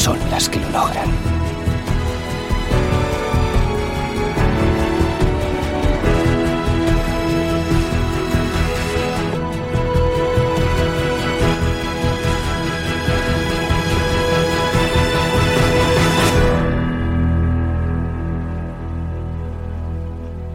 [0.00, 1.10] son las que lo logran.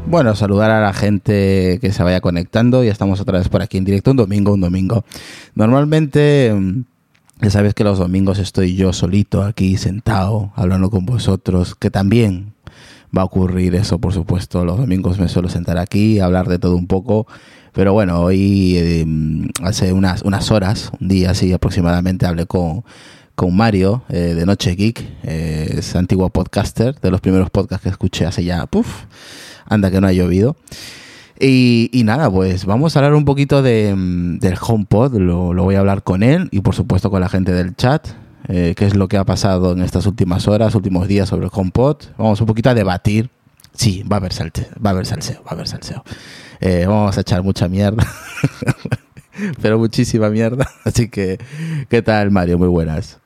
[0.07, 2.83] Bueno, saludar a la gente que se vaya conectando.
[2.83, 5.03] Ya estamos otra vez por aquí en directo, un domingo, un domingo.
[5.53, 6.94] Normalmente, mm,
[7.41, 12.53] ya sabes que los domingos estoy yo solito aquí sentado, hablando con vosotros, que también
[13.15, 14.65] va a ocurrir eso, por supuesto.
[14.65, 17.27] Los domingos me suelo sentar aquí, hablar de todo un poco.
[17.73, 19.05] Pero bueno, hoy, eh,
[19.61, 22.85] hace unas, unas horas, un día así aproximadamente, hablé con,
[23.35, 27.89] con Mario eh, de Noche Geek, eh, es antiguo podcaster, de los primeros podcasts que
[27.89, 29.03] escuché hace ya, puff,
[29.65, 30.55] anda que no ha llovido.
[31.39, 35.75] Y, nada, pues vamos a hablar un poquito de, mm, del HomePod, lo, lo voy
[35.75, 38.07] a hablar con él y por supuesto con la gente del chat,
[38.47, 41.51] eh, qué es lo que ha pasado en estas últimas horas, últimos días sobre el
[41.53, 41.97] HomePod.
[42.17, 43.29] Vamos un poquito a debatir.
[43.73, 46.03] Sí, va a haber salseo, va a haber salseo, va a haber salseo.
[46.61, 48.07] Eh, vamos a echar mucha mierda,
[49.61, 50.69] pero muchísima mierda.
[50.85, 51.37] Así que,
[51.89, 52.57] ¿qué tal Mario?
[52.57, 53.19] Muy buenas.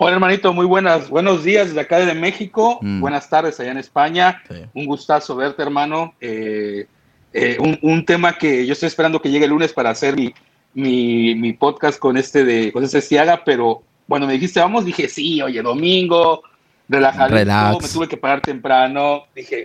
[0.00, 3.00] Hola hermanito, muy buenas, buenos días desde acá de México, Mm.
[3.00, 4.56] buenas tardes allá en España, Sí.
[4.74, 6.86] un gustazo verte hermano, Eh,
[7.32, 10.32] eh, un, un tema que yo estoy esperando que llegue el lunes para hacer mi,
[10.74, 15.08] mi, mi podcast con este de con este Ciaga, pero bueno, me dijiste vamos, dije
[15.08, 16.42] sí, oye, domingo,
[16.88, 17.82] relajadito, Relax.
[17.82, 19.64] me tuve que parar temprano, dije,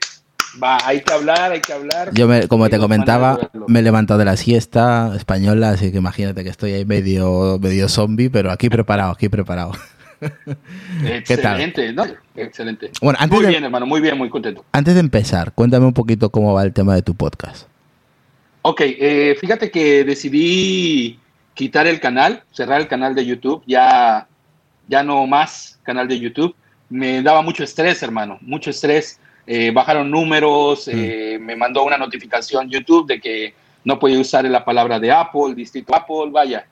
[0.61, 2.11] va, hay que hablar, hay que hablar.
[2.13, 6.43] Yo, me- como te comentaba, me he levantado de la siesta española, así que imagínate
[6.43, 9.71] que estoy ahí medio, medio zombie, pero aquí preparado, aquí preparado.
[11.05, 12.05] Excelente, ¿no?
[12.35, 12.91] Excelente.
[13.01, 14.63] Bueno, antes muy de- bien, hermano, muy bien, muy contento.
[14.71, 17.67] Antes de empezar, cuéntame un poquito cómo va el tema de tu podcast.
[18.61, 21.19] Ok, eh, fíjate que decidí
[21.53, 24.27] quitar el canal, cerrar el canal de YouTube, ya,
[24.87, 26.55] ya no más canal de YouTube.
[26.89, 29.19] Me daba mucho estrés, hermano, mucho estrés.
[29.45, 33.53] Eh, bajaron números, eh, me mandó una notificación YouTube de que
[33.83, 36.65] no podía usar la palabra de Apple, distrito Apple, vaya.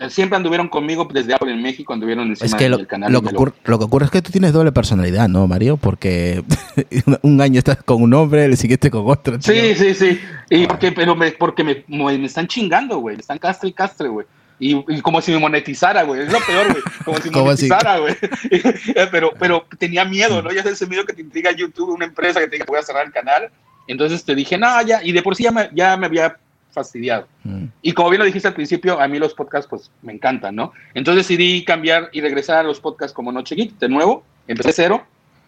[0.00, 3.12] Eh, Siempre anduvieron conmigo desde Apple en México, anduvieron encima Es que lo, canal.
[3.12, 5.76] que me ocurre, lo que ocurre es que tú tienes doble personalidad, ¿no, Mario?
[5.76, 6.42] Porque
[7.22, 9.38] un año estás con un hombre, el siguiente con otro.
[9.38, 9.52] tío.
[9.54, 10.20] Sí, sí, sí.
[10.48, 13.16] Y porque, pero me, porque me, me- me están chingando, güey.
[13.16, 14.26] Me están castre y castre, güey.
[14.58, 16.22] Y, y como si me monetizara, güey.
[16.22, 16.82] Es lo peor, güey.
[17.04, 17.68] Como si ¿Cómo así?
[17.68, 18.14] monetizara, güey.
[19.10, 20.52] pero, pero tenía miedo, ¿no?
[20.52, 22.82] Ya es ese miedo que te intriga YouTube, una empresa que te diga voy a
[22.82, 23.50] cerrar el canal.
[23.86, 25.02] Entonces te dije, no, ya.
[25.02, 26.36] Y de por sí ya me, ya me había
[26.72, 27.26] fastidiado.
[27.44, 27.64] Mm.
[27.82, 30.72] Y como bien lo dijiste al principio, a mí los podcasts pues me encantan, ¿no?
[30.94, 34.22] Entonces decidí cambiar y regresar a los podcasts como Noche Geek de nuevo.
[34.48, 35.04] Empecé cero,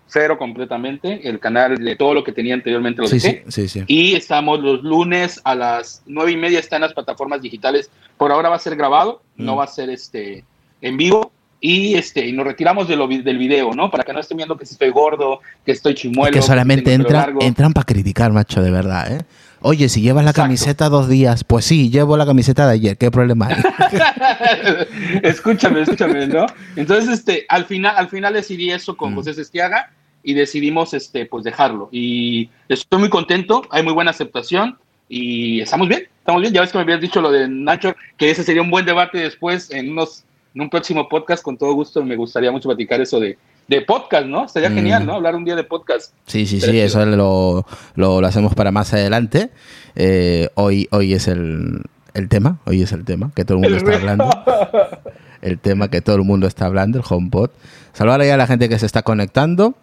[0.07, 1.29] cero completamente.
[1.29, 3.45] El canal de todo lo que tenía anteriormente lo Sí, dejé.
[3.49, 3.85] sí, sí, sí.
[3.87, 7.91] Y estamos los lunes a las nueve y media, está en las plataformas digitales.
[8.17, 9.59] Por ahora va a ser grabado, no Mm.
[9.59, 10.45] va a ser este
[10.81, 11.33] en vivo.
[11.65, 13.89] Y este y nos retiramos de lo del video, ¿no?
[13.89, 16.33] Para que no estén viendo que si estoy gordo, que estoy Es chimuelo.
[16.33, 19.21] que solamente entran, entran para criticar, macho, de verdad, ¿eh?
[19.63, 20.47] Oye, si llevas la Exacto.
[20.49, 23.63] camiseta dos días, pues sí, llevo la camiseta de ayer, ¿qué problema hay?
[25.23, 26.47] escúchame, escúchame, ¿no?
[26.77, 29.17] Entonces, este, al final, al final decidí eso con Mm.
[29.17, 29.91] José Sestiaga
[30.23, 31.89] y decidimos, este, pues dejarlo.
[31.93, 34.79] Y estoy muy contento, hay muy buena aceptación
[35.09, 36.55] y estamos bien, estamos bien.
[36.55, 39.19] Ya ves que me habías dicho lo de Nacho, que ese sería un buen debate
[39.19, 41.43] después en unos, en un próximo podcast.
[41.43, 43.37] Con todo gusto, me gustaría mucho platicar eso de,
[43.69, 44.49] de podcast, ¿no?
[44.49, 44.75] Sería Mm.
[44.75, 45.15] genial, ¿no?
[45.15, 46.13] Hablar un día de podcast.
[46.27, 47.65] Sí, sí, sí, eso lo,
[47.95, 49.51] lo, lo hacemos para más adelante.
[49.95, 51.83] Eh, hoy, hoy es el,
[52.15, 54.29] el tema, hoy es el tema que todo el mundo está hablando.
[55.43, 57.51] El tema que todo el mundo está hablando, el HomePod.
[57.93, 59.75] Saludar ahí a la gente que se está conectando.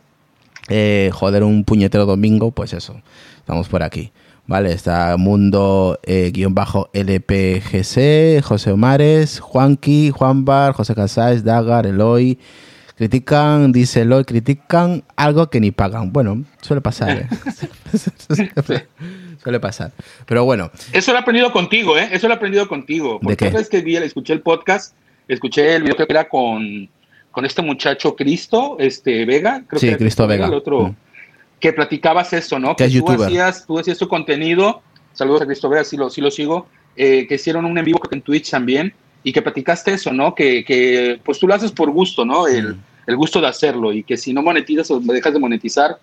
[0.69, 3.01] Eh, joder, un puñetero domingo, pues eso,
[3.35, 4.13] estamos por aquí.
[4.47, 12.39] Vale, está Mundo eh, guion bajo LPGC, José Omares, Juanqui, Juanbar, José Casáis, Dagar, Eloy,
[12.99, 16.11] Critican, dice Lloyd, critican algo que ni pagan.
[16.11, 17.27] Bueno, suele pasar, ¿eh?
[19.41, 19.93] suele pasar.
[20.25, 20.69] Pero bueno.
[20.91, 22.09] Eso lo he aprendido contigo, ¿eh?
[22.11, 23.17] Eso lo he aprendido contigo.
[23.21, 24.95] Porque ¿De vez que vi, escuché el podcast,
[25.29, 26.89] escuché el video que era con,
[27.31, 30.47] con este muchacho Cristo, este Vega, creo sí, Cristo Vega.
[30.47, 30.95] El otro, mm.
[31.61, 32.75] que platicabas eso, ¿no?
[32.75, 34.81] Que, que tú, hacías, tú hacías tu contenido,
[35.13, 36.67] saludos a Cristo Vega, sí lo, sí lo sigo,
[36.97, 38.93] eh, que hicieron un en vivo en Twitch también,
[39.23, 40.35] y que platicaste eso, ¿no?
[40.35, 42.45] Que, que pues tú lo haces por gusto, ¿no?
[42.45, 42.88] El, mm.
[43.09, 45.97] El, gusto de hacerlo, y que si no monetizas o dejas de monetizar,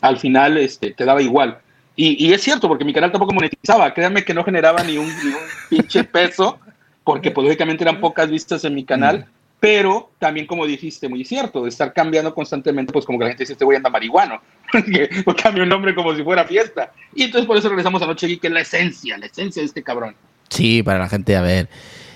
[0.00, 1.58] al final este, te daba igual.
[1.96, 5.06] Y, y, es cierto, porque mi canal tampoco monetizaba, créanme que no generaba ni un,
[5.06, 6.58] ni un pinche peso,
[7.02, 11.24] porque pues, lógicamente eran pocas vistas en mi canal, mm pero también como dijiste, muy
[11.24, 13.92] cierto, de estar cambiando constantemente, pues como que la gente dice, este voy a andar
[13.92, 14.40] marihuano,
[14.72, 15.10] porque
[15.42, 16.92] cambia un nombre como si fuera fiesta.
[17.14, 19.66] Y entonces por eso regresamos a Noche Geek, que es la esencia, la esencia de
[19.66, 20.14] este cabrón.
[20.48, 21.68] Sí, para la gente, a ver,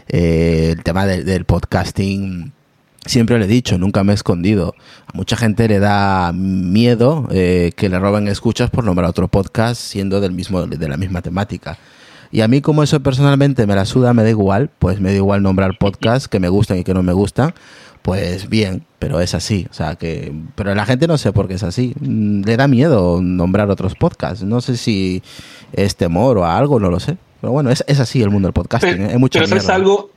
[0.08, 2.52] eh, el tema del podcasting,
[3.06, 4.74] siempre le he dicho, nunca me he escondido.
[5.06, 9.80] A mucha gente le da miedo eh, que le roben escuchas por nombrar otro podcast
[9.80, 11.78] siendo del mismo, de la misma temática.
[12.30, 15.16] Y a mí como eso personalmente me la suda, me da igual, pues me da
[15.16, 17.52] igual nombrar podcasts que me gustan y que no me gustan,
[18.00, 21.54] pues bien, pero es así, o sea que, pero la gente no sé por qué
[21.54, 25.22] es así, mm, le da miedo nombrar otros podcasts, no sé si
[25.74, 28.54] es temor o algo, no lo sé, pero bueno, es, es así el mundo del
[28.54, 29.28] podcasting, pero, ¿eh?
[29.30, 30.10] pero es algo,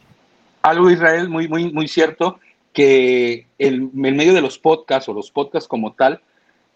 [0.61, 2.39] algo Israel muy, muy, muy cierto,
[2.75, 6.21] que el, medio de los podcasts o los podcasts como tal,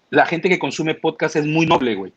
[0.09, 2.13] la gente que consume podcasts es muy noble, güey.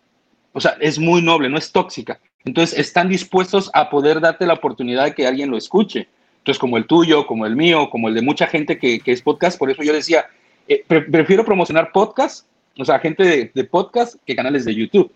[0.53, 2.21] O sea, es muy noble, no es tóxica.
[2.45, 6.09] Entonces, están dispuestos a poder darte la oportunidad de que alguien lo escuche.
[6.39, 9.59] Entonces, como el tuyo, como el mío, como el de mucha gente que, es podcast,
[9.59, 10.27] por eso yo decía,
[10.69, 12.47] eh, prefiero promocionar podcast,
[12.79, 15.13] o sea, gente de, podcast, que canales de YouTube.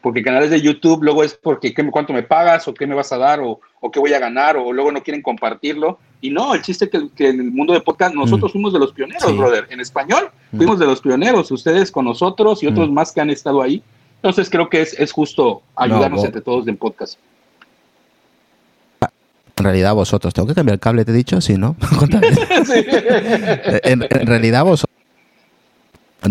[0.00, 3.10] Porque canales de YouTube luego es porque ¿qué, cuánto me pagas o qué me vas
[3.12, 3.60] a dar o,
[3.92, 5.98] qué voy a ganar o luego no quieren compartirlo.
[6.20, 8.52] Y no, el chiste que, que en el mundo de podcast nosotros mm.
[8.52, 9.66] fuimos de los pioneros, brother.
[9.70, 10.56] En español mm.
[10.56, 12.92] fuimos de los pioneros, ustedes con nosotros y otros mm.
[12.92, 13.82] más que han estado ahí.
[14.16, 17.18] Entonces creo que es, justo ayudarnos entre todos en podcast.
[19.56, 21.40] En realidad vosotros, ¿tengo que cambiar el cable, te he dicho?
[21.40, 21.76] Sí, ¿no?
[23.82, 24.96] en, realidad vosotros...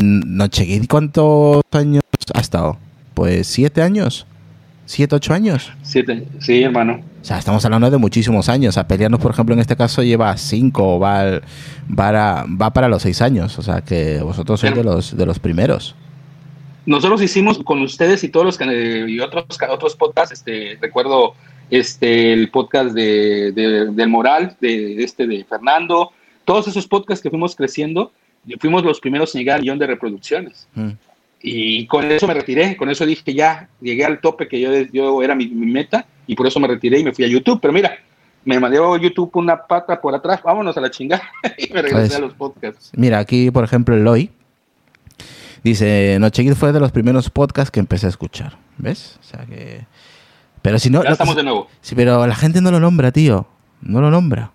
[0.02, 2.04] No chequé cuántos años
[2.34, 2.78] ha estado.
[3.18, 4.28] Pues siete años.
[4.86, 5.72] ¿Siete, ocho años?
[5.82, 7.02] Siete, sí, hermano.
[7.20, 8.78] O sea, estamos hablando de muchísimos años.
[8.78, 11.42] A pelearnos, por ejemplo, en este caso lleva cinco, va,
[11.90, 13.58] va, va para los seis años.
[13.58, 15.96] O sea, que vosotros sois de los, de los primeros
[16.86, 18.60] nosotros hicimos con ustedes y todos los
[19.10, 21.34] y otros otros podcasts, este, recuerdo
[21.70, 26.12] este el podcast de, del moral de este de Fernando,
[26.46, 28.14] todos esos podcasts que fuimos creciendo,
[28.62, 30.68] fuimos los primeros en llegar al millón de reproducciones.
[30.76, 30.92] Mm.
[31.50, 35.24] Y con eso me retiré, con eso dije ya, llegué al tope que yo, yo
[35.24, 37.60] era mi, meta y por eso me retiré y me fui a YouTube.
[37.62, 37.98] Pero mira,
[38.46, 41.24] me mandó YouTube una pata por atrás, vámonos a la chingada
[41.58, 42.92] y me regresé pues, a los podcasts.
[42.96, 44.32] Mira, aquí por ejemplo Eloy
[45.64, 48.58] Dice, Nocheguid fue de los primeros podcasts que empecé a escuchar.
[48.78, 49.20] ¿Ves?
[49.20, 49.86] O sea que...
[50.62, 51.04] Pero si no...
[51.04, 51.68] Ya estamos de nuevo.
[51.82, 53.48] Sí, pero la gente no lo nombra, tío.
[53.82, 54.52] No lo nombra.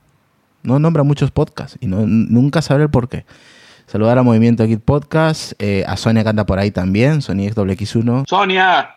[0.63, 3.27] No nombra muchos podcasts y no, nunca sabré el por qué.
[3.93, 8.25] Saludar a Movimiento Git Podcast, eh, a Sonia que anda por ahí también, Sonia XWX1.
[8.27, 8.97] ¡Sonia!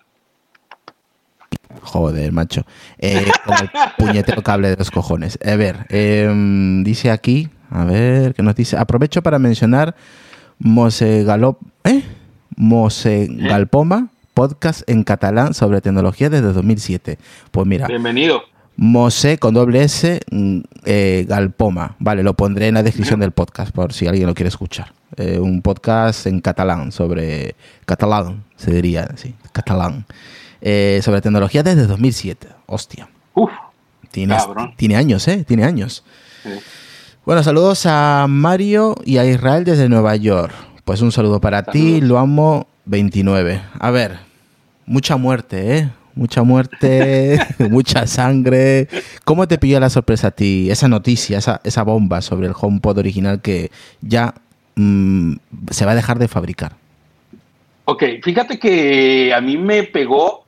[1.81, 2.61] Joder, macho.
[2.97, 5.37] Eh, con el puñetero cable de los cojones.
[5.45, 8.77] A ver, em, dice aquí, a ver, ¿qué nos dice?
[8.77, 9.97] Aprovecho para mencionar
[10.59, 12.01] Mosegalop, ¿eh?
[12.55, 17.19] Mosegalpoma, podcast en catalán sobre tecnología desde 2007.
[17.51, 17.87] Pues mira.
[17.87, 18.43] Bienvenido.
[18.77, 21.95] Mose con doble S mm, eh, Galpoma.
[21.99, 24.93] Vale, lo pondré en la descripción del podcast por si alguien lo quiere escuchar.
[25.17, 27.55] Eh, un podcast en catalán sobre
[27.85, 30.05] catalán, se diría así, catalán.
[30.61, 32.47] Eh, sobre tecnología desde 2007.
[32.65, 33.07] Hostia.
[33.33, 33.51] Uf.
[34.11, 34.37] Tiene,
[34.77, 35.43] tiene años, ¿eh?
[35.45, 36.03] Tiene años.
[36.43, 36.49] Sí.
[37.25, 40.53] Bueno, saludos a Mario y a Israel desde Nueva York.
[40.85, 43.61] Pues un saludo para ti, lo amo 29.
[43.79, 44.19] A ver,
[44.85, 45.89] mucha muerte, ¿eh?
[46.15, 47.37] Mucha muerte,
[47.69, 48.87] mucha sangre.
[49.25, 53.41] ¿Cómo te pilló la sorpresa a ti, esa noticia, esa, bomba sobre el HomePod original
[53.41, 53.69] que
[54.01, 54.33] ya
[54.75, 55.33] mm,
[55.69, 56.77] se va a dejar de fabricar?
[57.83, 60.45] Ok, fíjate que a mí me pegó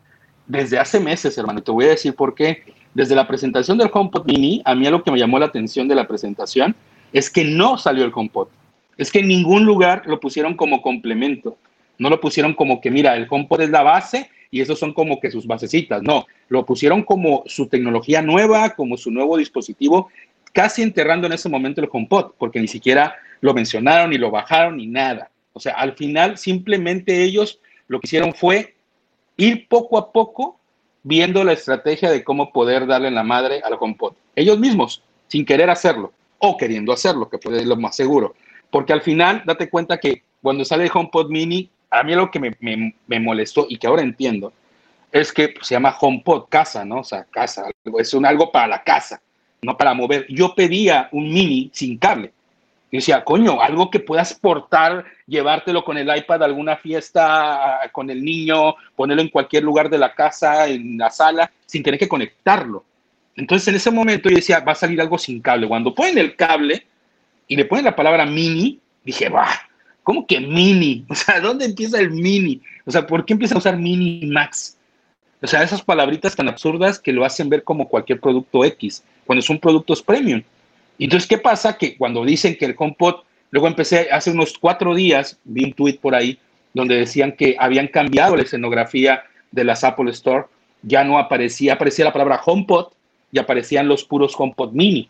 [0.48, 1.62] desde hace meses, hermano.
[1.62, 5.04] Te voy a decir por qué desde la presentación del HomePod Mini, a mí lo
[5.04, 6.76] que me llamó la atención de la presentación
[7.12, 8.48] es que no salió el HomePod.
[8.98, 11.58] Es que en ningún lugar lo pusieron como complemento.
[12.00, 15.20] No lo pusieron como que, mira, el HomePod es la base y esos son como
[15.20, 16.02] que sus basecitas.
[16.04, 20.10] No, lo pusieron como su tecnología nueva, como su nuevo dispositivo,
[20.54, 24.78] casi enterrando en ese momento el HomePod, porque ni siquiera lo mencionaron, ni lo bajaron,
[24.78, 25.30] ni nada.
[25.54, 28.76] O sea, al final simplemente ellos lo que hicieron fue
[29.38, 30.60] ir poco a poco
[31.04, 34.14] viendo la estrategia de cómo poder darle la madre al HomePod.
[34.36, 38.36] Ellos mismos, sin querer hacerlo, o queriendo hacerlo, que puede ser lo más seguro.
[38.70, 42.40] porque al final, date cuenta que cuando sale el HomePod Mini, a mí lo que
[42.40, 42.56] me,
[43.08, 44.54] me, molestó y que ahora entiendo,
[45.12, 47.00] es que se llama HomePod, casa, ¿no?
[47.00, 47.66] O sea, casa,
[48.00, 49.22] es un algo para la casa,
[49.62, 50.26] no para mover.
[50.30, 52.32] Yo pedía un Mini sin cable.
[52.90, 58.10] Y decía, coño, algo que puedas portar, llevártelo con el iPad a alguna fiesta con
[58.10, 62.08] el niño, ponerlo en cualquier lugar de la casa, en la sala, sin tener que
[62.08, 62.86] conectarlo.
[63.36, 65.68] Entonces en ese momento yo decía, va a salir algo sin cable.
[65.68, 66.86] Cuando ponen el cable
[67.48, 69.48] y le ponen la palabra mini, dije, va,
[70.08, 71.06] ¿cómo que mini?
[71.10, 72.62] O sea, ¿dónde empieza el mini?
[72.86, 74.78] O sea, ¿por qué empieza a usar mini max?
[75.42, 79.42] O sea, esas palabritas tan absurdas que lo hacen ver como cualquier producto X, cuando
[79.42, 80.42] son productos premium.
[80.98, 81.78] Entonces, ¿qué pasa?
[81.78, 83.16] Que cuando dicen que el HomePod,
[83.52, 86.40] luego empecé hace unos cuatro días, vi un tweet por ahí
[86.74, 90.46] donde decían que habían cambiado la escenografía de las Apple Store,
[90.84, 92.94] ya no aparecía, aparecía la palabra HomePod
[93.34, 95.10] y aparecían los puros HomePod mini.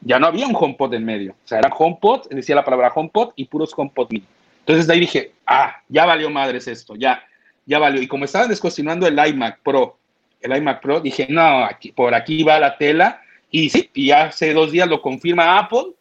[0.00, 3.32] Ya no había un HomePod en medio, o sea, era HomePod, decía la palabra HomePod
[3.36, 4.24] y puros HomePod mini.
[4.60, 7.22] Entonces de ahí dije, ah, ya valió madres esto, ya,
[7.66, 8.00] ya valió.
[8.00, 9.96] Y como estaban descocinando el iMac Pro,
[10.40, 14.52] el iMac Pro, dije, no, aquí, por aquí va la tela y sí, y hace
[14.52, 15.94] dos días lo confirma Apple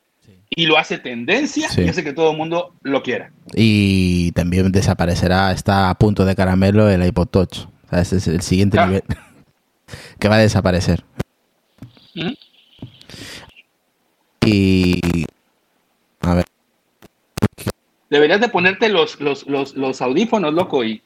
[0.50, 3.32] y lo hace tendencia y hace que todo el mundo lo quiera.
[3.54, 7.60] Y también desaparecerá, está a punto de caramelo el iPod Touch.
[7.60, 9.04] O sea, ese es el siguiente nivel
[10.20, 11.04] que va a desaparecer.
[12.16, 12.34] ¿Mm?
[14.48, 15.25] Y.
[16.22, 16.46] A ver.
[18.10, 21.01] Deberías de ponerte los, los, los, los audífonos, loco, y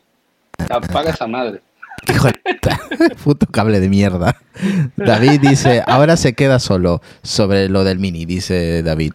[0.70, 1.62] apaga esa madre.
[2.10, 4.36] Hijo de puto cable de mierda.
[4.96, 9.14] David dice, ahora se queda solo sobre lo del mini, dice David.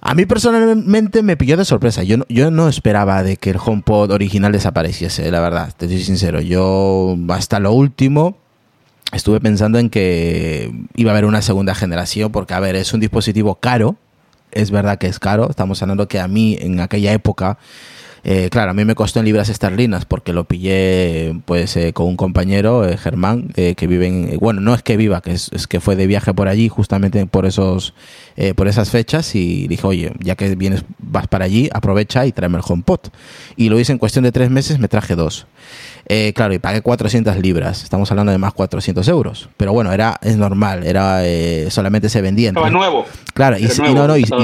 [0.00, 2.02] A mí personalmente me pilló de sorpresa.
[2.02, 6.02] Yo no, yo no esperaba de que el HomePod original desapareciese, la verdad, te soy
[6.02, 6.40] sincero.
[6.40, 8.38] Yo hasta lo último
[9.12, 13.00] estuve pensando en que iba a haber una segunda generación, porque a ver, es un
[13.00, 13.96] dispositivo caro,
[14.52, 17.58] es verdad que es caro, estamos hablando que a mí en aquella época
[18.28, 22.06] eh, claro, a mí me costó en libras esterlinas porque lo pillé pues eh, con
[22.06, 24.38] un compañero, eh, Germán, que vive en...
[24.40, 27.46] Bueno, no es que viva, que es, que fue de viaje por allí justamente por,
[27.46, 27.94] esos,
[28.56, 32.58] por esas fechas y dije, oye, ya que vienes, vas para allí, aprovecha y tráeme
[32.58, 32.98] el HomePod.
[33.54, 35.46] Y lo hice en cuestión de tres meses, me traje dos.
[36.34, 37.84] claro, y pagué 400 libras.
[37.84, 39.50] Estamos hablando de más 400 euros.
[39.56, 40.84] Pero bueno, era es normal.
[40.84, 41.22] Era
[41.70, 42.48] solamente se vendía.
[42.48, 43.06] Estaba nuevo.
[43.34, 43.68] Claro, y,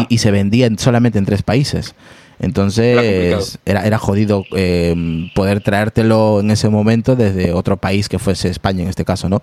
[0.09, 1.97] y, se vendía solamente en tres países.
[2.43, 8.49] Entonces era, era jodido eh, poder traértelo en ese momento desde otro país que fuese
[8.49, 9.43] España en este caso, ¿no?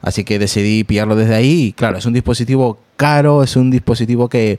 [0.00, 4.30] Así que decidí pillarlo desde ahí y claro, es un dispositivo caro, es un dispositivo
[4.30, 4.58] que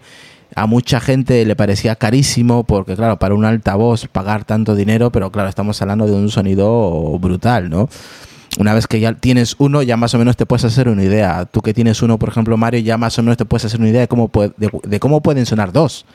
[0.54, 5.32] a mucha gente le parecía carísimo porque claro, para un altavoz pagar tanto dinero, pero
[5.32, 7.90] claro, estamos hablando de un sonido brutal, ¿no?
[8.60, 11.46] Una vez que ya tienes uno, ya más o menos te puedes hacer una idea.
[11.46, 13.90] Tú que tienes uno, por ejemplo, Mario, ya más o menos te puedes hacer una
[13.90, 16.06] idea de cómo, de cómo pueden sonar dos.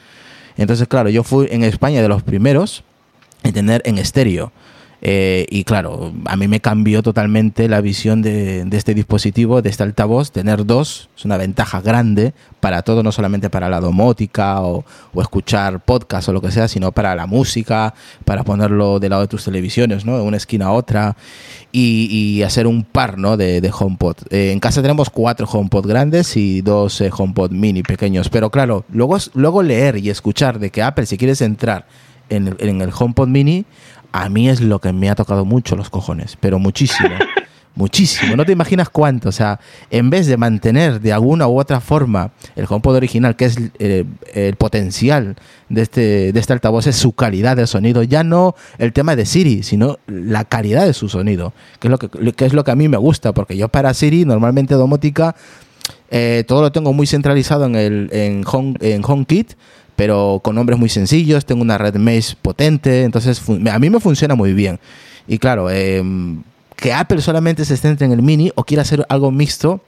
[0.56, 2.84] Entonces, claro, yo fui en España de los primeros
[3.42, 4.52] en tener en estéreo.
[5.06, 9.82] Eh, y claro, a mí me cambió totalmente la visión de, este dispositivo, de este
[9.82, 10.32] altavoz.
[10.32, 14.82] Tener dos es una ventaja grande para todo, no solamente para la domótica o,
[15.20, 17.92] escuchar podcast o lo que sea, sino para la música,
[18.24, 20.16] para ponerlo del lado de tus televisiones, ¿no?
[20.16, 21.16] De una esquina a otra
[21.70, 23.36] y, hacer un par, ¿no?
[23.36, 24.16] De, de HomePod.
[24.30, 28.30] Eh, en casa tenemos cuatro HomePod grandes y dos eh, HomePod mini pequeños.
[28.30, 31.84] Pero claro, luego, luego leer y escuchar de que Apple, si quieres entrar
[32.30, 33.66] en en el HomePod mini,
[34.14, 37.10] a mí es lo que me ha tocado mucho los cojones, pero muchísimo.
[37.74, 39.28] muchísimo, no te imaginas cuánto.
[39.28, 39.58] O sea,
[39.90, 44.04] en vez de mantener de alguna u otra forma el HomePod original, que es eh,
[44.32, 45.34] el potencial
[45.68, 49.26] de este, de este altavoz, es su calidad de sonido, ya no el tema de
[49.26, 52.76] Siri, sino la calidad de su sonido, que es lo que, es lo que a
[52.76, 55.34] mí me gusta, porque yo para Siri, normalmente domótica,
[56.12, 59.54] eh, todo lo tengo muy centralizado en, el, en, Home, en HomeKit
[59.96, 64.34] pero con nombres muy sencillos, tengo una red mesh potente, entonces a mí me funciona
[64.34, 64.80] muy bien.
[65.26, 66.42] Y claro, em,
[66.76, 69.80] que Apple solamente se centre en el mini o quiera hacer algo mixto,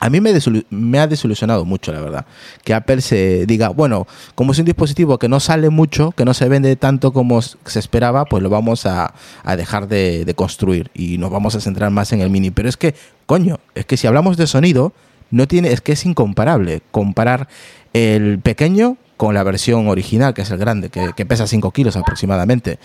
[0.00, 0.32] a mí me,
[0.70, 2.26] me, ha desilusionado mucho, la verdad.
[2.64, 6.34] Que Apple se diga, bueno, como es un dispositivo que no sale mucho, que no
[6.34, 9.14] se vende tanto como se esperaba, pues lo vamos a,
[9.56, 12.50] dejar de, de, construir y nos vamos a centrar más en el mini.
[12.50, 14.92] Pero es que, coño, es que si hablamos de sonido,
[15.30, 17.46] no tiene, es que es incomparable comparar
[17.92, 22.80] el pequeño con la versión original, que es el grande, que, pesa 5 kilos aproximadamente.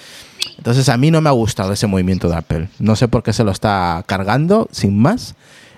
[0.55, 2.67] Entonces a mí no me ha gustado ese movimiento de Apple.
[2.77, 5.33] No sé por qué se lo está cargando, sin más.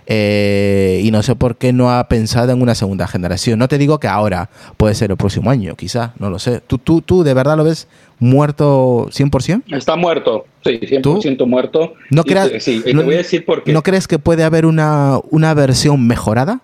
[0.05, 3.57] Eh, y no sé por qué no ha pensado en una segunda generación.
[3.57, 6.59] No te digo que ahora, puede ser el próximo año, quizá, no lo sé.
[6.59, 7.87] ¿Tú, tú, tú de verdad lo ves
[8.19, 9.63] muerto 100%?
[9.73, 11.93] Está muerto, sí, 100% muerto.
[12.09, 13.71] ¿No, creas, sí, no, voy a decir por qué.
[13.71, 16.59] ¿No crees que puede haber una, una versión mejorada?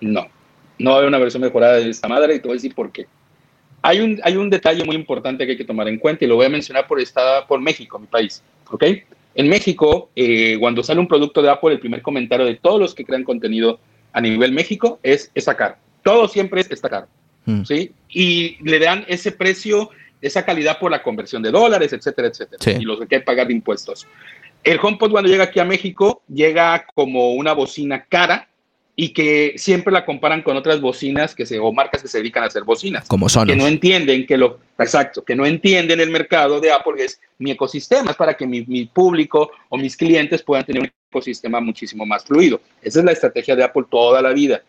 [0.00, 0.28] No.
[0.78, 3.06] No hay una versión mejorada de esta madre y te voy a decir por qué.
[3.82, 6.36] Hay un, hay un detalle muy importante que hay que tomar en cuenta y lo
[6.36, 8.42] voy a mencionar por, esta, por México, mi país.
[8.70, 8.84] ¿Ok?
[9.34, 12.94] En México, eh, cuando sale un producto de Apple, el primer comentario de todos los
[12.94, 13.78] que crean contenido
[14.12, 15.76] a nivel México es está caro.
[16.02, 17.06] Todo siempre es está caro.
[17.44, 17.64] Mm.
[17.64, 17.92] ¿sí?
[18.08, 22.80] Y le dan ese precio, esa calidad por la conversión de dólares, etcétera, etcétera.
[22.80, 24.06] Y los que hay que pagar de impuestos.
[24.64, 28.48] El HomePod cuando llega aquí a México llega como una bocina cara
[29.00, 32.42] y que siempre la comparan con otras bocinas que se, o marcas que se dedican
[32.42, 33.06] a hacer bocinas.
[33.06, 33.46] Como son.
[33.46, 37.20] Que no entienden que lo, exacto, que no entienden el mercado de Apple, que es
[37.38, 41.60] mi ecosistema, es para que mi, mi, público o mis clientes puedan tener un ecosistema
[41.60, 42.60] muchísimo más fluido.
[42.82, 44.62] Esa es la estrategia de Apple toda la vida.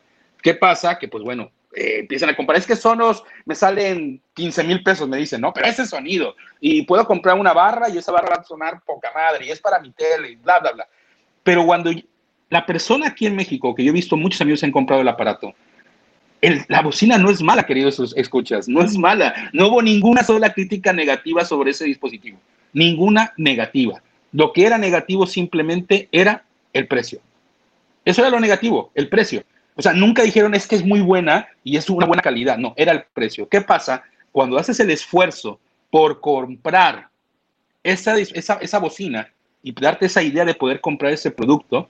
[0.43, 0.99] ¿Qué pasa?
[0.99, 5.09] Que pues bueno, eh, empiezan a comparar, es que sonos me salen 15 mil pesos,
[5.09, 8.41] me dicen, no, pero ese sonido, y puedo comprar una barra y esa barra va
[8.41, 10.87] a sonar poca madre, y es para mi tele, y bla, bla, bla.
[11.41, 11.89] Pero cuando
[12.49, 15.53] la persona aquí en México, que yo he visto muchos amigos han comprado el aparato,
[16.67, 19.49] la bocina no es mala, queridos escuchas, no es mala.
[19.51, 22.37] No hubo ninguna sola crítica negativa sobre ese dispositivo.
[22.71, 24.01] Ninguna negativa.
[24.31, 27.19] Lo que era negativo simplemente era el precio.
[28.05, 29.43] Eso era lo negativo, el precio.
[29.75, 32.57] O sea, nunca dijeron es que es muy buena y es una buena calidad.
[32.57, 33.47] No, era el precio.
[33.49, 34.03] ¿Qué pasa?
[34.31, 37.09] Cuando haces el esfuerzo por comprar
[37.83, 39.29] esa, esa, esa bocina
[39.61, 41.89] y darte esa idea de poder comprar ese producto,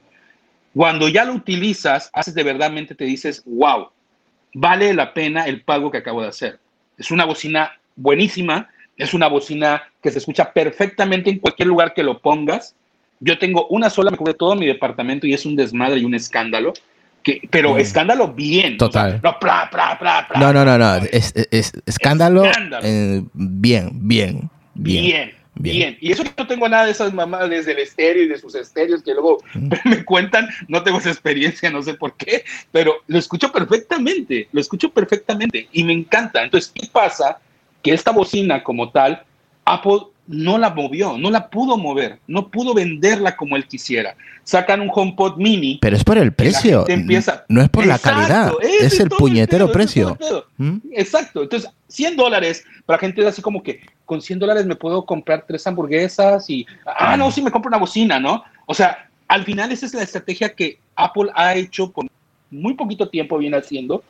[0.73, 3.89] cuando ya lo utilizas, haces de verdadmente te dices, wow,
[4.53, 6.59] vale la pena el pago que acabo de hacer.
[6.97, 12.03] Es una bocina buenísima, es una bocina que se escucha perfectamente en cualquier lugar que
[12.03, 12.75] lo pongas.
[13.19, 16.15] Yo tengo una sola, me cubre todo mi departamento y es un desmadre y un
[16.15, 16.73] escándalo
[17.49, 18.77] pero escándalo bien.
[18.77, 19.21] Total.
[19.23, 21.33] no, no, no, no, no, Es,
[21.85, 22.43] escándalo,
[23.33, 24.49] bien, bien, bien.
[24.75, 28.55] Bien, Y eso no tengo nada de esas mamadas desde el estéreo y de sus
[28.55, 29.69] estéreos que luego mm.
[29.89, 34.61] me cuentan, no tengo esa experiencia, no sé por qué, pero lo escucho perfectamente, lo
[34.61, 36.43] escucho perfectamente y me encanta.
[36.43, 37.39] Entonces, ¿qué pasa?
[37.81, 39.23] Que esta bocina como tal,
[39.65, 44.15] Apple no la movió, no la pudo mover, no pudo venderla como él quisiera.
[44.43, 45.79] Sacan un HomePod mini.
[45.81, 46.85] Pero es por el precio.
[47.47, 50.17] no es por la calidad, es, el puñetero precio.
[50.57, 50.77] ¿Mm?
[50.93, 51.43] Exacto.
[51.43, 55.67] Entonces, 100 dólares para gente así como que con 100 dólares me puedo comprar tres
[55.67, 58.43] hamburguesas y, ah, no, sí me compro una bocina, ¿no?
[58.65, 62.07] O sea, al final esa es la estrategia que Apple ha hecho por
[62.49, 64.03] muy poquito tiempo, viene haciendo,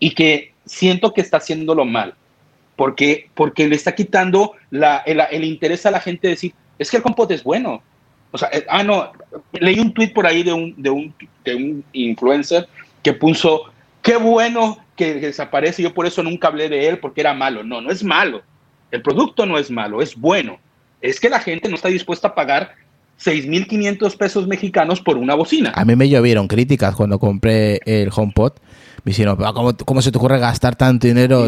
[0.00, 2.14] y que siento que está haciéndolo mal
[2.74, 6.96] porque, porque le está quitando la, el, interés a la gente de decir, es que
[6.96, 7.80] el HomePod es bueno.
[8.32, 9.12] O sea, eh, ah, no,
[9.52, 11.14] leí un tweet por ahí de un, de un,
[11.44, 12.68] de un influencer
[13.04, 13.66] que puso,
[14.02, 17.62] qué bueno que desaparece, yo por eso nunca hablé de él porque era malo.
[17.62, 18.42] No, no es malo.
[18.94, 20.58] El producto no es malo, es bueno.
[21.00, 22.76] Es que la gente no está dispuesta a pagar
[23.20, 25.72] 6.500 pesos mexicanos por una bocina.
[25.74, 28.52] A mí me llovieron críticas cuando compré el HomePod
[29.04, 31.46] me hicieron, ¿cómo, ¿cómo, se te ocurre gastar tanto dinero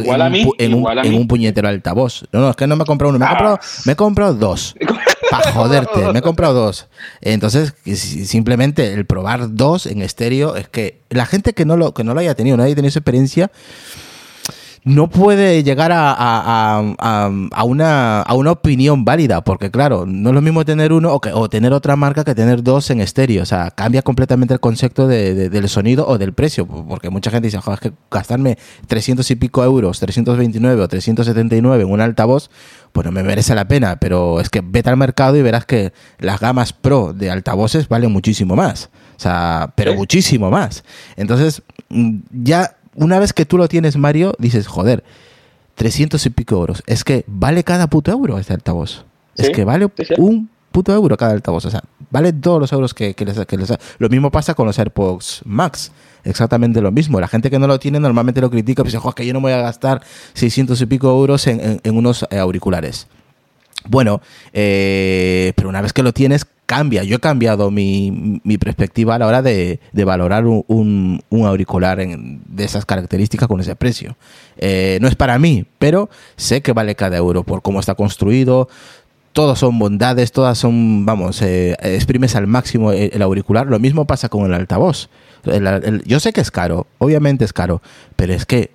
[0.59, 2.27] en, un, puñetero altavoz?
[2.31, 3.67] No, no, es que no me he comprado uno, me he, comprado, ah.
[3.87, 4.75] me he comprado dos.
[5.31, 6.87] Para joderte, me he comprado dos.
[7.23, 12.05] Entonces, simplemente el probar dos en estéreo es que la gente que no lo, que
[12.05, 13.51] no lo haya tenido, no haya tenido esa experiencia,
[14.87, 16.79] no puede llegar a, a,
[17.51, 21.21] a, una, a una opinión válida, porque claro, no es lo mismo tener uno o,
[21.21, 23.43] que, o tener otra marca que tener dos en estéreo.
[23.43, 27.49] O sea, cambia completamente el concepto de, del sonido o del precio, porque mucha gente
[27.49, 32.49] dice, joder, es que gastarme 300 y pico euros, 329 o 379 en un altavoz,
[32.93, 35.93] pues no me merece la pena, pero es que vete al mercado y verás que
[36.21, 38.91] las gamas Pro de altavoces valen muchísimo más.
[39.17, 40.85] O sea, pero muchísimo más.
[41.17, 45.05] Entonces, mm, ya una vez que tú lo tienes, Mario, dices, joder,
[45.77, 46.83] 300 y pico euros.
[46.87, 49.05] Es que vale cada puto euro este altavoz.
[49.37, 51.67] Es que vale un puto euro cada altavoz.
[51.67, 53.59] O sea, vale todos los euros que, les, que
[53.99, 55.93] Lo mismo pasa con los AirPods Max.
[56.25, 57.21] Exactamente lo mismo.
[57.21, 58.83] La gente que no lo tiene normalmente lo critica.
[58.83, 62.27] Pues dice, joder, que yo no voy a gastar 600 y pico euros en, unos
[62.33, 63.07] auriculares.
[63.89, 64.21] Bueno,
[64.53, 67.05] eh, pero una vez que lo tienes, cambia.
[67.05, 73.49] Yo he cambiado mi, perspectiva a la hora de, valorar un, auricular de esas características
[73.49, 74.17] con ese precio.
[74.59, 78.69] Eh, no es para mí, pero sé que vale cada euro por cómo está construido.
[79.33, 83.67] Todas son bondades, todas son, vamos, eh, exprimes al máximo el, auricular.
[83.67, 85.09] Lo mismo pasa con el altavoz.
[86.05, 87.81] yo sé que es caro, obviamente es caro,
[88.17, 88.71] pero es que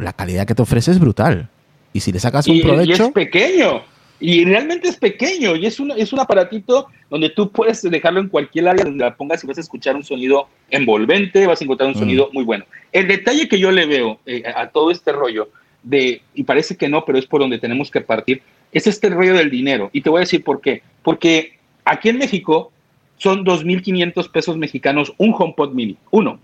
[0.00, 1.50] la calidad que te ofrece es brutal.
[1.92, 3.04] Y si le sacas un provecho.
[3.04, 7.50] Y es pequeño y realmente es pequeño y es un, es un aparatito donde tú
[7.50, 11.46] puedes dejarlo en cualquier área donde la pongas y vas a escuchar un sonido envolvente,
[11.46, 11.98] vas a encontrar un mm.
[11.98, 12.64] sonido muy bueno.
[12.92, 15.50] El detalle que yo le veo eh, a todo este rollo
[15.82, 19.34] de, y parece que no, pero es por donde tenemos que partir, es este rollo
[19.34, 19.90] del dinero.
[19.92, 20.82] Y te voy a decir por qué.
[21.02, 22.72] Porque aquí en México
[23.18, 26.38] son 2.500 pesos mexicanos un HomePod mini, uno.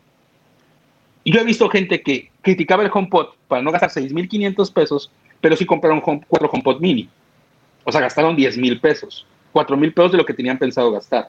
[1.24, 5.56] Y yo he visto gente que criticaba el HomePod para no gastar 6.500 pesos, pero
[5.56, 7.08] sí compraron home, cuatro HomePod mini.
[7.84, 11.28] O sea, gastaron 10.000 pesos, 4.000 pesos de lo que tenían pensado gastar.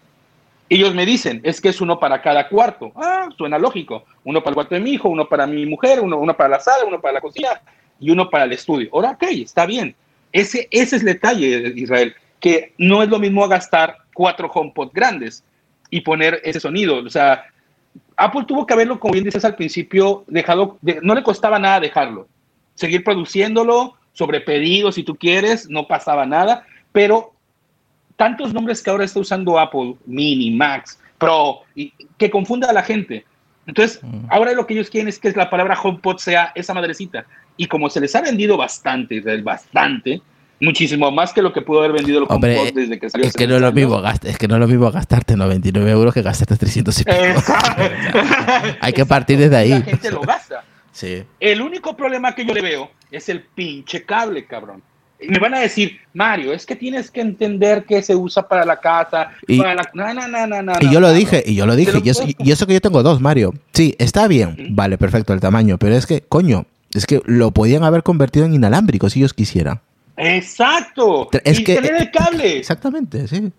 [0.70, 2.92] Ellos me dicen, es que es uno para cada cuarto.
[2.96, 4.06] Ah, suena lógico.
[4.24, 6.60] Uno para el cuarto de mi hijo, uno para mi mujer, uno, uno para la
[6.60, 7.62] sala, uno para la cocina
[8.00, 8.90] y uno para el estudio.
[8.94, 9.96] Ahora, ok, está bien.
[10.32, 15.44] Ese, ese es el detalle, Israel, que no es lo mismo gastar cuatro HomePod grandes
[15.90, 17.04] y poner ese sonido.
[17.04, 17.46] O sea,
[18.18, 22.28] Apple tuvo que haberlo, como bien dices al principio, dejado, no le costaba nada dejarlo.
[22.74, 27.34] Seguir produciéndolo, sobre pedidos, si tú quieres, no pasaba nada, pero
[28.16, 32.84] tantos nombres que ahora está usando Apple, Mini, Max, Pro, y que confunda a la
[32.84, 33.26] gente.
[33.66, 37.26] Entonces, ahora lo que ellos quieren es que la palabra HomePod sea esa madrecita.
[37.56, 40.22] Y como se les ha vendido bastante, bastante,
[40.60, 43.28] muchísimo más que lo que pudo haber vendido el Hombre, desde que salió.
[43.28, 46.14] Es que, no es, lo mismo, es que no es lo mismo gastarte 99 euros
[46.14, 47.04] que gastarte 300 y
[48.82, 49.70] Hay que partir desde ahí.
[49.70, 50.64] La gente lo gasta.
[50.94, 51.24] Sí.
[51.40, 54.82] El único problema que yo le veo es el pinche cable, cabrón.
[55.28, 58.80] Me van a decir, Mario, es que tienes que entender que se usa para la
[58.80, 59.32] casa.
[59.48, 59.90] Y, para la...
[59.94, 62.52] No, no, no, no, y yo lo dije, y yo lo dije, y eso, y
[62.52, 63.54] eso, que yo tengo dos, Mario.
[63.74, 67.84] Sí, está bien, vale, perfecto el tamaño, pero es que, coño, es que lo podían
[67.84, 69.80] haber convertido en inalámbrico si ellos quisieran.
[70.18, 71.30] Exacto.
[71.44, 72.58] Es y que, tener el cable.
[72.58, 73.52] Exactamente, sí.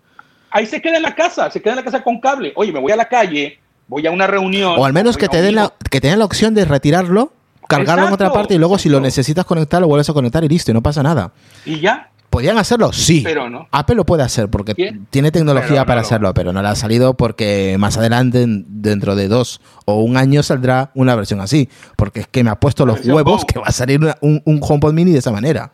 [0.50, 2.52] Ahí se queda en la casa, se queda en la casa con cable.
[2.54, 4.74] Oye, me voy a la calle, voy a una reunión.
[4.78, 7.32] O al menos que te den la, que tengan la opción de retirarlo,
[7.68, 10.48] cargarlo en otra parte y luego si lo necesitas conectar lo vuelves a conectar y
[10.48, 11.32] listo, y no pasa nada.
[11.64, 12.10] ¿Y ya?
[12.34, 12.92] ¿Podrían hacerlo?
[12.92, 13.20] Sí.
[13.22, 13.68] Pero no.
[13.70, 14.74] Apple lo puede hacer porque
[15.10, 19.60] tiene tecnología para hacerlo, pero no le ha salido porque más adelante, dentro de dos
[19.84, 21.68] o un año, saldrá una versión así.
[21.94, 24.92] Porque es que me ha puesto los huevos que va a salir un, un HomePod
[24.92, 25.70] mini de esa manera.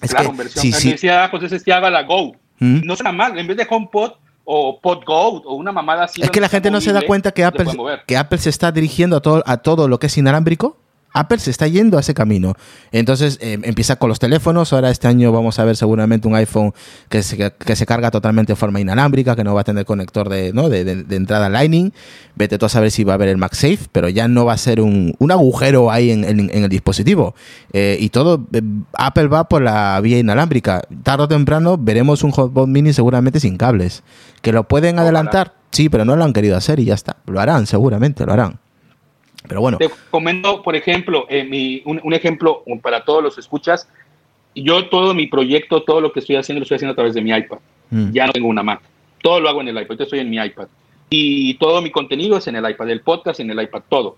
[0.00, 2.36] Es claro, que, versión, sí, decía José haga la Go.
[2.60, 2.82] ¿Mm?
[2.84, 4.12] No suena mal, en vez de HomePod
[4.46, 6.22] o Pod Go o una mamada así.
[6.22, 7.66] Es que la gente no se da cuenta que Apple,
[8.06, 10.78] que Apple se está dirigiendo a todo, a todo lo que es inalámbrico
[11.16, 12.54] Apple se está yendo a ese camino.
[12.92, 14.72] Entonces eh, empieza con los teléfonos.
[14.72, 16.74] Ahora este año vamos a ver seguramente un iPhone
[17.08, 20.28] que se, que se carga totalmente de forma inalámbrica, que no va a tener conector
[20.28, 20.68] de, ¿no?
[20.68, 21.92] de, de, entrada Lightning.
[22.34, 24.58] Vete tú a saber si va a haber el MagSafe, pero ya no va a
[24.58, 27.34] ser un, un agujero ahí en, en, el dispositivo.
[27.72, 28.60] Eh, y todo, eh,
[28.92, 30.82] Apple va por la vía inalámbrica.
[31.02, 34.02] Tarde o temprano veremos un HomePod mini seguramente sin cables.
[34.42, 35.54] ¿Que lo pueden adelantar?
[35.70, 37.16] Sí, pero no lo han querido hacer y ya está.
[37.26, 38.60] Lo harán, seguramente, lo harán.
[39.48, 39.78] Pero bueno.
[39.78, 43.88] Te comento, por ejemplo, eh, un, ejemplo para todos los escuchas.
[44.54, 47.22] Yo todo mi proyecto, todo lo que estoy haciendo, lo estoy haciendo a través de
[47.22, 47.58] mi iPad.
[47.90, 48.10] Mm.
[48.12, 48.80] Ya no tengo una Mac.
[49.22, 49.96] Todo lo hago en el iPad.
[49.96, 50.68] Yo estoy en mi iPad.
[51.10, 52.90] Y todo mi contenido es en el iPad.
[52.90, 54.16] El podcast en el iPad, todo.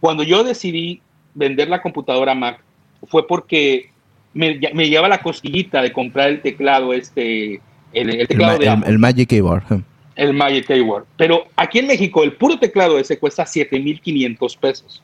[0.00, 1.00] Cuando yo decidí
[1.34, 2.60] vender la computadora Mac,
[3.08, 3.90] fue porque
[4.34, 7.60] me, me llevaba la cosquillita de comprar el teclado este,
[7.92, 9.82] el, teclado de el Magic Keyboard
[10.16, 11.04] el Magic Keyboard.
[11.16, 15.02] Pero aquí en México el puro teclado ese cuesta 7.500 pesos.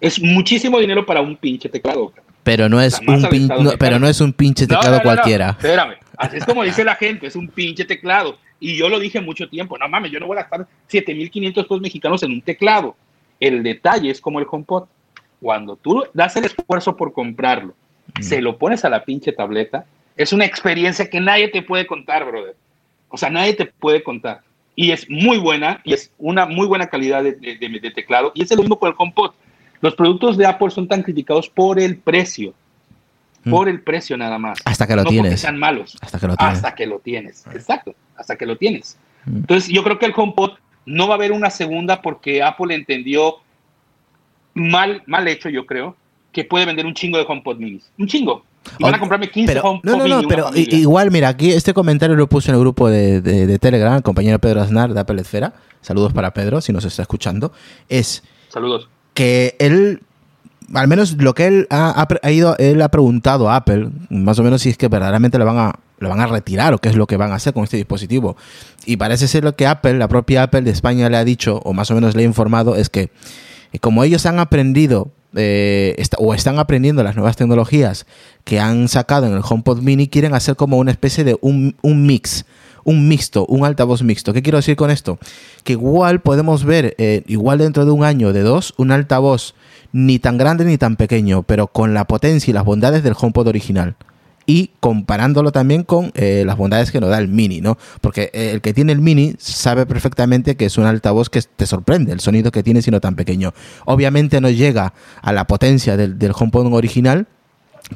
[0.00, 2.12] Es muchísimo dinero para un pinche teclado.
[2.42, 5.50] Pero no es, un, pero no es un pinche teclado cualquiera.
[5.50, 8.38] Espérame, así es como dice la gente, es un pinche teclado.
[8.58, 11.80] Y yo lo dije mucho tiempo, no mames, yo no voy a gastar 7.500 pesos
[11.80, 12.96] mexicanos en un teclado.
[13.40, 14.84] El detalle es como el HomePod.
[15.40, 17.74] Cuando tú das el esfuerzo por comprarlo,
[18.18, 18.22] mm.
[18.22, 22.26] se lo pones a la pinche tableta, es una experiencia que nadie te puede contar,
[22.26, 22.54] brother.
[23.08, 24.42] O sea, nadie te puede contar
[24.76, 28.32] y es muy buena y es una muy buena calidad de, teclado.
[28.34, 29.32] Y es lo mismo con el HomePod.
[29.80, 32.54] Los productos de Apple son tan criticados por el precio.
[33.44, 33.50] Mm.
[33.50, 34.58] Por el precio nada más.
[34.64, 35.30] Hasta que lo no tienes.
[35.30, 35.96] Porque sean malos.
[36.00, 36.56] Hasta que lo tienes.
[36.56, 37.46] Hasta que lo tienes.
[37.52, 37.94] Exacto.
[38.16, 38.98] Hasta que lo tienes.
[39.24, 39.36] Mm.
[39.36, 40.52] Entonces yo creo que el HomePod
[40.86, 43.36] no va a haber una segunda porque Apple entendió
[44.54, 45.96] mal, mal hecho, yo creo,
[46.32, 47.90] que puede vender un chingo de HomePod minis.
[47.98, 48.44] Un chingo.
[48.78, 52.16] Y van a comprarme 15 pero, No, no, no, pero igual, mira, aquí este comentario
[52.16, 55.54] lo puse en el grupo de, de, Telegram, el compañero Pedro Aznar de Apple Esfera.
[55.80, 57.52] Saludos para Pedro, si nos está escuchando.
[57.88, 58.22] Es.
[58.48, 58.88] Saludos.
[59.14, 60.02] Que él.
[60.72, 64.44] Al menos lo que él ha, ha, ido, él ha preguntado a Apple, más o
[64.44, 66.94] menos si es que verdaderamente lo van a, lo van a retirar o qué es
[66.94, 68.36] lo que van a hacer con este dispositivo.
[68.86, 71.72] Y parece ser lo que Apple, la propia Apple de España le ha dicho, o
[71.72, 73.10] más o menos le ha informado, es que
[73.80, 78.06] como ellos han aprendido eh, o están aprendiendo las nuevas tecnologías
[78.44, 82.44] que han sacado en el HomePod Mini, quieren hacer como una especie de un, mix,
[82.84, 84.32] un mixto, un altavoz mixto.
[84.32, 85.18] ¿Qué quiero decir con esto?
[85.64, 89.54] Que igual podemos ver, eh, igual dentro de un año, de dos, un altavoz
[89.92, 93.48] ni tan grande ni tan pequeño, pero con la potencia y las bondades del HomePod
[93.48, 93.96] original
[94.50, 97.78] y comparándolo también con eh, las bondades que nos da el Mini, ¿no?
[98.00, 101.66] Porque eh, el que tiene el Mini sabe perfectamente que es un altavoz que te
[101.66, 103.54] sorprende el sonido que tiene siendo tan pequeño.
[103.84, 107.28] Obviamente no llega a la potencia del, del HomePod original,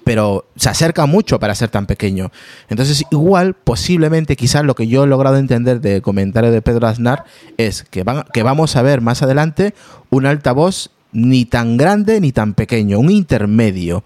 [0.05, 2.31] pero se acerca mucho para ser tan pequeño.
[2.69, 7.25] Entonces, igual, posiblemente, quizás lo que yo he logrado entender del comentario de Pedro Aznar
[7.57, 9.75] es que, van, que vamos a ver más adelante
[10.09, 14.05] un altavoz ni tan grande ni tan pequeño, un intermedio.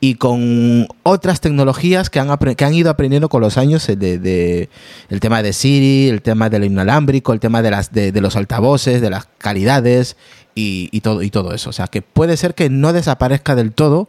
[0.00, 4.68] Y con otras tecnologías que han, que han ido aprendiendo con los años, de,
[5.08, 9.00] el tema de Siri, el tema del inalámbrico, el tema de, las, de, los altavoces,
[9.00, 10.16] de las calidades
[10.54, 11.70] y, todo, y todo eso.
[11.70, 14.08] O sea, que puede ser que no desaparezca del todo,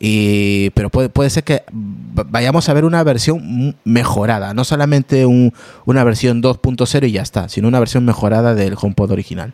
[0.00, 6.04] y, pero puede, puede ser que vayamos a ver una versión mejorada, no solamente una
[6.04, 9.52] versión 2.0 y ya está, sino una versión mejorada del HomePod original.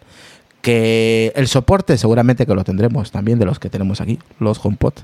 [0.62, 4.94] Que el soporte seguramente que lo tendremos también de los que tenemos aquí, los HomePod.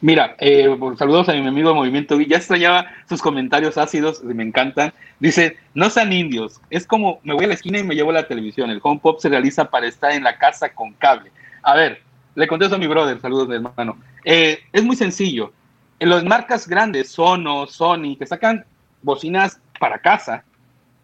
[0.00, 4.92] Mira, eh, saludos a mi amigo de Movimiento Ya extrañaba sus comentarios ácidos, me encantan.
[5.18, 8.28] Dice, no sean indios, es como me voy a la esquina y me llevo la
[8.28, 8.70] televisión.
[8.70, 11.32] El HomePod se realiza para estar en la casa con cable.
[11.62, 12.02] A ver,
[12.36, 13.98] le contesto a mi brother, saludos mi hermano.
[14.24, 15.52] Eh, es muy sencillo.
[15.98, 18.64] En las marcas grandes, Sonos, Sony, que sacan
[19.02, 20.44] bocinas para casa,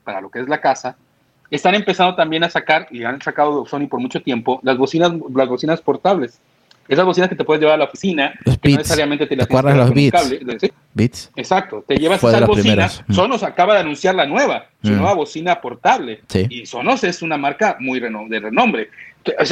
[0.05, 0.97] para lo que es la casa,
[1.51, 5.49] están empezando también a sacar, y han sacado Sony por mucho tiempo, las bocinas, las
[5.49, 6.41] bocinas portables.
[6.89, 9.55] Esas bocinas que te puedes llevar a la oficina, que no necesariamente te las ¿Te
[9.55, 10.41] los Cable,
[11.37, 13.05] Exacto, te llevas esas bocinas.
[13.07, 13.15] Mm.
[13.15, 14.97] Sonos acaba de anunciar la nueva, su mm.
[14.97, 16.21] nueva bocina portable.
[16.49, 18.91] Y Sonos es una marca muy de renombre.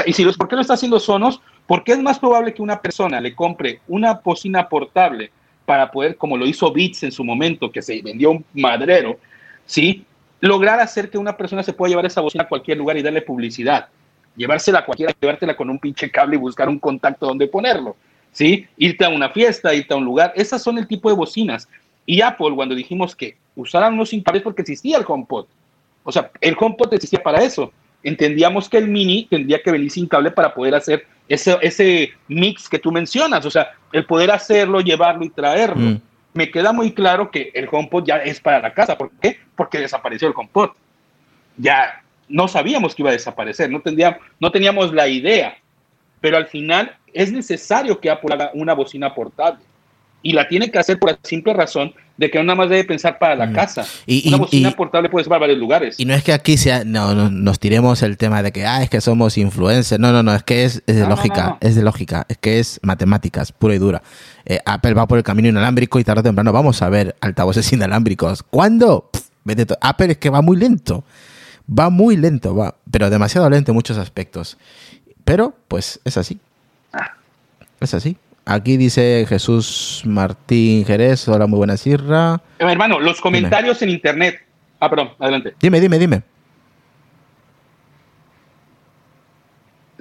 [0.06, 1.40] y si los, ¿por qué lo está haciendo Sonos?
[1.66, 5.30] Porque es más probable que una persona le compre una bocina portable
[5.64, 9.18] para poder, como lo hizo Beats en su momento, que se vendió un madrero,
[9.64, 10.04] ¿sí?
[10.42, 13.22] lograr hacer que una persona se pueda llevar esa bocina a cualquier lugar y darle
[13.22, 13.88] publicidad.
[14.36, 17.96] Llevársela a cualquiera, llevártela con un pinche cable y buscar un contacto donde ponerlo.
[18.32, 18.66] ¿Sí?
[18.78, 20.32] Irte a una fiesta, irte a un lugar.
[20.34, 21.68] Esas son el tipo de bocinas.
[22.06, 25.46] Y Apple, cuando dijimos que usaran unos cables porque existía el HomePod.
[26.04, 27.72] O sea, el HomePod existía para eso.
[28.02, 32.68] Entendíamos que el Mini tendría que venir sin cable para poder hacer ese, ese mix
[32.68, 33.44] que tú mencionas.
[33.44, 35.90] O sea, el poder hacerlo, llevarlo y traerlo.
[35.90, 36.00] Mm
[36.34, 38.96] me queda muy claro que el HomePod ya es para la casa.
[38.96, 39.38] ¿Por qué?
[39.54, 40.70] Porque desapareció el HomePod.
[41.56, 43.82] Ya no sabíamos que iba a desaparecer, no,
[44.40, 45.56] no teníamos la idea,
[46.20, 49.62] pero al final es necesario que Apple haga una bocina portable
[50.22, 53.18] y la tiene que hacer por la simple razón de que nada más debe pensar
[53.18, 53.52] para la mm.
[53.52, 53.84] casa.
[54.06, 55.98] Y, Una bocina portable puede ser para varios lugares.
[55.98, 58.90] Y no es que aquí sea, no, nos tiremos el tema de que, ah, es
[58.90, 60.00] que somos influencers.
[60.00, 63.50] No, no, no, es que es, de lógica, es de lógica, es que es matemáticas,
[63.50, 64.02] pura y dura.
[64.44, 67.72] Eh, Apple va por el camino inalámbrico y tarde o temprano vamos a ver altavoces
[67.72, 68.42] inalámbricos.
[68.42, 69.10] ¿Cuándo?
[69.80, 71.04] Apple es que va muy lento.
[71.78, 74.58] Va muy lento, va, pero demasiado lento en muchos aspectos.
[75.24, 76.38] Pero, pues, es así.
[76.92, 77.16] Ah.
[77.80, 78.16] Es así.
[78.44, 82.40] Aquí dice Jesús Martín Jerez, hola, muy buena sirra.
[82.58, 84.40] Eh, hermano, los comentarios en internet.
[84.80, 85.54] Ah, perdón, adelante.
[85.60, 86.22] Dime, dime, dime.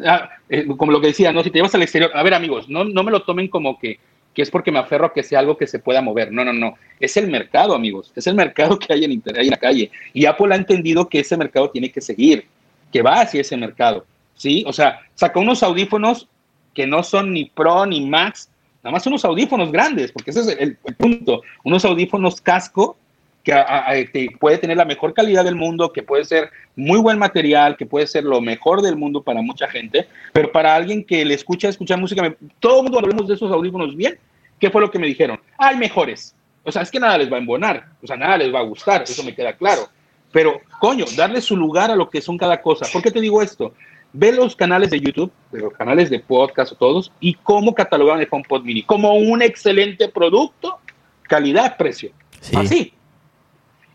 [0.03, 2.67] Ah, eh, como lo que decía, no, si te llevas al exterior, a ver amigos,
[2.67, 3.99] no, no me lo tomen como que,
[4.33, 6.31] que, es porque me aferro a que sea algo que se pueda mover.
[6.31, 6.75] No, no, no.
[6.99, 8.11] Es el mercado, amigos.
[8.15, 9.91] Es el mercado que hay en internet, en la calle.
[10.13, 12.45] Y Apple ha entendido que ese mercado tiene que seguir,
[12.91, 14.05] que va hacia ese mercado.
[14.35, 14.63] ¿Sí?
[14.65, 16.27] O sea, sacó unos audífonos
[16.73, 18.49] que no son ni Pro ni Max,
[18.83, 22.97] nada más unos audífonos grandes, porque ese es el, punto, unos audífonos casco
[23.43, 27.86] que puede tener la mejor calidad del mundo, que puede ser muy buen material, que
[27.86, 31.69] puede ser lo mejor del mundo para mucha gente, pero para alguien que le escucha
[31.69, 34.17] escuchar música, todo el mundo hablamos de esos audífonos bien,
[34.60, 35.39] ¿qué fue lo que me dijeron?
[35.58, 36.36] Hay mejores.
[36.63, 38.63] O sea, es que nada les va a embonar, o sea, nada les va a
[38.63, 39.89] gustar, eso me queda claro.
[40.32, 42.86] Pero, coño, darle su lugar a lo que son cada cosa.
[42.93, 43.73] ¿Por qué te digo esto?
[44.13, 48.27] ve los canales de YouTube, los canales de podcast o todos, y cómo catalogan el
[48.30, 50.80] HomePod Mini como un excelente producto,
[51.23, 52.12] calidad, precio.
[52.56, 52.93] Así.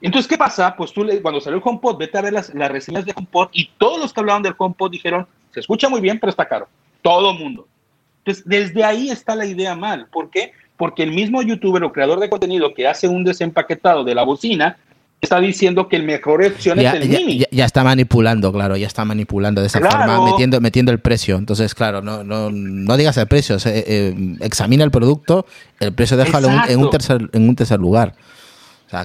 [0.01, 0.75] Entonces, ¿qué pasa?
[0.77, 3.71] Pues tú, cuando salió el HomePod, vete a ver las, las reseñas de HomePod y
[3.79, 6.69] todos los que hablaban del HomePod dijeron, se escucha muy bien, pero está caro.
[7.03, 7.67] Todo mundo.
[8.19, 10.07] Entonces, desde ahí está la idea mal.
[10.13, 10.53] ¿Por qué?
[10.77, 14.77] Porque el mismo youtuber o creador de contenido que hace un desempaquetado de la bocina
[15.21, 17.45] está diciendo que el mejor opción es el mini.
[17.51, 21.37] Ya, está manipulando, claro, ya está manipulando de esa forma, metiendo, metiendo el precio.
[21.37, 25.47] Entonces, claro, no, no, no digas el precio, eh, examina el producto,
[25.81, 28.15] el precio déjalo en un, tercer, en un tercer lugar.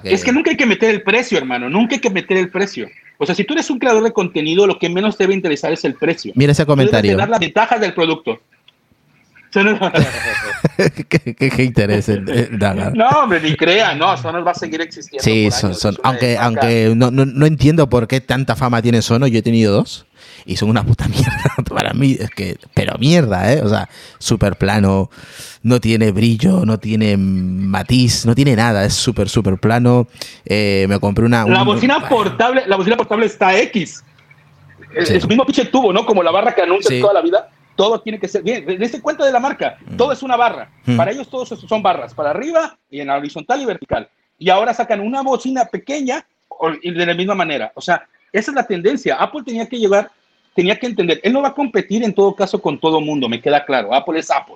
[0.04, 2.88] Es que nunca hay que meter el precio, hermano, nunca hay que meter el precio.
[3.18, 5.72] O sea, si tú eres un creador de contenido, lo que menos te debe interesar
[5.72, 6.34] es el precio.
[6.36, 7.18] Mira ese comentario.
[7.18, 8.40] dar las ventajas del producto.
[11.10, 15.24] ¿Qué, qué interés No, hombre, ni crea, no, Sonos va a seguir existiendo.
[15.24, 19.40] Sí, son, aunque, aunque no, no, no, entiendo por qué tanta fama tiene Sonos, yo
[19.40, 20.06] he tenido dos
[20.46, 23.62] y son una puta mierda para mí, es que, pero mierda, ¿eh?
[23.62, 25.10] O sea, súper plano,
[25.64, 30.08] no tiene brillo, no tiene matiz, no tiene nada, es súper, súper plano.
[30.46, 31.46] Eh, me compré una...
[31.46, 34.04] La bocina portable, la bocina portable está X.
[34.94, 36.06] Es el mismo pinche tubo, ¿no?
[36.06, 38.66] Como la barra que anuncia toda la vida todo tiene que ser bien.
[38.66, 39.98] Dense cuenta de la marca, mm.
[39.98, 40.70] todo es una barra.
[40.86, 40.98] Mm.
[40.98, 44.10] Para ellos todos son barras, para arriba y en la horizontal y vertical.
[44.38, 46.26] Y ahora sacan una bocina pequeña
[46.84, 47.72] de la misma manera.
[47.76, 49.16] O sea, esa es la tendencia.
[49.16, 50.12] Apple tenía que llevar
[50.56, 53.42] tenía que entender, él no va a competir en todo caso con todo mundo, me
[53.42, 53.94] queda claro.
[53.94, 54.56] Apple es Apple.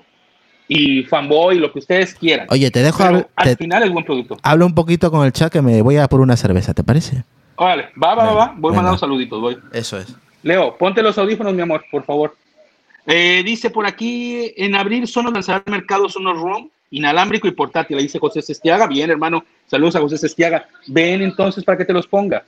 [0.67, 2.47] Y fanboy, lo que ustedes quieran.
[2.49, 4.37] Oye, te dejo Pero al te- final es buen producto.
[4.41, 7.23] hablo un poquito con el chat que me voy a por una cerveza, ¿te parece?
[7.57, 8.45] Vale, va, va, va, va.
[8.57, 8.77] Voy Venga.
[8.81, 9.57] mandando saluditos, voy.
[9.71, 10.13] Eso es.
[10.43, 12.35] Leo, ponte los audífonos, mi amor, por favor.
[13.05, 17.97] Eh, dice por aquí, en abril Sonos lanzará al mercado Sonos Room, inalámbrico y portátil.
[17.97, 18.87] Ahí dice José Sestiaga.
[18.87, 19.45] Bien, hermano.
[19.67, 20.67] Saludos a José Sestiaga.
[20.87, 22.43] Ven entonces para que te los ponga.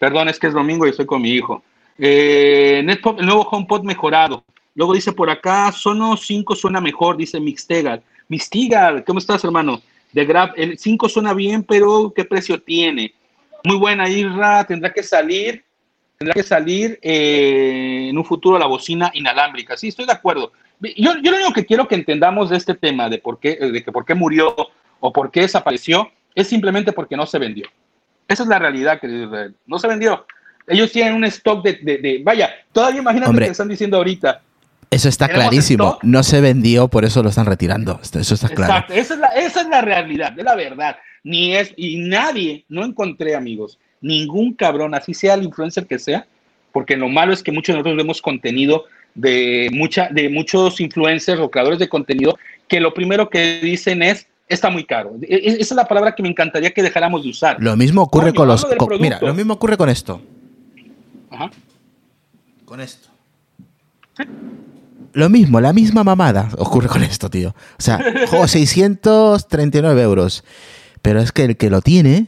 [0.00, 1.62] Perdón, es que es domingo y estoy con mi hijo.
[1.98, 4.44] Eh, el nuevo HomePod mejorado.
[4.74, 8.02] Luego dice por acá, Sonos 5 suena mejor, dice Mixtegal.
[8.28, 9.80] Mixtegal, ¿cómo estás, hermano?
[10.12, 13.14] De Grab, el 5 suena bien, pero ¿qué precio tiene?
[13.64, 15.64] Muy buena, Irra, tendrá que salir,
[16.18, 19.76] tendrá que salir eh, en un futuro la bocina inalámbrica.
[19.76, 20.52] Sí, estoy de acuerdo.
[20.80, 23.82] Yo, yo lo único que quiero que entendamos de este tema, de por qué, de
[23.82, 24.54] que por qué murió
[25.00, 27.66] o por qué desapareció, es simplemente porque no se vendió.
[28.28, 29.30] Esa es la realidad, querido.
[29.66, 30.26] No se vendió.
[30.66, 33.46] Ellos tienen un stock de, de- de- vaya, todavía imagínate Hombre.
[33.46, 34.40] que están diciendo ahorita.
[34.90, 35.84] Eso está clarísimo.
[35.84, 36.04] stock.
[36.04, 38.00] No se vendió, por eso lo están retirando.
[38.02, 38.72] Eso está claro.
[38.72, 40.96] Exacto, esa es, la, esa es la realidad, es la verdad.
[41.24, 46.24] Ni es, y nadie, no encontré amigos, ningún cabrón, así sea el influencer que sea,
[46.72, 51.40] porque lo malo es que muchos de nosotros vemos contenido de, mucha, de muchos influencers
[51.40, 55.14] o creadores de contenido que lo primero que dicen es, está muy caro.
[55.22, 57.56] E- e- Esa es la palabra que me encantaría que dejáramos de usar.
[57.58, 58.64] Lo mismo ocurre con los.
[58.64, 60.20] con- mira, lo mismo ocurre con esto.
[61.30, 61.50] Ajá.
[62.64, 63.08] Con esto.
[65.12, 67.50] Lo mismo, la misma mamada ocurre con esto, tío.
[67.78, 70.44] O sea, jo, 639 euros.
[71.02, 72.26] Pero es que el que lo tiene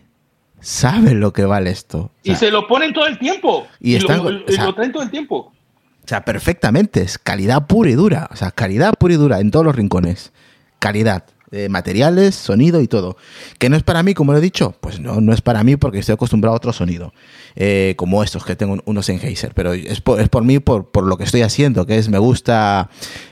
[0.61, 1.99] sabe lo que vale esto.
[1.99, 3.67] O Y se lo ponen todo el tiempo.
[3.81, 5.37] Y Y, están- lo, o sea- lo traen todo el tiempo.
[5.37, 7.03] O sea, perfectamente.
[7.03, 8.29] Es calidad pura y dura.
[8.33, 10.33] O sea, calidad pura y dura en todos los rincones.
[10.79, 11.25] Calidad.
[11.71, 13.17] Materiales, sonido y todo.
[13.59, 14.75] Que no es para mí, como lo he dicho.
[14.81, 17.13] Pues no, no es para mí porque estoy acostumbrado a otro sonido.
[17.57, 19.19] eh, como estos que tengo unos en.
[19.55, 21.87] Pero es por, es por mí, por, por lo que estoy haciendo.
[21.87, 22.89] Que es, me gusta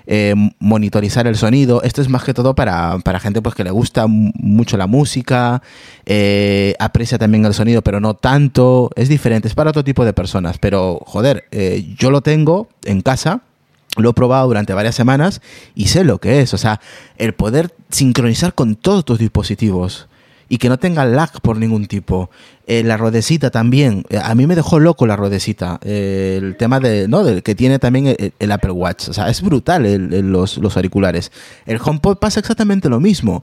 [0.06, 1.82] eh, monitorizar el sonido.
[1.82, 5.62] Esto es más que todo para, para gente pues que le gusta mucho la música.
[6.06, 8.90] eh, aprecia también el sonido, pero no tanto.
[8.96, 9.48] Es diferente.
[9.48, 10.58] Es para otro tipo de personas.
[10.58, 13.42] Pero, joder, eh, yo lo tengo en casa.
[13.96, 15.40] Lo he probado durante varias semanas
[15.74, 16.54] y sé lo que es.
[16.54, 16.80] O sea,
[17.16, 20.08] el poder sincronizar con todos tus dispositivos
[20.48, 22.30] y que no tenga lag por ningún tipo.
[22.66, 24.04] Eh, la ruedecita también.
[24.08, 25.78] Eh, a mí me dejó loco la ruedecita.
[25.82, 27.24] Eh, el tema de, ¿no?
[27.42, 29.08] que tiene también el, Apple Watch.
[29.08, 29.84] O sea, es brutal
[30.30, 31.32] los, los auriculares.
[31.66, 33.42] El HomePod pasa exactamente lo mismo.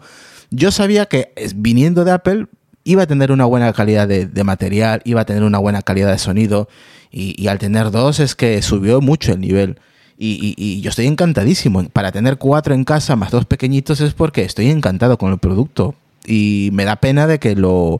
[0.49, 2.47] Yo sabía que viniendo de Apple
[2.83, 6.11] iba a tener una buena calidad de, de material, iba a tener una buena calidad
[6.11, 6.69] de sonido.
[7.11, 9.79] Y, y al tener dos es que subió mucho el nivel.
[10.25, 11.83] Y, y- yo estoy encantadísimo.
[11.89, 15.95] Para tener cuatro en casa más dos pequeñitos es porque estoy encantado con el producto.
[16.25, 17.99] Y me da pena de que lo,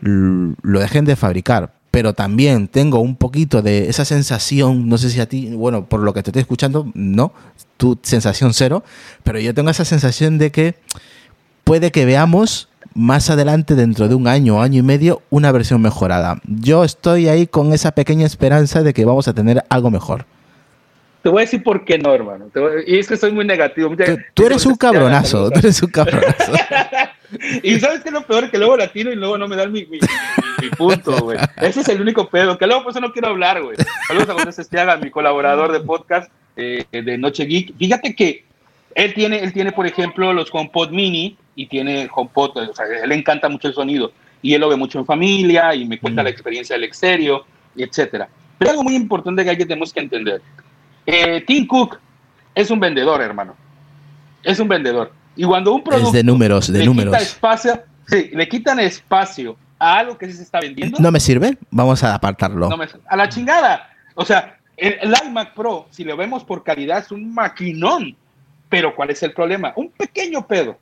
[0.00, 1.74] lo dejen de fabricar.
[1.90, 6.00] Pero también tengo un poquito de esa sensación, no sé si a ti, bueno, por
[6.00, 7.32] lo que te estoy escuchando, no,
[7.76, 8.84] tu sensación cero,
[9.24, 10.74] pero yo tengo esa sensación de que
[11.64, 16.40] puede que veamos más adelante, dentro de un año año y medio, una versión mejorada.
[16.46, 20.26] Yo estoy ahí con esa pequeña esperanza de que vamos a tener algo mejor.
[21.28, 22.46] Te voy a decir por qué no, hermano.
[22.54, 23.94] Voy- y es que soy muy negativo.
[23.94, 26.52] Tú, tú eres un cabronazo, tú eres un cabronazo.
[27.62, 29.84] Y sabes que lo peor que luego la tiro y luego no me dan mi,
[29.84, 31.36] mi, mi- mi punto, güey.
[31.60, 33.76] Ese es el único pedo, que luego por eso no quiero hablar, güey.
[34.06, 37.76] Saludos a José Estiaga, mi colaborador de podcast eh, de Noche Geek.
[37.76, 38.46] Fíjate que
[38.94, 43.10] él tiene, él tiene, por ejemplo, los HomePod Mini y tiene HomePod, o sea, él
[43.10, 46.22] le encanta mucho el sonido y él lo ve mucho en familia y me cuenta
[46.22, 46.24] Mm.
[46.24, 47.44] la experiencia del exterior,
[47.76, 48.26] etcétera.
[48.56, 50.40] Pero algo muy importante que hay que tenemos que entender.
[51.10, 51.98] Eh, Tim Cook
[52.54, 53.56] es un vendedor, hermano.
[54.42, 55.10] Es un vendedor.
[55.34, 57.12] Y cuando un producto Es de números, de le números.
[57.14, 61.18] quita espacio, sí, le quitan espacio a algo que sí se está vendiendo, ¿No me
[61.18, 61.56] sirve?
[61.70, 62.68] Vamos a apartarlo.
[62.68, 63.88] no me- a la chingada.
[64.16, 68.14] O sea, el, el iMac Pro, si lo vemos por calidad, es un maquinón.
[68.68, 69.72] Pero ¿cuál es el problema?
[69.76, 70.76] Un pequeño pedo.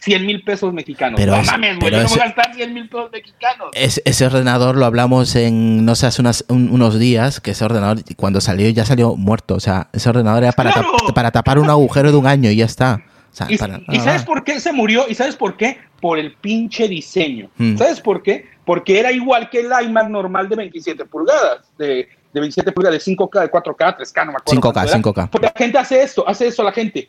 [0.00, 1.18] 100 mil pesos mexicanos.
[1.18, 3.68] Pero no es- mames, güey, voy a gastar 100 mil pesos mexicanos.
[3.74, 7.64] Es- ese ordenador lo hablamos en, no sé, hace unas- un- unos días, que ese
[7.64, 9.54] ordenador cuando salió ya salió muerto.
[9.56, 10.92] O sea, ese ordenador era para, ¡Claro!
[10.92, 13.02] tap- para tapar un agujero de un año y ya está.
[13.30, 15.06] O sea, ¿Y, para- y sabes por qué se murió?
[15.08, 15.78] ¿Y sabes por qué?
[16.00, 17.50] Por el pinche diseño.
[17.58, 17.76] Hmm.
[17.76, 18.46] ¿Sabes por qué?
[18.64, 23.12] Porque era igual que el iMac normal de 27 pulgadas, de, de 27 pulgadas, de
[23.12, 24.60] 5K, de 4K, 3K, no me acuerdo.
[24.60, 24.98] 5K, cuánto era.
[24.98, 25.30] 5K.
[25.30, 27.08] Porque la gente hace esto, hace eso la gente.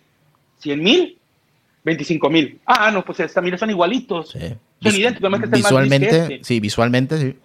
[0.60, 1.18] 100 mil,
[1.84, 2.60] 25 mil.
[2.66, 4.30] Ah, no, pues esta, mira, son igualitos.
[4.32, 4.40] Sí.
[4.82, 6.40] Son idénticos, más que visualmente, este.
[6.44, 7.36] sí, visualmente, sí.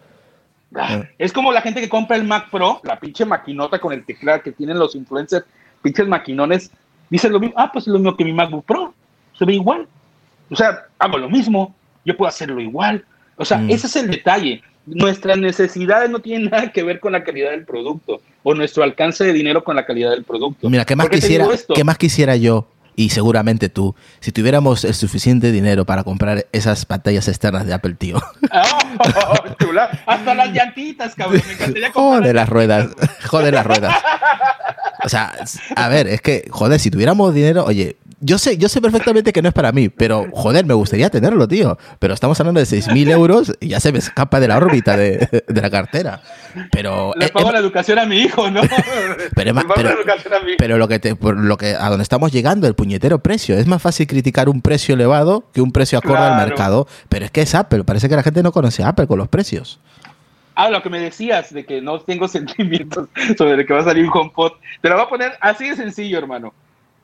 [0.76, 4.04] Ah, Es como la gente que compra el Mac Pro, la pinche maquinota con el
[4.04, 5.44] teclado que tienen los influencers,
[5.82, 6.70] pinches maquinones,
[7.10, 8.94] dicen lo mismo, ah, pues es lo mismo que mi MacBook Pro,
[9.38, 9.86] se ve igual.
[10.50, 11.74] O sea, hago lo mismo,
[12.04, 13.04] yo puedo hacerlo igual.
[13.36, 13.70] O sea, Mm.
[13.70, 14.62] ese es el detalle.
[14.86, 18.20] Nuestras necesidades no tienen nada que ver con la calidad del producto.
[18.46, 20.68] o nuestro alcance de dinero con la calidad del producto.
[20.68, 22.68] Mira, ¿qué más, quisiera, ¿qué más quisiera yo?
[22.96, 27.94] Y seguramente tú, si tuviéramos el suficiente dinero para comprar esas pantallas externas de Apple,
[27.94, 28.20] tío.
[29.66, 31.42] Oh, hasta las llantitas, cabrón.
[31.46, 32.88] Me encantaría Joder las ruedas.
[33.26, 33.94] Joder las ruedas.
[35.02, 35.34] O sea,
[35.76, 39.42] a ver, es que, joder, si tuviéramos dinero, oye, yo sé, yo sé perfectamente que
[39.42, 41.76] no es para mí, pero joder, me gustaría tenerlo, tío.
[41.98, 45.28] Pero estamos hablando de 6.000 euros y ya se me escapa de la órbita de,
[45.48, 46.22] la cartera.
[46.72, 47.12] Pero.
[47.16, 48.62] Le pago la educación a mi hijo, ¿no?
[49.34, 49.54] Pero,
[50.56, 53.58] pero, lo que te, lo que a donde estamos llegando, el puñetero precio.
[53.58, 56.88] Es más fácil criticar un precio elevado que un precio acorde al mercado.
[57.10, 57.84] Pero es que es Apple.
[57.84, 59.80] Parece que la gente no conoce a Apple con los precios.
[60.54, 64.04] Ah, lo que me decías de que no tengo sentimientos sobre que va a salir
[64.04, 64.52] un HomePod.
[64.80, 66.54] Te lo voy a poner así de sencillo, hermano.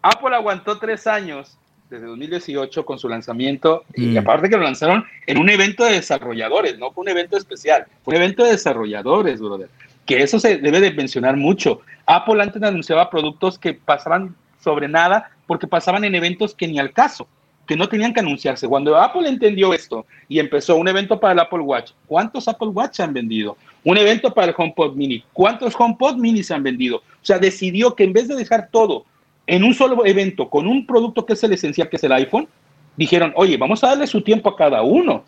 [0.03, 1.57] Apple aguantó tres años
[1.91, 4.19] desde 2018 con su lanzamiento y mm.
[4.19, 8.15] aparte que lo lanzaron en un evento de desarrolladores, no fue un evento especial, fue
[8.15, 9.69] un evento de desarrolladores, brother.
[10.07, 11.83] Que eso se debe de mencionar mucho.
[12.07, 16.93] Apple antes anunciaba productos que pasaban sobre nada porque pasaban en eventos que ni al
[16.93, 17.27] caso,
[17.67, 18.69] que no tenían que anunciarse.
[18.69, 23.01] Cuando Apple entendió esto y empezó un evento para el Apple Watch, ¿cuántos Apple Watch
[23.01, 23.57] han vendido?
[23.85, 26.99] Un evento para el HomePod Mini, ¿cuántos HomePod Mini se han vendido?
[26.99, 29.05] O sea, decidió que en vez de dejar todo
[29.47, 32.49] en un solo evento con un producto que es el esencial, que es el iPhone,
[32.97, 35.25] dijeron, oye, vamos a darle su tiempo a cada uno.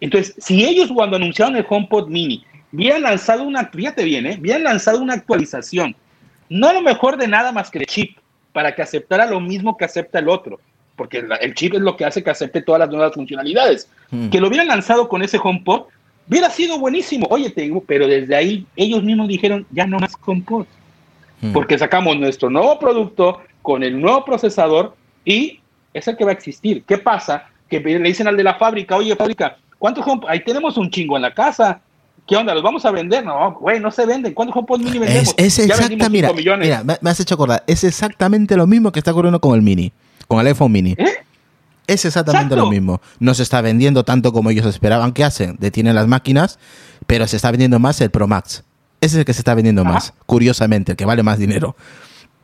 [0.00, 4.34] Entonces, si ellos cuando anunciaron el HomePod Mini, habían lanzado una, fíjate bien, ¿eh?
[4.38, 5.96] habían lanzado una actualización,
[6.48, 8.18] no lo mejor de nada más que el chip,
[8.52, 10.60] para que aceptara lo mismo que acepta el otro,
[10.96, 13.88] porque el, chip es lo que hace que acepte todas las nuevas funcionalidades.
[14.10, 14.30] Hmm.
[14.30, 15.82] Que lo hubieran lanzado con ese HomePod,
[16.28, 17.26] hubiera sido buenísimo.
[17.30, 20.66] Oye, te digo, pero desde ahí ellos mismos dijeron, ya no más HomePod.
[21.52, 25.60] Porque sacamos nuestro nuevo producto con el nuevo procesador y
[25.92, 26.82] es el que va a existir.
[26.84, 27.48] ¿Qué pasa?
[27.68, 31.22] Que le dicen al de la fábrica, oye, fábrica, ¿cuántos Ahí tenemos un chingo en
[31.22, 31.80] la casa.
[32.26, 32.54] ¿Qué onda?
[32.54, 33.24] ¿Los vamos a vender?
[33.24, 34.34] No, güey, no se venden.
[34.34, 35.34] ¿Cuántos HomePod mini vendemos?
[35.36, 37.62] Es, exacta, mira, mira, me, has hecho acordar.
[37.66, 39.92] Es exactamente lo mismo que está ocurriendo con el mini,
[40.26, 40.94] con el iPhone mini.
[40.98, 41.18] ¿Eh?
[41.86, 43.00] Es exactamente lo mismo.
[43.20, 45.56] No se está vendiendo tanto como ellos esperaban que hacen.
[45.60, 46.58] Detienen las máquinas,
[47.06, 48.64] pero se está vendiendo más el Pro Max.
[49.00, 51.76] Ese es el que se está vendiendo más, curiosamente, el que vale más dinero.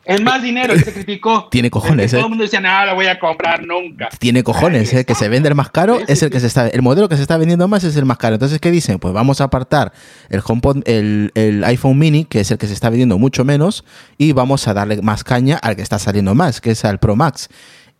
[0.05, 1.47] Es más dinero que se criticó.
[1.51, 4.09] Tiene cojones, Todo el mundo decía, no, lo voy a comprar nunca.
[4.19, 5.05] Tiene cojones, ¿eh?
[5.05, 6.67] Que se vende el más caro es el que se está...
[6.67, 8.35] El modelo que se está vendiendo más es el más caro.
[8.35, 8.99] Entonces, ¿qué dicen?
[8.99, 9.93] Pues vamos a apartar
[10.29, 13.85] el HomePod, el, el iPhone mini, que es el que se está vendiendo mucho menos,
[14.17, 17.15] y vamos a darle más caña al que está saliendo más, que es al Pro
[17.15, 17.47] Max.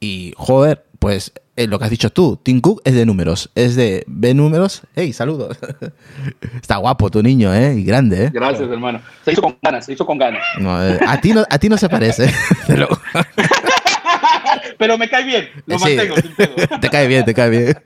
[0.02, 3.76] Y, joder, pues eh, lo que has dicho tú, Tim Cook es de números, es
[3.76, 4.84] de ve números.
[4.96, 5.60] Hey, saludos.
[6.62, 7.76] Está guapo tu niño, ¿eh?
[7.76, 8.32] Y grande, ¿eh?
[8.34, 9.02] Gracias, hermano.
[9.26, 10.42] Se hizo con ganas, se hizo con ganas.
[10.58, 12.34] Eh, a, ti no, a ti no se parece.
[14.78, 16.16] Pero me cae bien, lo mantengo.
[16.80, 17.78] Te cae bien, te cae bien.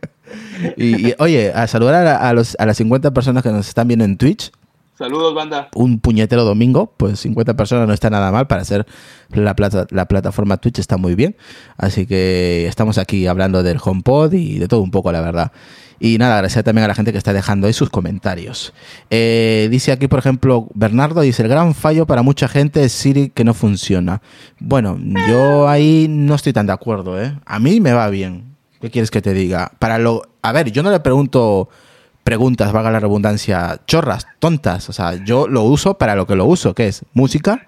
[0.78, 4.18] Y, oye, a saludar a, los, a las 50 personas que nos están viendo en
[4.18, 4.52] Twitch.
[4.98, 5.70] Saludos, banda.
[5.76, 8.88] Un puñetero domingo, pues 50 personas no está nada mal para hacer
[9.30, 11.36] la, plata, la plataforma Twitch, está muy bien.
[11.78, 15.52] Así que estamos aquí hablando del HomePod y de todo un poco, la verdad.
[16.00, 18.74] Y nada, agradecer también a la gente que está dejando ahí sus comentarios.
[19.12, 23.30] Eh, dice aquí, por ejemplo, Bernardo dice, el gran fallo para mucha gente es Siri
[23.30, 24.24] que no funciona.
[24.60, 27.38] Bueno, yo ahí no estoy tan de acuerdo, ¿eh?
[27.46, 28.56] A mí me va bien.
[28.82, 29.74] ¿Qué quieres que te diga?
[29.78, 30.24] Para lo...
[30.42, 31.70] A ver, yo no le pregunto
[32.28, 34.90] preguntas, valga la redundancia, chorras, tontas.
[34.90, 37.66] O sea, yo lo uso para lo que lo uso, que es música,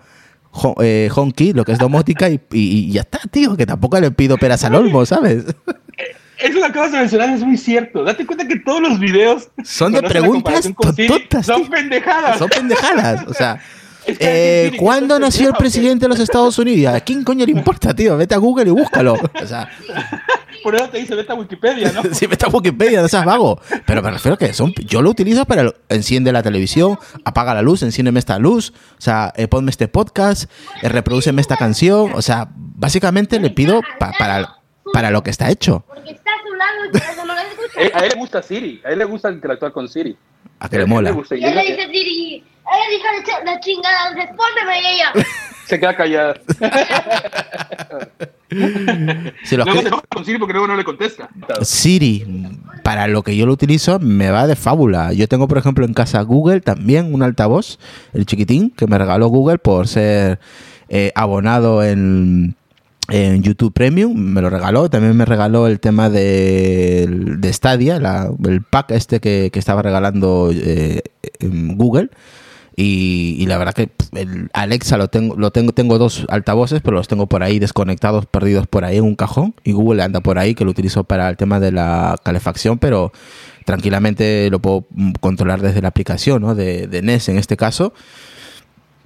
[0.82, 4.66] eh, honky, lo que es domótica, y, ya está, tío, que tampoco le pido peras
[4.66, 5.46] al olmo, ¿sabes?
[6.40, 8.04] Eso que acabas de mencionar es muy cierto.
[8.04, 10.70] Date cuenta que todos los videos son de preguntas
[11.08, 11.46] tontas.
[11.46, 12.40] Son pendejadas.
[12.40, 13.28] Son pendejadas.
[13.28, 13.62] O sea,
[14.08, 16.94] eh, ¿Cuándo nació el presidente de los Estados Unidos?
[16.94, 18.18] ¿A quién coño le importa, tío?
[18.18, 19.14] Vete a Google y búscalo.
[19.14, 19.70] O sea,
[20.64, 22.04] Por eso te dice, vete a Wikipedia, ¿no?
[22.12, 23.60] sí, vete a Wikipedia, no seas vago.
[23.86, 27.62] Pero me refiero a que son, yo lo utilizo para enciende la televisión, apaga la
[27.62, 30.50] luz, enciéndeme esta luz, o sea, eh, ponme este podcast,
[30.82, 32.12] eh, reproduceme esta canción.
[32.14, 34.58] O sea, básicamente le pido para,
[34.94, 35.84] para lo que está hecho.
[35.88, 37.98] Porque está a su lado y no le escucha.
[37.98, 40.18] A él le gusta Siri, a él le gusta interactuar con Siri.
[40.60, 41.12] A que le mola.
[41.32, 43.06] Y él le dice Siri, ella dijo
[43.46, 45.14] la chingada, respóndeme ella.
[45.66, 46.36] Se queda callada.
[49.44, 50.08] si luego que...
[50.10, 51.30] con Siri porque luego no le contesta.
[51.62, 52.26] Siri,
[52.84, 55.14] para lo que yo lo utilizo, me va de fábula.
[55.14, 57.80] Yo tengo, por ejemplo, en casa Google también un altavoz,
[58.14, 60.40] el chiquitín, que me regaló Google por ser
[60.90, 62.56] eh, abonado en,
[63.10, 64.90] en YouTube Premium, me lo regaló.
[64.90, 71.02] También me regaló el tema de, de Stadia, el pack este que, estaba regalando eh,
[71.40, 72.10] en Google.
[72.82, 77.10] Y, la verdad que el Alexa lo tengo, lo tengo, tengo dos altavoces, pero los
[77.10, 79.54] tengo por ahí desconectados, perdidos por ahí en un cajón.
[79.66, 83.12] Y Google anda por ahí, que lo utilizo para el tema de la calefacción, pero
[83.66, 84.88] tranquilamente lo puedo
[85.20, 86.56] controlar desde la aplicación, ¿no?
[86.56, 87.94] De, de NES en este caso.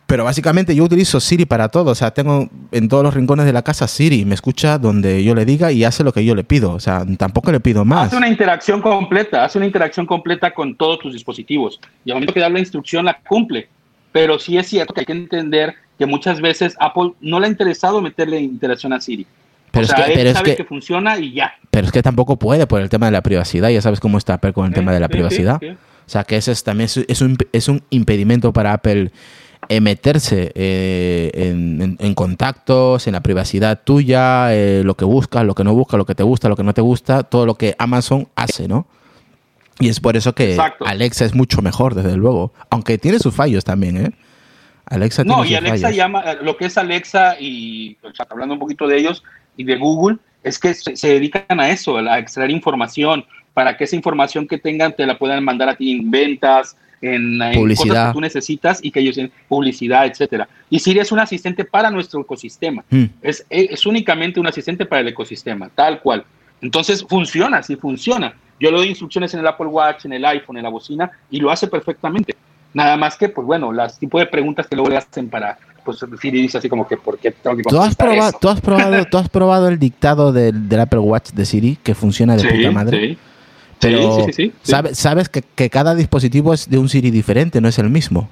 [0.06, 1.92] Pero básicamente yo utilizo Siri para todo.
[1.92, 4.26] O sea, tengo en todos los rincones de la casa Siri.
[4.26, 6.74] Me escucha donde yo le diga y hace lo que yo le pido.
[6.74, 8.08] O sea, tampoco le pido más.
[8.08, 11.80] Hace una interacción completa, hace una interacción completa con todos tus dispositivos.
[12.06, 13.70] Y al momento que da la instrucción, la cumple.
[14.12, 17.50] Pero sí es cierto que hay que entender que muchas veces Apple no le ha
[17.50, 19.26] interesado meterle interacción a Siri.
[19.72, 21.56] Pero o sea, es que, él pero sabe es que, que, funciona y ya.
[21.72, 23.70] pero es que tampoco puede por el tema de la privacidad.
[23.70, 25.60] Ya sabes cómo está Apple con el tema de la privacidad.
[25.64, 29.12] O sea, que ese es, también es, es un, es un impedimento para Apple
[29.82, 35.56] meterse eh, en, en- en contactos, en la privacidad tuya, eh, lo que buscas, lo
[35.56, 37.76] que no buscas, lo que te gusta, lo que no te gusta, todo lo que
[37.78, 38.88] Amazon hace, ¿no?
[39.80, 40.86] Y es por eso que Exacto.
[40.86, 42.54] Alexa es mucho mejor, desde luego.
[42.70, 44.12] Aunque tiene sus fallos también, ¿eh?
[44.86, 45.98] Alexa No, tiene y sus Alexa fallos.
[45.98, 49.24] llama, eh, lo que es Alexa y o sea, hablando un poquito de ellos
[49.58, 53.86] y de Google, es que se, se dedican a eso, a extraer información, para que
[53.86, 57.88] esa información que tengan te la puedan mandar a ti en ventas, en, en Publicidad.
[57.90, 60.48] cosas que tú necesitas y que ellos tienen publicidad, etcétera.
[60.70, 62.84] Y Siri es un asistente para nuestro ecosistema.
[62.90, 63.04] Mm.
[63.22, 66.24] Es, es únicamente un asistente para el ecosistema, tal cual.
[66.62, 68.34] Entonces funciona, sí funciona.
[68.60, 71.40] Yo le doy instrucciones en el Apple Watch, en el iPhone, en la bocina y
[71.40, 72.36] lo hace perfectamente.
[72.74, 76.00] Nada más que, pues bueno, las tipo de preguntas que luego le hacen para, pues
[76.22, 78.38] Siri dice así como que, ¿por qué tengo que ¿Tú has, contestar probado, eso?
[78.40, 81.94] ¿tú, has probado, ¿Tú has probado el dictado del, del Apple Watch de Siri que
[81.94, 83.08] funciona de Sí, puta madre?
[83.10, 83.18] sí.
[83.84, 84.72] Pero Sí, sí, sí, sí, sí.
[84.72, 88.28] sabe- sabes que, que cada dispositivo es de un Siri diferente, no es el mismo.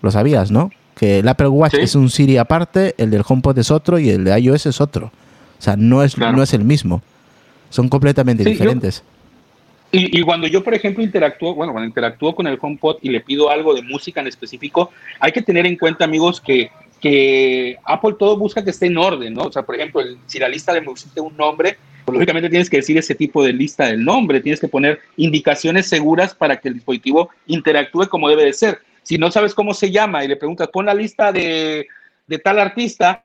[0.00, 0.70] Lo sabías, ¿no?
[0.96, 4.24] Que el Apple Watch es un Siri aparte, el del HomePod es otro y el
[4.24, 5.06] de iOS es otro.
[5.58, 6.36] O sea, no es, Claro.
[6.36, 7.02] no es el mismo.
[7.70, 9.02] Son completamente yo- diferentes.
[9.94, 13.20] Y, y cuando yo, por ejemplo, interactúo, bueno, cuando interactúo con el HomePod y le
[13.20, 14.90] pido algo de música en específico,
[15.20, 19.34] hay que tener en cuenta, amigos, que, que Apple todo busca que esté en orden,
[19.34, 19.42] ¿no?
[19.44, 22.68] O sea, por ejemplo, el- si la lista música tiene un nombre, pues lógicamente tienes
[22.68, 26.68] que decir ese tipo de lista del nombre, tienes que poner indicaciones seguras para que
[26.68, 28.80] el dispositivo interactúe como debe de ser.
[29.02, 31.86] Si no sabes cómo se llama y le preguntas, pon la lista de,
[32.26, 33.24] de tal artista,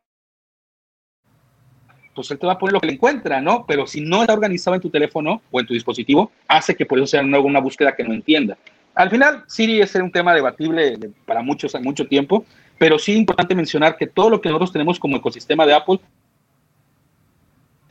[2.13, 3.63] pues él te va a poner lo que le encuentra, ¿no?
[3.67, 6.97] Pero si no está organizado en tu teléfono o en tu dispositivo, hace que por
[6.97, 8.57] eso sea una, búsqueda que no entienda.
[8.95, 12.43] Al final, Siri es un tema debatible de- para muchos mucho tiempo,
[12.79, 15.99] pero sí es importante mencionar que todo lo que nosotros tenemos como ecosistema de Apple,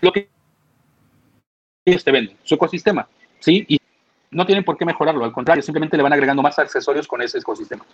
[0.01, 0.28] lo que
[1.87, 3.09] ellos te venden, su ecosistema,
[3.39, 3.64] ¿sí?
[3.68, 3.78] Y
[4.32, 7.39] no tienen por qué mejorarlo, al contrario, simplemente le van agregando más accesorios con ese
[7.39, 7.84] ecosistema.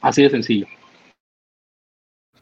[0.00, 0.66] Así de sencillo.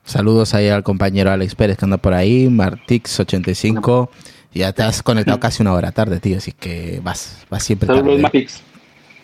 [0.05, 4.09] Saludos ahí al compañero Alex Pérez que anda por ahí, Martix85.
[4.53, 8.07] Ya te has conectado casi una hora tarde, tío, así que vas, vas siempre Saludos,
[8.07, 8.23] tarde.
[8.23, 8.63] Matix.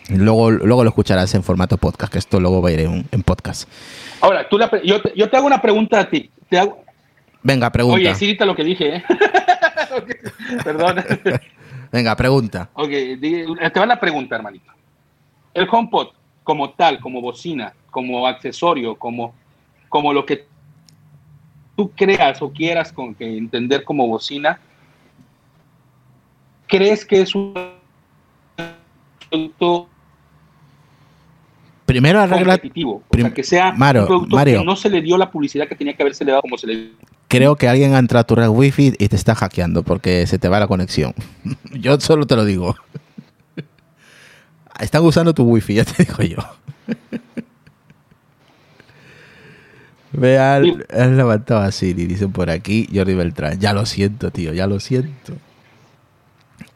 [0.09, 3.07] Y Luego, luego lo escucharás en formato podcast, que esto luego va a ir en,
[3.11, 3.69] en podcast.
[4.19, 6.29] Ahora, tú la yo, te, yo te hago una pregunta a ti.
[6.49, 6.83] Te hago,
[7.43, 7.95] Venga, pregunta.
[7.95, 9.03] Oye, sí, lo que dije, ¿eh?
[10.63, 11.03] Perdón.
[11.91, 12.69] Venga, pregunta.
[12.73, 14.71] Ok, te va la pregunta, hermanito.
[15.53, 16.07] El HomePod,
[16.43, 19.33] como tal, como bocina, como accesorio, como,
[19.89, 20.45] como lo que
[21.75, 24.59] tú creas o quieras con que entender como bocina,
[26.67, 27.53] ¿crees que es un
[29.29, 29.87] producto
[31.85, 32.53] Primero arregla.
[32.53, 32.91] competitivo?
[32.95, 34.59] O prim- sea, que sea Mario, un producto Mario.
[34.59, 36.67] que no se le dio la publicidad que tenía que haberse le dado como se
[36.67, 36.91] le dio.
[37.31, 40.37] Creo que alguien ha entrado a tu red wifi y te está hackeando porque se
[40.37, 41.13] te va la conexión.
[41.71, 42.75] Yo solo te lo digo.
[44.81, 46.37] Están usando tu wifi, ya te digo yo.
[50.11, 50.75] Vea, Sí.
[50.91, 53.59] has levantado a Siri, dicen por aquí Jordi Beltrán.
[53.59, 55.33] Ya lo siento, tío, ya lo siento.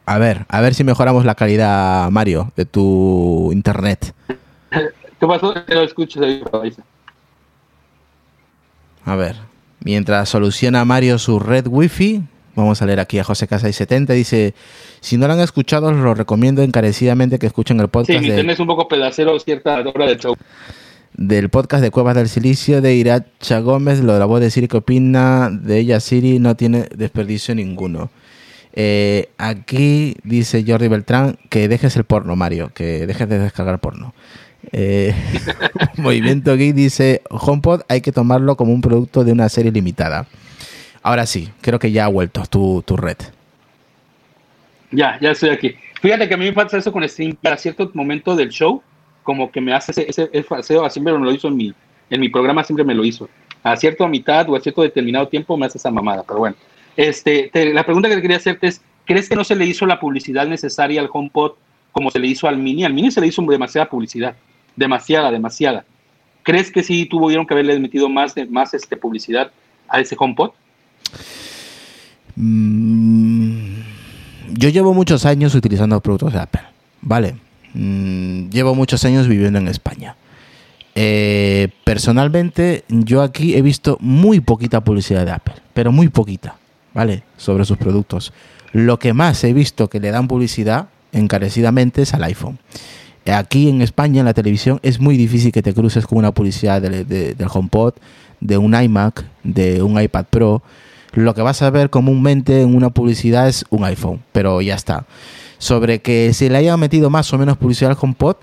[0.06, 4.14] A ver, a ver si mejoramos la calidad, Mario, de tu internet.
[4.70, 5.52] ¿Qué pasó?
[5.68, 6.82] Lo escucho está.
[9.04, 9.36] A ver,
[9.86, 12.20] mientras soluciona Mario su red wifi,
[12.56, 14.52] vamos a leer aquí a José Casa 70 dice,
[15.00, 18.34] si no lo han escuchado, lo recomiendo encarecidamente que escuchen el Sí, podcast mi de,
[18.50, 20.34] es un poco pedacero cierta hora del show.
[21.14, 24.66] del podcast de Cuevas del Silicio de Iracha Gómez, lo de la voz de Siri
[24.66, 28.10] que opina de ella Siri no tiene desperdicio ninguno.
[28.78, 34.14] Eh, aquí dice Jordi Beltrán que dejes el porno, Mario, que dejes de descargar porno.
[34.72, 35.14] Eh,
[35.96, 40.26] Movimiento Geek dice, HomePod hay que tomarlo como un producto de una serie limitada.
[41.02, 43.16] Ahora sí, creo que ya ha vuelto tu, tu red.
[44.90, 45.74] Ya, ya estoy aquí.
[46.00, 48.82] Fíjate que a mí me pasa eso con Stream para cierto momento del show,
[49.22, 51.74] como que me hace ese, ese, ese siempre me lo hizo en mi,
[52.10, 53.28] en mi programa, siempre me lo hizo.
[53.62, 56.56] A cierta mitad o a cierto determinado tiempo me hace esa mamada, pero bueno.
[56.96, 59.98] Este, te- la pregunta que quería hacerte es, ¿crees que no se le hizo la
[59.98, 61.52] publicidad necesaria al HomePod
[61.92, 62.84] como se le hizo al Mini?
[62.84, 64.36] Al Mini se le hizo demasiada publicidad,
[64.76, 65.84] demasiada, demasiada.
[66.42, 69.50] ¿Crees que sí tuvieron que haberle metido más, más este, publicidad
[69.88, 70.50] a ese HomePod?
[72.36, 73.80] Mm,
[74.52, 76.62] yo llevo muchos años utilizando productos de Apple,
[77.00, 77.36] ¿vale?
[77.74, 80.16] Mm, llevo muchos años viviendo en España.
[80.94, 86.56] Eh, personalmente yo aquí he visto muy poquita publicidad de Apple, pero muy poquita,
[86.94, 87.22] ¿vale?
[87.36, 88.32] Sobre sus productos.
[88.72, 92.58] Lo que más he visto que le dan publicidad encarecidamente es al iPhone.
[93.32, 96.80] Aquí en España, en la televisión, es muy difícil que te cruces con una publicidad
[96.80, 97.94] del, HomePod,
[98.40, 100.62] de un iMac, de un iPad Pro.
[101.12, 105.06] Lo que vas a ver comúnmente en una publicidad es un iPhone, pero ya está.
[105.58, 108.36] Sobre que se le haya metido más o menos publicidad al HomePod,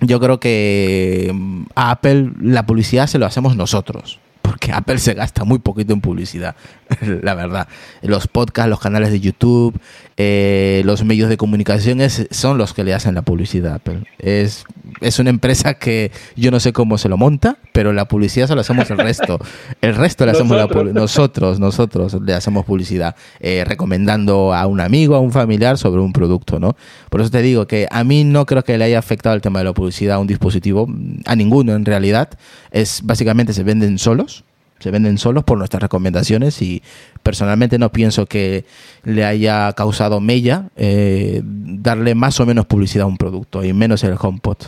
[0.00, 5.14] yo creo que mm, a Apple la publicidad se lo hacemos nosotros porque Apple se
[5.14, 6.54] gasta muy poquito en publicidad,
[7.00, 7.66] la verdad.
[8.02, 9.74] Los podcasts, los canales de YouTube,
[10.16, 12.00] eh, los medios de comunicación
[12.30, 14.04] son los que le hacen la publicidad a Apple.
[14.18, 14.64] Es,
[15.00, 18.54] es una empresa que yo no sé cómo se lo monta, pero la publicidad se
[18.54, 19.38] lo hacemos el resto.
[19.80, 20.86] El resto le hacemos nosotros.
[20.86, 26.00] la nosotros, nosotros le hacemos publicidad, eh, recomendando a un amigo, a un familiar sobre
[26.00, 26.76] un producto, ¿no?
[27.10, 29.58] Por eso te digo que a mí no creo que le haya afectado el tema
[29.58, 30.88] de la publicidad a un dispositivo,
[31.26, 32.30] a ninguno en realidad.
[32.70, 34.44] Es básicamente se venden solos
[34.78, 36.82] se venden solos por nuestras recomendaciones y
[37.22, 38.64] personalmente no pienso que
[39.02, 44.04] le haya causado mella eh, darle más o menos publicidad a un producto y menos
[44.04, 44.58] el HomePod.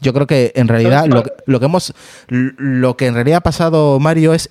[0.00, 1.94] Yo creo que en realidad lo, lo, que hemos
[2.28, 4.50] lo que en realidad ha pasado Mario es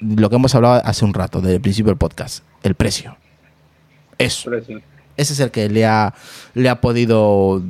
[0.00, 3.16] lo que hemos hablado hace un rato desde el principio del podcast, el precio.
[4.18, 4.50] Eso.
[5.16, 6.14] Ese es el que le ha
[6.54, 7.62] le ha podido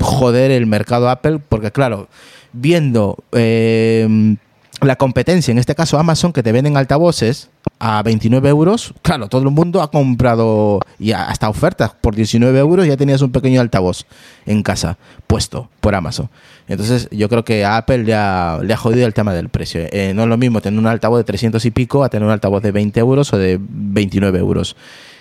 [0.00, 2.08] joder el mercado Apple porque claro,
[2.52, 4.36] viendo eh,
[4.80, 9.42] la competencia, en este caso Amazon, que te venden altavoces a 29 euros, claro, todo
[9.42, 14.04] el mundo ha comprado y hasta ofertas por 19 euros ya tenías un pequeño altavoz
[14.46, 16.28] en casa puesto por Amazon.
[16.68, 19.80] Entonces yo creo que a Apple le ha, le ha jodido el tema del precio.
[19.90, 22.32] Eh, no es lo mismo tener un altavoz de 300 y pico a tener un
[22.32, 24.76] altavoz de 20 euros o de 29 euros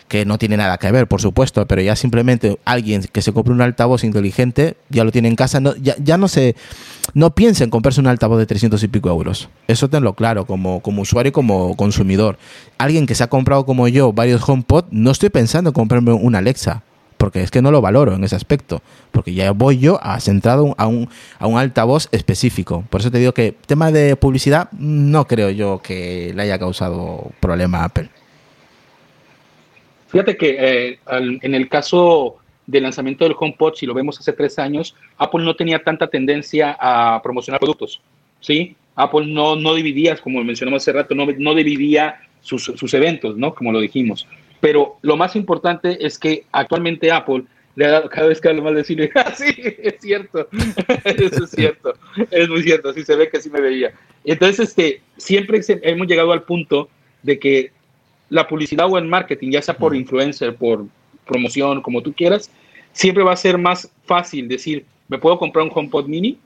[0.09, 3.53] que no tiene nada que ver, por supuesto, pero ya simplemente alguien que se compre
[3.53, 6.55] un altavoz inteligente ya lo tiene en casa, no, ya, ya no se
[7.13, 9.49] no piensa en comprarse un altavoz de 300 y pico euros.
[9.67, 12.37] Eso tenlo claro como, como usuario y como consumidor.
[12.77, 16.35] Alguien que se ha comprado como yo varios HomePod, no estoy pensando en comprarme un
[16.35, 16.83] Alexa,
[17.17, 18.81] porque es que no lo valoro en ese aspecto,
[19.11, 22.83] porque ya voy yo a centrado a un, a un altavoz específico.
[22.89, 27.31] Por eso te digo que tema de publicidad no creo yo que le haya causado
[27.39, 28.09] problema a Apple.
[30.09, 34.59] Fíjate que eh, en el caso del lanzamiento del HomePod, si lo vemos hace tres
[34.59, 38.01] años, Apple no tenía tanta tendencia a promocionar productos,
[38.41, 38.75] ¿sí?
[38.95, 43.55] Apple no, no dividía, como mencionamos hace rato, no, no dividía sus, sus, eventos, ¿no?
[43.55, 44.27] Como lo dijimos.
[44.59, 47.43] Pero lo más importante es que actualmente Apple
[47.75, 50.47] le ha dado, cada vez que hablo mal de cine, ah, sí, es cierto,
[51.05, 51.93] eso es cierto,
[52.29, 53.93] es muy cierto, sí se ve que sí me veía.
[54.25, 56.89] Entonces, este, siempre hemos llegado al punto
[57.23, 57.71] de que
[58.29, 60.85] la publicidad o el marketing, ya sea por influencer, por
[61.25, 62.49] promoción, como tú quieras,
[62.91, 66.37] siempre va a ser más fácil decir, me puedo comprar un HomePod mini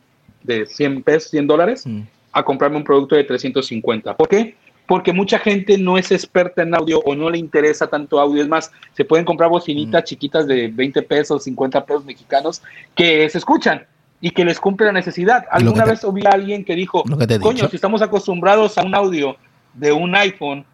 [0.44, 1.86] de 100 pesos, 100 dólares,
[2.32, 4.16] a comprarme un producto de 350.
[4.16, 4.56] ¿Por qué?
[4.86, 8.42] Porque mucha gente no es experta en audio o no le interesa tanto audio.
[8.42, 12.62] Es más, se pueden comprar bocinitas chiquitas de 20 pesos, 50 pesos mexicanos
[12.94, 13.86] que se escuchan
[14.20, 15.46] y que les cumple la necesidad.
[15.52, 17.04] Alguna vez oí a alguien que dijo,
[17.42, 19.38] coño, si estamos acostumbrados a un audio
[19.74, 20.66] de un iPhone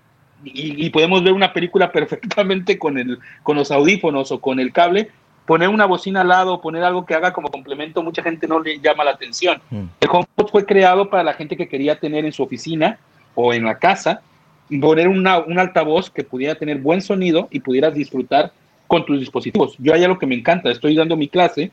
[0.43, 5.09] y, podemos ver una película perfectamente con, el, con los audífonos o con el cable,
[5.45, 8.79] poner una bocina al lado, poner algo que haga como complemento, mucha gente no le
[8.79, 9.61] llama la atención.
[9.69, 9.83] Mm.
[9.99, 12.99] El HomePod fue creado para la gente que quería tener en su oficina
[13.35, 14.21] o en la casa,
[14.81, 18.51] poner una, un altavoz que pudiera tener buen sonido y pudieras disfrutar
[18.87, 19.75] con tus dispositivos.
[19.77, 21.71] Yo hay algo que me encanta, estoy dando mi clase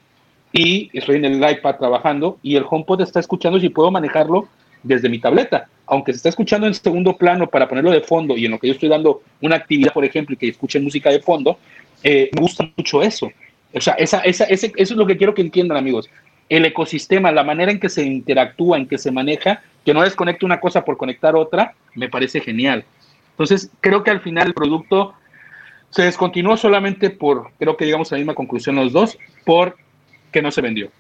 [0.53, 4.49] y estoy en el iPad trabajando y el HomePod está escuchando si puedo manejarlo
[4.83, 8.45] desde mi tableta aunque se está escuchando en segundo plano para ponerlo de fondo y
[8.45, 11.21] en lo que yo estoy dando una actividad, por ejemplo, y que escuchen música de
[11.21, 11.59] fondo,
[12.03, 13.31] eh, me gusta mucho eso.
[13.73, 16.09] O sea, esa, esa, ese, eso es lo que quiero que entiendan, amigos.
[16.49, 20.45] El ecosistema, la manera en que se interactúa, en que se maneja, que no desconecte
[20.45, 22.85] una cosa por conectar otra, me parece genial.
[23.31, 25.15] Entonces, creo que al final el producto
[25.91, 29.77] se descontinuó solamente por, creo que llegamos a la misma conclusión los dos, por
[30.33, 30.91] que no se vendió.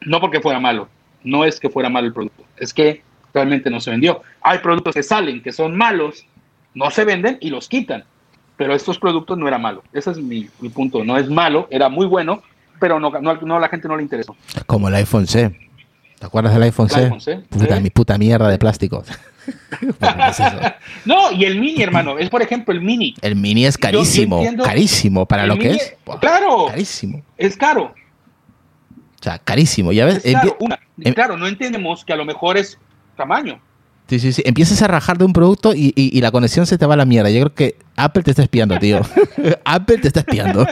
[0.00, 0.88] No porque fuera malo,
[1.22, 3.02] no es que fuera malo el producto, es que
[3.34, 4.22] realmente no se vendió.
[4.40, 6.24] Hay productos que salen, que son malos,
[6.72, 8.04] no se venden y los quitan.
[8.56, 9.82] Pero estos productos no eran malos.
[9.92, 11.04] Ese es mi, punto.
[11.04, 12.42] No es malo, era muy bueno,
[12.78, 14.36] pero no, no, la gente no le interesó.
[14.66, 15.50] Como el iPhone C.
[16.18, 17.10] ¿Te acuerdas del iPhone C?
[17.50, 19.02] Puta, mi puta mierda de plástico.
[21.04, 23.14] no, y el mini, hermano, es por ejemplo el mini.
[23.20, 25.96] El mini es carísimo, carísimo para lo que es.
[26.20, 27.22] Claro, carísimo.
[27.36, 27.94] Es caro.
[29.20, 29.92] O sea, carísimo.
[29.92, 30.56] Ya ves, claro,
[31.00, 32.78] em- claro, no entendemos que a lo mejor es
[33.14, 33.60] tamaño.
[34.08, 34.42] Sí, sí, sí.
[34.44, 37.30] Empiezas a rajar de un producto y, la conexión se te va a la mierda.
[37.30, 39.00] Yo creo que Apple te está espiando, tío.
[39.64, 40.66] Apple te está espiando.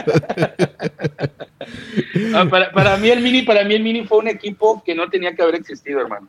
[2.35, 5.33] Ah, para, mí el Mini, para mí el Mini fue un equipo que no tenía
[5.35, 6.27] que haber existido, hermano.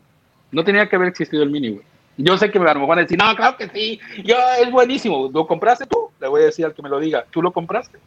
[0.50, 1.84] No tenía que haber existido el mini, güey.
[2.16, 5.28] Yo sé que me van a decir, no, claro que sí, yo, es buenísimo.
[5.32, 6.10] ¿Lo compraste tú?
[6.20, 7.98] Le voy a decir al que me lo diga, ¿tú lo compraste?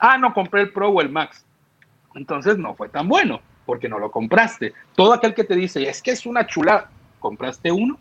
[0.00, 1.44] Ah, no, compré el Pro o el Max.
[2.16, 4.72] Entonces no fue tan bueno, porque no lo compraste.
[4.96, 6.90] Todo aquel que te dice, es que es una chulada,
[7.22, 7.98] ¿compraste uno?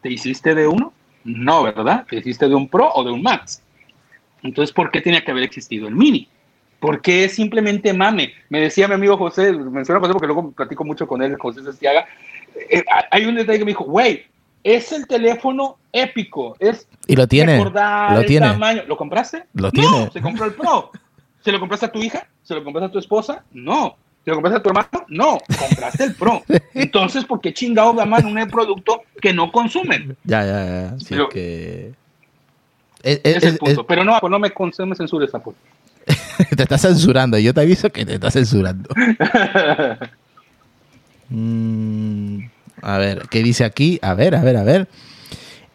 [0.00, 0.94] ¿Te hiciste de uno?
[1.24, 2.06] No, ¿verdad?
[2.08, 3.62] ¿Te hiciste de un Pro o de un Max?
[4.42, 6.26] Entonces, ¿por qué tenía que haber existido el Mini?
[6.78, 8.32] ¿Por qué simplemente mame?
[8.48, 12.06] Me decía mi amigo José, menciona José porque luego platico mucho con él, José Sestiaga.
[12.70, 14.24] Eh, hay un detalle que me dijo, güey,
[14.64, 16.56] es el teléfono épico.
[16.58, 17.58] Es y lo tiene.
[17.58, 18.46] Lo tiene.
[18.46, 18.82] Tamaño.
[18.86, 19.44] ¿Lo compraste?
[19.52, 19.90] Lo tiene.
[19.90, 20.90] No, se compró el Pro.
[21.42, 22.26] ¿Se lo compraste a tu hija?
[22.42, 23.44] ¿Se lo compraste a tu esposa?
[23.52, 23.96] No.
[24.24, 24.88] ¿Se lo compraste a tu hermano?
[25.08, 25.38] No.
[25.58, 26.42] Compraste el Pro.
[26.74, 30.16] Entonces, ¿por qué chingados llaman un producto que no consumen?
[30.24, 30.98] Ya, ya, ya.
[30.98, 31.92] Sí, que...
[33.02, 33.86] Es, es, el punto.
[33.86, 35.30] Pero no, no me, no me censures,
[36.56, 37.38] te está censurando.
[37.38, 38.90] Yo te aviso que te está censurando.
[41.30, 42.38] mm.
[42.82, 43.98] A ver, ¿qué dice aquí?
[44.02, 44.88] A ver, a ver, a ver.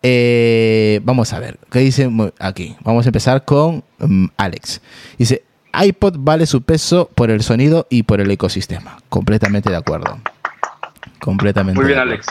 [0.01, 2.75] Eh, vamos a ver, ¿qué dice aquí?
[2.83, 4.81] Vamos a empezar con mm, Alex.
[5.17, 5.43] Dice,
[5.83, 8.97] iPod vale su peso por el sonido y por el ecosistema.
[9.09, 10.19] Completamente de acuerdo.
[11.19, 11.79] Completamente.
[11.79, 12.27] Muy bien, Alex.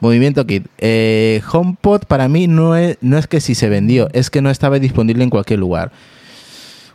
[0.00, 0.66] Movimiento Kit.
[0.78, 4.50] Eh, HomePod para mí no es, no es que si se vendió, es que no
[4.50, 5.92] estaba disponible en cualquier lugar.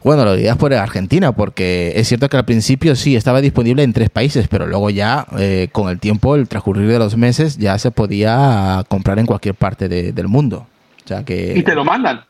[0.03, 3.91] Bueno, lo dirías por Argentina, porque es cierto que al principio sí estaba disponible en
[3.91, 7.79] tres países, pero luego ya eh, con el tiempo, el transcurrir de los meses, ya
[7.79, 10.67] se podía comprar en cualquier parte del mundo.
[11.03, 12.23] O sea que, y te lo mandan.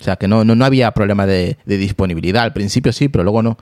[0.00, 2.42] O sea que no, no, no había problema de, de, disponibilidad.
[2.42, 3.56] Al principio sí, pero luego no.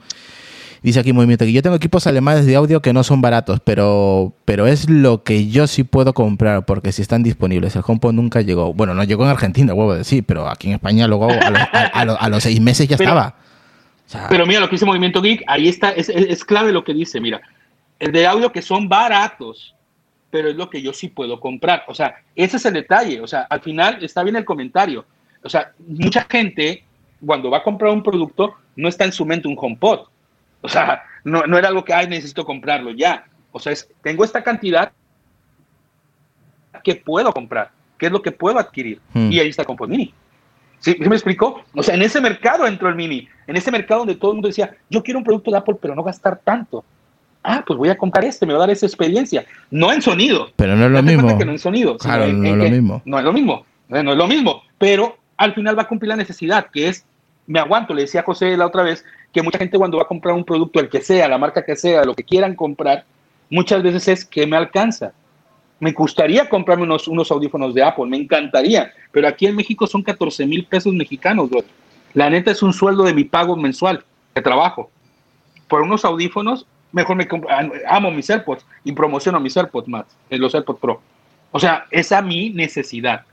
[0.85, 4.33] Dice aquí Movimiento que yo tengo equipos alemanes de audio que no son baratos, pero,
[4.45, 7.75] pero es lo que yo sí puedo comprar porque si están disponibles.
[7.75, 8.71] El HomePod nunca llegó.
[8.71, 12.43] Bueno, no llegó en Argentina, huevo de decir, pero aquí en España luego a los,
[12.43, 13.35] seis meses ya estaba.
[14.29, 17.19] pero mira lo que dice Movimiento Geek, ahí está, es, es, clave lo que dice,
[17.19, 17.41] mira,
[17.97, 19.73] el de audio que son baratos,
[20.29, 21.85] pero es lo que yo sí puedo comprar.
[21.87, 23.21] O sea, ese es el detalle.
[23.21, 25.03] O sea, al final está bien el comentario.
[25.45, 26.83] O sea, mucha gente
[27.25, 30.07] cuando va a comprar un producto no está en su mente un HomePod
[30.65, 33.25] o sea, no, era algo que, ay, necesito comprarlo ya.
[33.51, 34.91] O sea, es, tengo esta cantidad
[36.83, 37.69] que puedo comprar,
[37.99, 38.99] que es lo que puedo adquirir.
[39.13, 39.31] Hmm.
[39.31, 40.11] Y ahí está el Mini.
[40.79, 40.95] ¿Sí?
[40.99, 41.63] me explicó?
[41.75, 43.27] O sea, en ese mercado entró el Mini.
[43.45, 45.93] En ese mercado donde todo el mundo decía, yo quiero un producto de Apple, pero
[45.93, 46.83] no gastar tanto.
[47.43, 49.45] Ah, pues voy a comprar este, me va a dar esa experiencia.
[49.69, 50.49] No en sonido.
[50.55, 51.37] Pero no es lo mismo.
[51.37, 51.97] Que no en sonido.
[51.97, 53.01] Claro, no es lo mismo.
[53.05, 53.65] No es lo mismo.
[53.87, 54.63] No es lo mismo.
[54.79, 57.05] Pero al final va a cumplir la necesidad, que es,
[57.47, 60.07] me aguanto, le decía a José la otra vez, que mucha gente cuando va a
[60.07, 63.05] comprar un producto, el que sea, la marca que sea, lo que quieran comprar,
[63.49, 65.13] muchas veces es que me alcanza.
[65.79, 70.03] Me gustaría comprarme unos, unos audífonos de Apple, me encantaría, pero aquí en México son
[70.03, 71.49] 14 mil pesos mexicanos,
[72.13, 74.89] La neta es un sueldo de mi pago mensual de trabajo.
[75.67, 77.27] Por unos audífonos, mejor me
[77.89, 81.01] amo mis AirPods y promociono mis AirPods más, en los AirPods Pro.
[81.51, 83.25] O sea, esa mi necesidad.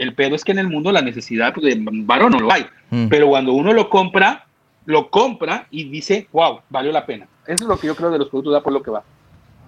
[0.00, 2.64] El pedo es que en el mundo la necesidad pues, de varón no lo hay.
[2.88, 3.08] Mm.
[3.08, 4.46] Pero cuando uno lo compra,
[4.86, 7.28] lo compra y dice, wow, valió la pena.
[7.46, 9.02] Eso es lo que yo creo de los productos de Apple lo que va.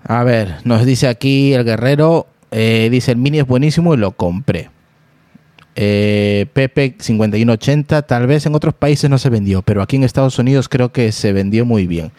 [0.04, 4.12] A ver, nos dice aquí el guerrero, eh, dice el mini es buenísimo y lo
[4.12, 4.70] compré.
[5.76, 10.38] Eh, Pepe 5180, tal vez en otros países no se vendió, pero aquí en Estados
[10.38, 12.10] Unidos creo que se vendió muy bien.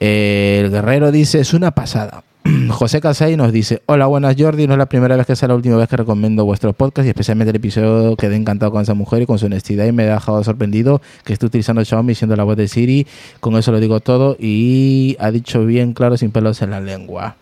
[0.00, 2.24] Eh, el guerrero dice, es una pasada.
[2.70, 5.54] José Casay nos dice, hola, buenas Jordi, no es la primera vez que es la
[5.54, 9.22] última vez que recomiendo vuestro podcast y especialmente el episodio quedé encantado con esa mujer
[9.22, 12.44] y con su honestidad y me ha dejado sorprendido que esté utilizando Xiaomi siendo la
[12.44, 13.06] voz de Siri,
[13.40, 17.36] con eso lo digo todo y ha dicho bien claro sin pelos en la lengua.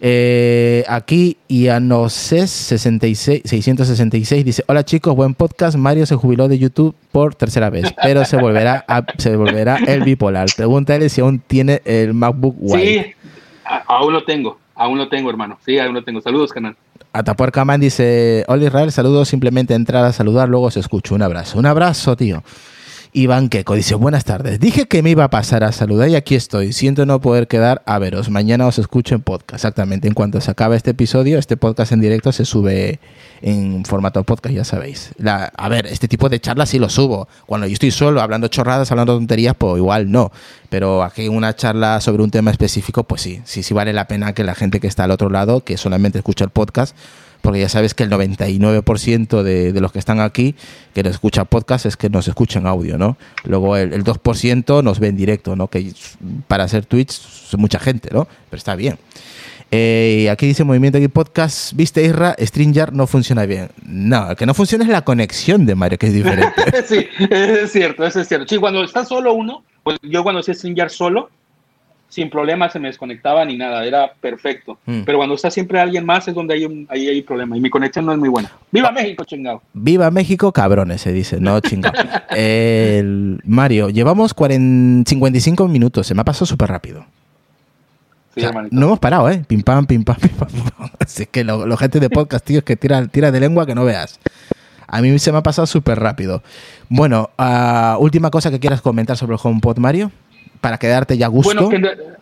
[0.00, 6.94] Eh, aquí Ianoses 66, 666 dice, hola chicos, buen podcast, Mario se jubiló de YouTube
[7.12, 8.84] por tercera vez, pero se volverá,
[9.16, 10.48] se volverá el bipolar.
[10.54, 13.16] Pregúntale si aún tiene el MacBook White.
[13.86, 15.58] Aún lo tengo, aún lo tengo, hermano.
[15.64, 16.20] Sí, aún lo tengo.
[16.20, 16.76] Saludos, canal.
[17.12, 19.28] Atapuerca Man dice: Hola Israel, saludos.
[19.28, 21.14] Simplemente entrar a saludar, luego se escucha.
[21.14, 21.58] Un abrazo.
[21.58, 22.42] Un abrazo, tío.
[23.16, 24.58] Iván Queco dice, buenas tardes.
[24.58, 26.72] Dije que me iba a pasar a saludar y aquí estoy.
[26.72, 28.28] Siento no poder quedar a veros.
[28.28, 29.54] Mañana os escucho en podcast.
[29.54, 30.08] Exactamente.
[30.08, 32.98] En cuanto se acabe este episodio, este podcast en directo se sube
[33.40, 35.12] en formato podcast, ya sabéis.
[35.24, 37.28] a ver, este tipo de charlas sí lo subo.
[37.46, 40.32] Cuando yo estoy solo, hablando chorradas, hablando tonterías, pues igual no.
[40.68, 43.40] Pero aquí una charla sobre un tema específico, pues sí.
[43.44, 46.18] Sí, sí vale la pena que la gente que está al otro lado, que solamente
[46.18, 46.96] escucha el podcast,
[47.44, 50.54] porque ya sabes que el 99% de, de, los que están aquí,
[50.94, 53.18] que nos escuchan podcast, es que nos escuchan audio, ¿no?
[53.44, 55.68] Luego el, 2% nos ve en directo, ¿no?
[55.68, 55.92] Que
[56.48, 58.26] para hacer es mucha gente, ¿no?
[58.48, 58.96] Pero está bien.
[59.70, 63.68] Eh, aquí dice Movimiento aquí Podcast, viste Isra, Stringer no funciona bien.
[63.84, 66.62] No, el que no funciona es la conexión de Mario, que es diferente.
[66.88, 68.48] sí, es cierto, eso es cierto.
[68.48, 71.28] Sí, cuando está solo uno, pues yo cuando sé Stringer solo,
[72.14, 74.78] sin problema se me desconectaba ni nada, era perfecto.
[74.86, 75.00] Mm.
[75.04, 77.70] Pero cuando está siempre alguien más es donde hay un, ahí hay problema y mi
[77.70, 78.52] conexión no es muy buena.
[78.70, 79.62] ¡Viva México, chingado!
[79.72, 81.94] Viva México, cabrones, se dice, no chingado.
[82.30, 87.04] El- Mario, llevamos 40 55 minutos, se me ha pasado súper rápido.
[88.34, 88.74] Sí, O sea, hermanito.
[88.76, 89.44] no hemos parado, ¿eh?
[89.46, 90.48] Pim pam, pim pam, pim pam.
[91.00, 93.74] Así que lo, lo gente de podcast, tío, es que tira, tira de lengua que
[93.74, 94.18] no veas.
[94.86, 96.42] A mí se me ha pasado súper rápido.
[96.88, 100.10] Bueno, ah, última cosa que quieras comentar sobre el HomePod, Mario,
[100.64, 101.66] para quedarte ya a gusto.
[101.66, 102.16] Bueno, en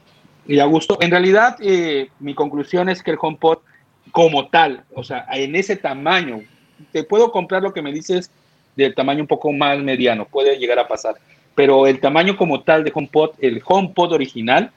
[0.49, 0.99] y a gusto.
[1.01, 3.59] En realidad, eh, mi conclusión es que el HomePod,
[4.11, 6.41] como tal, o sea, en ese tamaño,
[6.91, 8.33] te puedo comprar lo que me dices
[8.75, 11.15] del tamaño un poco más mediano, puede llegar a pasar.
[11.55, 14.73] Pero el tamaño como tal de HomePod, el HomePod original,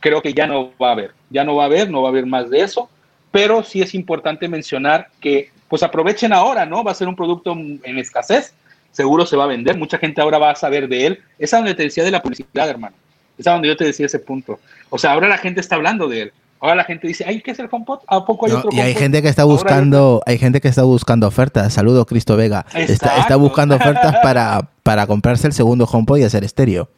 [0.00, 1.12] creo que ya no va a haber.
[1.28, 2.88] Ya no va a haber, no va a haber más de eso.
[3.30, 6.82] Pero sí es importante mencionar que, pues aprovechen ahora, ¿no?
[6.82, 8.54] Va a ser un producto en escasez.
[8.92, 9.76] Seguro se va a vender.
[9.76, 11.22] Mucha gente ahora va a saber de él.
[11.38, 12.96] Esa es donde te de la publicidad, hermano.
[13.40, 14.58] Es donde yo te decía ese punto.
[14.90, 16.32] O sea, ahora la gente está hablando de él.
[16.60, 18.00] Ahora la gente dice, ay, ¿qué es el HomePod?
[18.06, 19.00] ¿A poco hay No, otro y hay HomePod?
[19.00, 21.72] gente que está hay buscando, hay gente que está buscando ofertas.
[21.72, 22.66] Saludo Cristo Vega.
[22.74, 26.88] Está, buscando ofertas para, para comprarse el segundo HomePod y hacer estéreo.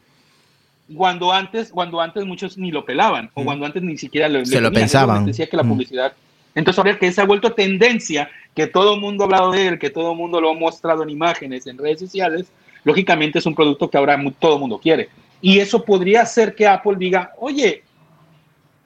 [0.97, 4.57] cuando antes, cuando antes muchos ni lo pelaban, o cuando antes ni siquiera lo, Se
[4.57, 5.25] le lo pensaban.
[5.27, 5.69] Decía que la Mm.
[5.69, 6.13] publicidad.
[6.55, 9.79] Entonces, ahora que se ha vuelto tendencia, que todo el mundo ha hablado de él,
[9.79, 12.47] que todo el mundo lo ha mostrado en imágenes, en redes sociales,
[12.85, 15.09] lógicamente es un producto que ahora todo el mundo quiere.
[15.43, 17.83] Y eso podría hacer que Apple diga, oye,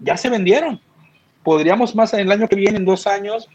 [0.01, 0.81] ya se vendieron.
[1.45, 3.49] Podríamos más en el año que viene, en dos años,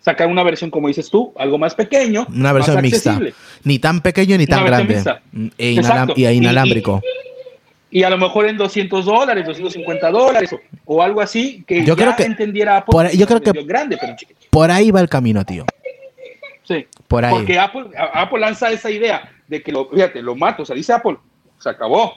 [0.00, 3.10] sacar una versión, como dices tú, algo más pequeño, Una versión más mixta.
[3.12, 3.34] accesible.
[3.64, 5.02] Ni tan pequeño ni tan grande.
[5.32, 7.00] Mm, E, y Y- inalámbrico.
[7.90, 10.50] y a lo mejor en 200 dólares, 250 dólares
[10.84, 12.92] o, algo así, que Yo ya creo que- entendiera Apple.
[12.92, 14.16] por yo creo que- grande, pero.
[14.50, 15.64] Por ahí va el camino, tío.
[16.64, 16.86] Sí.
[17.06, 17.32] Por ahí.
[17.32, 17.84] Porque Apple,
[18.14, 21.16] Apple lanza esa idea de que lo, fíjate, lo mato, o sea, dice Apple,
[21.58, 22.14] se acabó.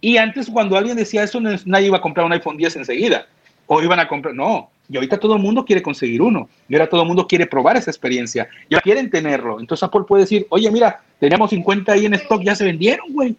[0.00, 3.26] Y antes cuando alguien decía eso, nadie iba a comprar un iPhone 10 enseguida.
[3.66, 4.70] O iban a comprar, no.
[4.88, 6.48] Y ahorita todo el mundo quiere conseguir uno.
[6.68, 8.48] Y ahora todo el mundo quiere probar esa experiencia.
[8.68, 9.60] Ya quieren tenerlo.
[9.60, 13.36] Entonces Apple puede decir, oye, mira, teníamos 50 ahí en stock, ya se vendieron, güey.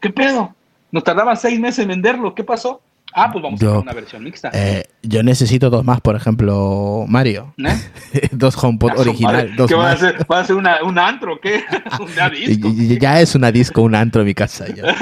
[0.00, 0.54] ¿Qué pedo?
[0.90, 2.34] Nos tardaban seis meses en venderlo.
[2.34, 2.80] ¿Qué pasó?
[3.12, 4.50] Ah, pues vamos a hacer una versión mixta.
[4.52, 7.54] Eh, yo necesito dos más, por ejemplo, Mario.
[7.58, 8.28] ¿Eh?
[8.32, 10.26] dos HomePod Ah, original, dos ¿Qué va a hacer?
[10.30, 11.64] ¿Va a ser una, un antro o qué?
[11.98, 12.68] ¿Un disco?
[13.00, 14.66] Ya es una disco, un antro en mi casa.
[14.74, 14.94] ya.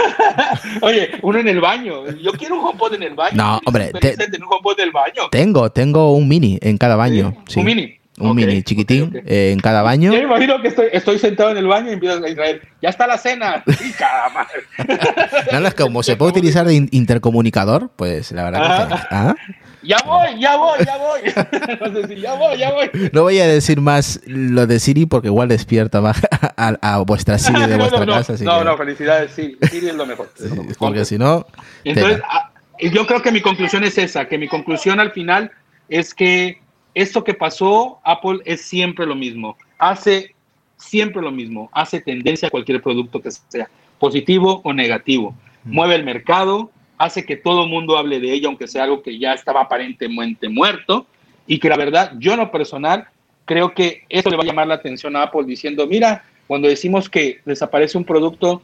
[0.82, 2.06] Oye, uno en el baño.
[2.22, 3.36] Yo quiero un HomePod en el baño.
[3.36, 5.28] No, hombre, te- un HomePod del baño.
[5.30, 7.34] Tengo, tengo un mini en cada baño.
[7.46, 7.54] ¿Sí?
[7.54, 7.61] sí.
[7.61, 7.97] Un mini.
[8.21, 9.14] Un Ok, mini chiquitín ok.
[9.27, 10.12] eh, en cada baño.
[10.12, 12.61] Yo me imagino que estoy, estoy sentado en el baño y empiezo a Israel.
[12.83, 13.62] Ya está la cena.
[13.85, 14.62] Y cada madre.
[15.53, 18.99] Nada, es que como se puede utilizar de in- intercomunicador, pues la verdad que Ajá.
[18.99, 19.07] sí.
[19.11, 19.35] ¿Ah?
[19.83, 21.93] Ya voy, ya voy, ya voy.
[22.03, 22.91] Decir, ya voy, ya voy.
[23.12, 26.21] No voy a decir más lo de Siri porque igual despierta más
[26.57, 28.33] a, a vuestra Siri de No, vuestra no, no, casa.
[28.33, 29.31] así no, que- no, felicidades.
[29.33, 30.31] Sí, Siri es lo mejor.
[30.79, 31.47] porque si no,
[31.85, 32.51] Entonces, ah,
[32.81, 35.53] yo creo que mi conclusión es esa, que mi conclusión al final
[35.89, 36.61] es que
[37.01, 40.34] esto que pasó, Apple es siempre lo mismo, hace
[40.76, 43.68] siempre lo mismo, hace tendencia a cualquier producto que sea,
[44.01, 48.66] positivo o negativo, mueve el mercado, hace que todo el mundo hable de ello, aunque
[48.66, 51.07] sea algo que ya estaba aparentemente muerto,
[51.46, 53.07] y que la verdad, yo en lo personal,
[53.44, 57.09] creo que esto le va a llamar la atención a Apple diciendo, mira, cuando decimos
[57.09, 58.61] que desaparece un producto,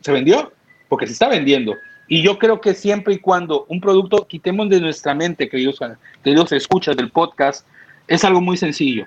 [0.00, 0.52] se vendió,
[0.88, 1.74] porque se está vendiendo.
[2.08, 5.80] Y yo creo que siempre y cuando un producto quitemos de nuestra mente, queridos,
[6.22, 7.66] queridos escuchas del podcast,
[8.06, 9.06] es algo muy sencillo.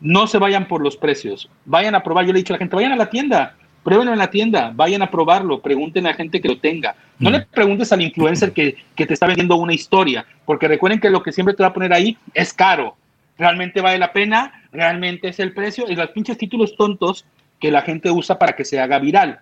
[0.00, 2.26] No se vayan por los precios, vayan a probar.
[2.26, 4.72] Yo le he dicho a la gente, vayan a la tienda, pruébenlo en la tienda,
[4.74, 6.96] vayan a probarlo, pregunten a gente que lo tenga.
[7.20, 11.10] No le preguntes al influencer que, que te está vendiendo una historia, porque recuerden que
[11.10, 12.96] lo que siempre te va a poner ahí es caro.
[13.38, 14.64] ¿Realmente vale la pena?
[14.72, 15.86] ¿Realmente es el precio?
[15.88, 17.24] Y los pinches títulos tontos
[17.60, 19.38] que la gente usa para que se haga viral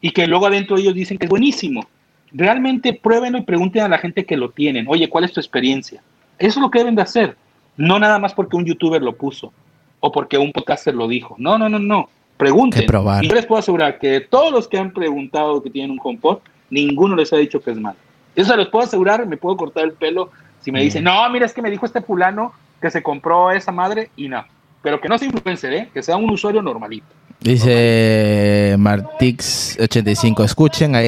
[0.00, 1.88] y que luego adentro ellos dicen que es buenísimo.
[2.32, 6.02] Realmente pruébenlo y pregunten a la gente que lo tienen, oye, ¿cuál es tu experiencia?
[6.38, 7.36] Eso es lo que deben de hacer,
[7.76, 9.52] no nada más porque un youtuber lo puso
[10.00, 11.34] o porque un podcaster lo dijo.
[11.38, 12.08] No, no, no, no.
[12.36, 12.82] Pregunten.
[12.82, 13.24] Que probar.
[13.24, 16.38] Y yo les puedo asegurar que todos los que han preguntado que tienen un HomePod,
[16.70, 17.96] ninguno les ha dicho que es malo.
[18.34, 21.46] Eso se los puedo asegurar, me puedo cortar el pelo si me dicen, no, mira,
[21.46, 24.44] es que me dijo este fulano que se compró esa madre y no.
[24.82, 25.88] Pero que no sea influencer, ¿eh?
[25.94, 27.06] que sea un usuario normalito.
[27.40, 31.02] Dice Martix85, escuchen a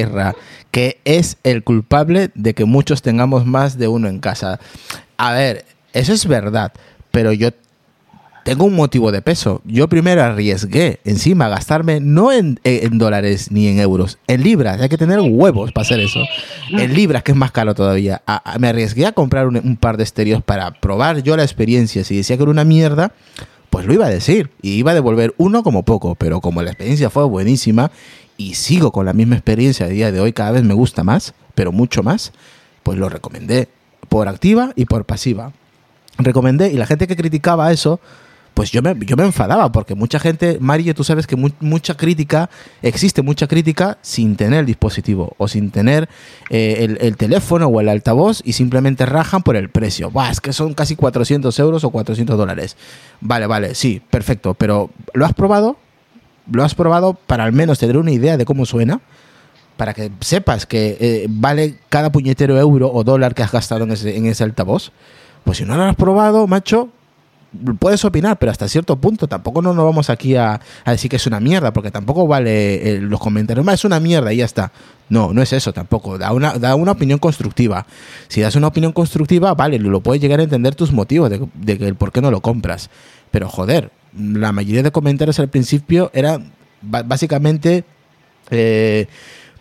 [0.71, 4.59] que es el culpable de que muchos tengamos más de uno en casa.
[5.17, 6.71] A ver, eso es verdad,
[7.11, 7.51] pero yo
[8.43, 9.61] tengo un motivo de peso.
[9.65, 12.59] Yo primero arriesgué encima gastarme no en,
[12.93, 14.81] dólares ni en euros, en libras.
[14.81, 16.21] Hay que tener huevos para hacer eso.
[16.71, 18.21] En libras, que es más caro todavía.
[18.59, 22.03] Me arriesgué a comprar un, un par de estéreos para probar yo la experiencia.
[22.03, 23.11] Si decía que era una mierda,
[23.69, 24.49] pues lo iba a decir.
[24.61, 26.15] Y iba a devolver uno como poco.
[26.15, 27.91] Pero como la experiencia fue buenísima
[28.39, 31.33] y sigo con la misma experiencia a día de hoy, cada vez me gusta más.
[31.55, 32.31] pero mucho más,
[32.83, 33.67] pues lo recomendé
[34.07, 35.51] por activa y por pasiva.
[36.17, 37.99] Recomendé y la gente que criticaba eso,
[38.53, 41.95] pues yo me, yo me enfadaba porque mucha gente, Mario, tú sabes que mu- mucha
[41.95, 42.49] crítica,
[42.81, 46.07] existe mucha crítica sin tener el dispositivo o sin tener
[46.49, 50.11] eh, el, el teléfono o el altavoz y simplemente rajan por el precio.
[50.11, 52.77] Buah, es que son casi 400 euros o 400 dólares.
[53.21, 55.77] Vale, vale, sí, perfecto, pero ¿lo has probado?
[56.51, 59.01] ¿Lo has probado para al menos tener una idea de cómo suena?
[59.77, 63.91] Para que sepas que eh, vale cada puñetero euro o dólar que has gastado en
[63.91, 64.91] ese, en ese altavoz.
[65.43, 66.89] Pues si no lo has probado, macho,
[67.79, 71.15] puedes opinar, pero hasta cierto punto tampoco no nos vamos aquí a, a decir que
[71.15, 74.71] es una mierda, porque tampoco vale eh, los comentarios, es una mierda y ya está.
[75.07, 77.85] No, no es eso tampoco, da una, da una opinión constructiva.
[78.27, 81.77] Si das una opinión constructiva, vale, lo puedes llegar a entender tus motivos de, de
[81.77, 82.89] que el por qué no lo compras.
[83.31, 86.51] Pero joder, la mayoría de comentarios al principio eran
[86.81, 87.83] básicamente
[88.51, 89.07] eh,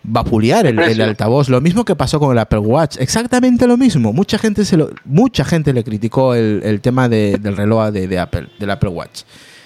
[0.03, 1.49] vapulear el, altavoz.
[1.49, 2.97] Lo mismo que pasó con el Apple Watch.
[2.99, 4.13] Exactamente lo mismo.
[4.13, 8.09] Mucha gente se lo, mucha gente le criticó el, el tema de- del reloj de,
[8.09, 9.23] de Apple, del Apple Watch.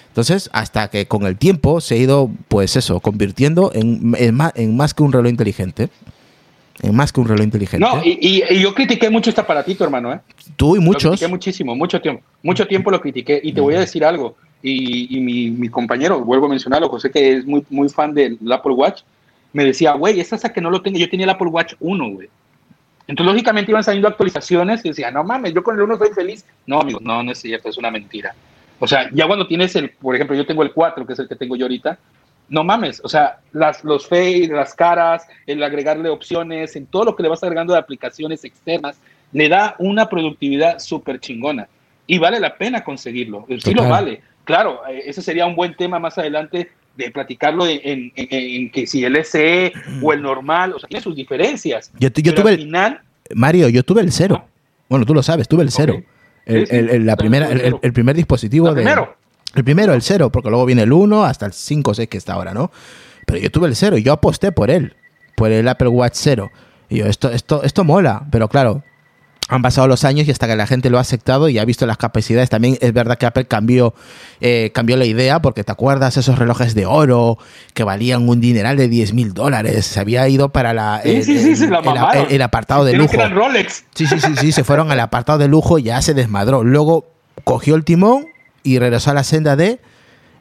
[0.08, 4.52] Entonces, hasta que con el tiempo se ha ido, pues eso, convirtiendo en, en más,
[4.56, 5.88] en más que un reloj inteligente.
[6.82, 7.86] En más que un reloj inteligente.
[7.86, 10.20] No, y, y- y yo critiqué mucho este aparatito, hermano, ¿eh?
[10.56, 11.10] Tú y Lo muchos.
[11.12, 12.22] critiqué muchísimo, mucho tiempo.
[12.42, 13.40] Mucho tiempo lo critiqué.
[13.42, 14.36] Y te voy a decir algo.
[14.62, 18.38] Y, y mi, mi compañero, vuelvo a mencionarlo, José, que es muy, muy fan del
[18.52, 19.02] Apple Watch,
[19.52, 20.98] me decía, güey, es hasta que no lo tenga.
[20.98, 22.28] Yo tenía el Apple Watch 1, güey.
[23.06, 26.44] Entonces, lógicamente, iban saliendo actualizaciones y decía, no mames, yo con el 1 soy feliz.
[26.66, 28.34] No, amigo, no, no es cierto, es una mentira.
[28.78, 31.28] O sea, ya cuando tienes el, por ejemplo, yo tengo el 4, que es el
[31.28, 31.98] que tengo yo ahorita,
[32.48, 37.16] no mames, o sea, las, los fades, las caras, el agregarle opciones, en todo lo
[37.16, 39.00] que le vas agregando de aplicaciones externas,
[39.32, 41.68] le da una productividad súper chingona.
[42.06, 43.46] Y vale la pena conseguirlo.
[43.48, 43.84] Sí Total.
[43.84, 44.22] lo vale.
[44.44, 48.70] Claro, eh, ese sería un buen tema más adelante de platicarlo en, en- en- en
[48.70, 49.72] que si el SE
[50.02, 51.90] o el normal, o sea, tiene sus diferencias.
[51.98, 53.00] Yo, yo Pero tuve al el, final,
[53.34, 54.44] Mario, yo tuve el cero.
[54.88, 56.02] Bueno, tú lo sabes, tuve el cero.
[56.44, 58.82] El, la primera, el, primer dispositivo ¿El de.
[58.82, 59.16] primero?
[59.54, 62.18] El primero, el cero, porque luego viene el 1 hasta el 5 o 6 que
[62.18, 62.70] está ahora, ¿no?
[63.26, 64.94] Pero yo tuve el cero y yo aposté por él,
[65.36, 66.50] por el Apple Watch cero.
[66.88, 68.82] Y yo, esto, esto, esto mola, pero claro,
[69.54, 71.86] han pasado los años y hasta que la gente lo ha aceptado y ha visto
[71.86, 72.48] las capacidades.
[72.50, 73.94] También es verdad que Apple cambió,
[74.40, 77.38] eh, cambió la idea, porque te acuerdas esos relojes de oro
[77.74, 79.84] que valían un dineral de 10 mil dólares.
[79.86, 82.84] Se había ido para la, Sí, el, sí, sí, se la el- el- el apartado
[82.84, 83.16] de lujo.
[83.28, 83.84] Rolex.
[83.94, 86.64] Sí, sí, sí, sí, se fueron al apartado de lujo y ya se desmadró.
[86.64, 87.06] Luego
[87.44, 88.26] cogió el timón
[88.62, 89.80] y regresó a la senda de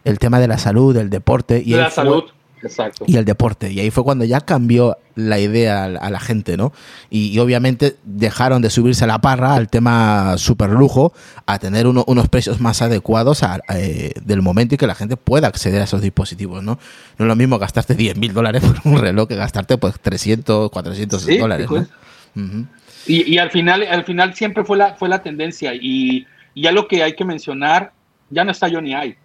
[0.04, 2.24] el tema de la salud, del deporte y de la fue- salud.
[2.64, 3.06] Exacto.
[3.08, 3.72] y el deporte.
[3.72, 6.72] Y ahí fue cuando ya cambió la idea a la, a gente, ¿no?
[7.10, 11.14] Y, y obviamente dejaron de subirse a la parra al tema super lujo
[11.46, 15.18] a tener uno- unos precios más adecuados a- eh, del momento y que la gente
[15.18, 16.80] pueda acceder a esos dispositivos, ¿no?
[17.18, 20.70] No es lo mismo gastarte 10 mil dólares por un reloj que gastarte pues 300,
[20.72, 21.88] 400 Sí, dólares, pues.
[22.36, 22.46] ¿no?
[22.46, 22.66] Ujú.
[23.08, 25.74] Y, y al final, al final siempre fue la, fue la tendencia.
[25.74, 27.92] Y, y ya lo que hay que mencionar,
[28.30, 29.18] ya no está Johnny Ive.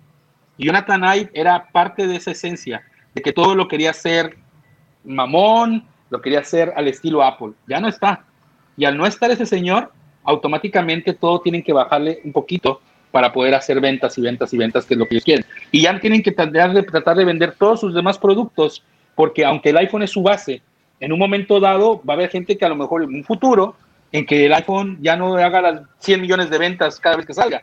[0.59, 2.83] Jonathan Ive era parte de esa esencia,
[3.17, 4.37] de que todo lo quería hacer
[5.03, 7.53] mamón, lo quería hacer al estilo Apple.
[7.67, 8.25] Ya no está.
[8.77, 9.91] Y al no estar ese señor,
[10.23, 14.85] automáticamente todo tienen que bajarle un poquito para poder hacer ventas y ventas y ventas,
[14.85, 15.47] que es lo que ellos quieren.
[15.73, 18.83] Y ya tienen que tratar de, tratar de vender todos sus demás productos,
[19.15, 20.61] porque aunque el iPhone es su base,
[21.01, 23.77] en un momento dado va a haber gente que a lo mejor en un futuro,
[24.13, 27.33] en que el iPhone ya no haga las 100 millones de ventas cada vez que
[27.33, 27.63] salga,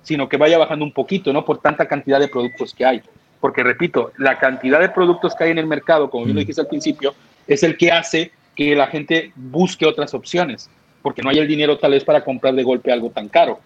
[0.00, 1.44] sino que vaya bajando un poquito, ¿no?
[1.44, 3.02] Por tanta cantidad de productos que hay.
[3.44, 6.44] Porque repito, la cantidad de productos que hay en el mercado, como bien lo Mm.
[6.44, 7.14] dijiste al principio,
[7.46, 10.70] es el que hace que la gente busque otras opciones,
[11.02, 13.60] porque no hay el dinero tal vez para comprar de golpe algo tan caro.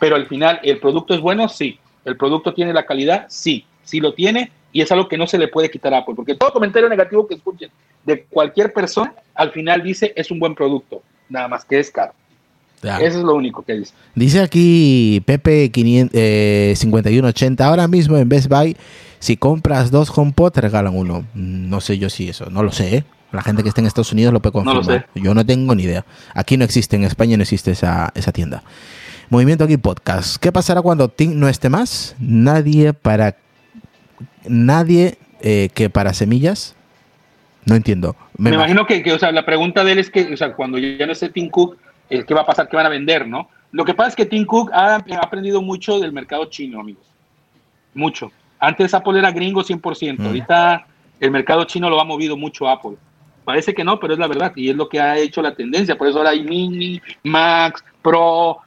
[0.00, 1.48] Pero al final, ¿el producto es bueno?
[1.48, 1.78] Sí.
[2.04, 3.26] ¿El producto tiene la calidad?
[3.28, 3.64] Sí.
[3.84, 6.34] Sí lo tiene y es algo que no se le puede quitar a Apple, porque
[6.34, 7.70] todo comentario negativo que escuchen
[8.02, 12.14] de cualquier persona, al final dice es un buen producto, nada más que es caro.
[12.82, 12.98] Ya.
[12.98, 13.92] Eso es lo único que dice.
[14.14, 18.76] Dice aquí Pepe 500, eh, 5180, ahora mismo en Best Buy,
[19.18, 21.26] si compras dos HomePod te regalan uno.
[21.34, 22.96] No sé yo si eso, no lo sé.
[22.96, 23.04] ¿eh?
[23.32, 25.06] La gente que esté en Estados Unidos lo puede No lo confirmar.
[25.14, 26.04] Yo no tengo ni idea.
[26.34, 28.62] Aquí no existe, en España no existe esa, esa tienda.
[29.28, 30.38] Movimiento aquí podcast.
[30.38, 32.16] ¿Qué pasará cuando Tim no esté más?
[32.18, 33.36] Nadie para
[34.48, 36.74] nadie eh, que para semillas.
[37.66, 38.16] No entiendo.
[38.36, 40.54] Me, Me imagino que, que, o sea, la pregunta de él es que, o sea,
[40.54, 41.76] cuando ya no esté Tim Cook,
[42.10, 42.68] eh, ¿qué va a pasar?
[42.68, 43.48] ¿Qué van a vender, no?
[43.72, 47.04] Lo que pasa es que Tim Cook ha, ha aprendido mucho del mercado chino, amigos.
[47.94, 48.30] Mucho.
[48.58, 50.18] Antes Apple era gringo 100%.
[50.18, 50.26] Mm.
[50.26, 50.86] Ahorita
[51.20, 52.96] el mercado chino lo ha movido mucho Apple.
[53.44, 54.52] Parece que no, pero es la verdad.
[54.56, 55.96] Y es lo que ha hecho la tendencia.
[55.96, 58.58] Por eso ahora hay Mini, Max, Pro,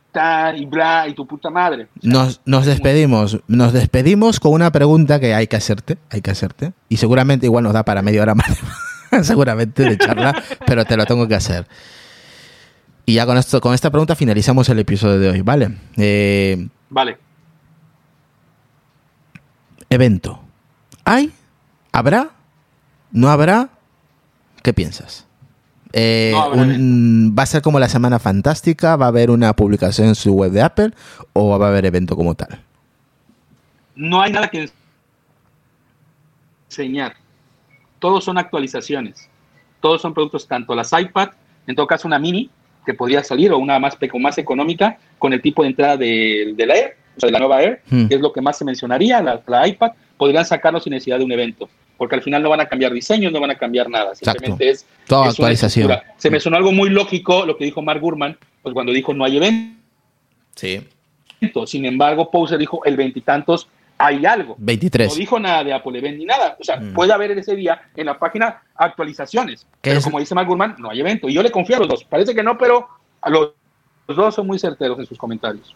[0.56, 1.88] y bla y tu puta madre.
[1.98, 3.40] O sea, Nos, nos despedimos.
[3.48, 5.98] Nos despedimos con una pregunta que hay que hacerte.
[6.10, 6.74] Hay que hacerte.
[6.90, 8.60] Y seguramente igual nos da para media hora más.
[9.24, 11.68] seguramente de charla, pero te lo tengo que hacer.
[13.06, 15.76] Y ya con esto, con esta pregunta finalizamos el episodio de hoy, ¿vale?
[15.98, 17.18] Eh, Vale.
[19.90, 20.40] evento.
[21.06, 21.32] ¿Hay?
[21.92, 22.30] ¿Habrá?
[23.12, 23.70] ¿No habrá?
[24.64, 25.28] ¿Qué piensas?
[25.92, 28.96] Eh, No habrá un- ¿Va a ser como la Semana Fantástica?
[28.96, 30.94] ¿Va a haber una publicación en su web de Apple?
[31.34, 32.62] ¿O va a haber evento como tal?
[33.96, 34.72] No hay nada que
[36.70, 37.16] enseñar.
[38.00, 39.30] Todos son actualizaciones.
[39.82, 41.30] Todos son productos, tanto las iPad,
[41.68, 42.50] en todo caso una mini,
[42.86, 46.66] que podría salir, o una más, más económica, con el tipo de entrada de, de
[46.66, 48.08] la Air, o sea, de la nueva Air, Hmm.
[48.08, 51.26] que es lo que más se mencionaría, la, la iPad, podrían sacarlo sin necesidad de
[51.26, 51.70] un evento.
[51.98, 54.16] Porque al final no van a cambiar diseños, no van a cambiar nada.
[54.16, 55.92] Simplemente es, Toda es actualización.
[56.18, 59.24] Se me sonó algo muy lógico lo que dijo Mark Gurman, pues cuando dijo no
[59.24, 59.80] hay evento.
[60.56, 60.82] Sí.
[61.66, 63.68] Sin embargo, Poser dijo el veintitantos
[64.06, 64.56] hay algo.
[64.58, 65.10] 23.
[65.10, 66.58] No dijo nada de Apple Event ni nada.
[66.60, 66.94] O sea, Mm.
[66.94, 69.62] puede haber en ese día en la página actualizaciones.
[69.82, 70.04] ¿Qué Pero es?
[70.04, 71.30] como dice Mark Gurman, no hay evento.
[71.30, 72.04] Y yo le confío a los dos.
[72.04, 72.88] Parece que no, pero
[73.22, 73.52] a los,
[74.08, 75.76] los dos son muy certeros en sus comentarios.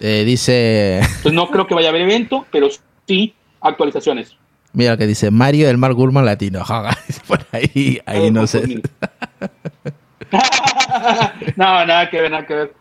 [0.00, 2.68] Eh, dice, Entonces no creo que vaya a haber evento, pero
[3.06, 4.36] sí actualizaciones.
[4.72, 6.64] mira lo que dice, Mario el Mark Gurman latino.
[7.28, 8.66] Por ahí, ahí no sé.
[11.56, 12.72] no, nada que ver, nada que ver.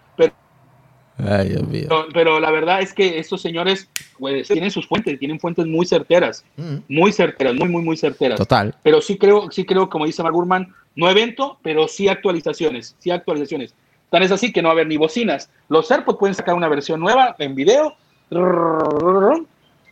[1.24, 1.88] Pero, Ay, Dios mío.
[2.14, 6.44] pero la verdad es que estos señores pues, tienen sus fuentes, tienen fuentes muy certeras,
[6.58, 8.38] Mm, muy certeras, muy, muy, muy certeras.
[8.38, 8.76] Total.
[8.84, 13.12] Pero sí creo, sí creo, como dice Mark Gurman, no evento, pero sí actualizaciones, sí
[13.12, 13.74] actualizaciones.
[14.10, 15.50] Tan es así que no va a haber ni bocinas.
[15.70, 17.96] Los AirPods pueden sacar una versión nueva en video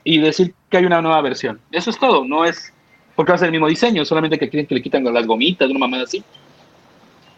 [0.04, 1.60] y decir que hay una nueva versión.
[1.72, 2.74] Eso es todo, no es
[3.16, 5.70] porque va a ser el mismo diseño, solamente que quieren que le quitan las gomitas,
[5.70, 6.24] una mamada así.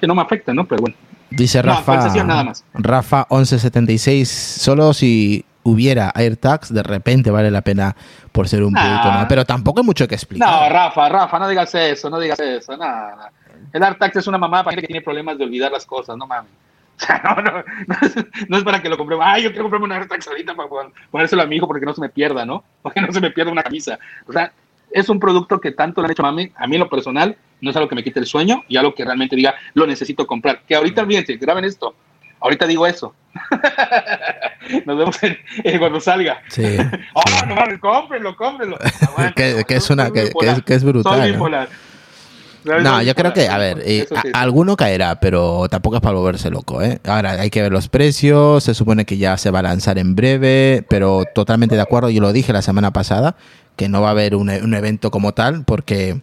[0.02, 0.66] Que no me afecta, ¿no?
[0.66, 0.96] Pero bueno.
[1.30, 1.80] Dice No, Rafa.
[1.94, 2.66] actualización nada más.
[2.74, 4.28] Rafa 1176.
[4.30, 7.96] Solo si hubiera AirTags, de repente vale la pena
[8.32, 8.82] por ser un Nah.
[8.82, 9.28] producto nuevo.
[9.30, 10.72] Pero tampoco hay mucho que No, explicar.
[10.72, 13.32] Rafa, Rafa, no digas eso, no digas eso, nada.
[13.72, 16.26] El AirTag es una mamada para gente que tiene problemas de olvidar las cosas, no
[16.28, 16.52] mames.
[17.02, 17.52] O sea, no, no,
[17.88, 18.16] no, es,
[18.50, 19.26] no es para que lo compremos.
[19.28, 21.94] Ay, yo quiero comprarme un AirTag ahorita para pon- ponérselo a mi hijo porque no
[21.94, 22.64] se me pierda, ¿no?
[22.84, 23.98] Porque no se me pierda una camisa.
[24.28, 24.52] O sea,
[24.94, 26.52] es un producto que tanto le han hecho mami.
[26.56, 28.94] A mí en lo personal no es algo que me quite el sueño y algo
[28.96, 30.62] que realmente diga, lo necesito comprar.
[30.68, 31.96] Que ahorita, olvídense, graben esto.
[32.40, 33.14] Ahorita digo eso.
[34.86, 36.42] Nos vemos en- en cuando salga.
[36.50, 36.64] Sí.
[37.14, 38.78] Oh, no mames, cómprenlo, cómprenlo.
[39.02, 41.20] Aguanta, que, que es soy una que, es, que es Soy brutal.
[41.20, 41.26] ¿no?
[41.34, 41.70] bipolar.
[42.64, 44.30] No, Soy yo creo que, a soy ver, eh, Eso sí.
[44.34, 47.00] a- alguno caerá, pero tampoco es para volverse loco, ¿eh?
[47.08, 50.16] Ahora, hay que ver los precios, se supone que ya se va a lanzar en
[50.16, 53.36] breve, pero totalmente de acuerdo, yo lo dije la semana pasada,
[53.76, 56.22] que no va a haber un, e- un evento como tal, porque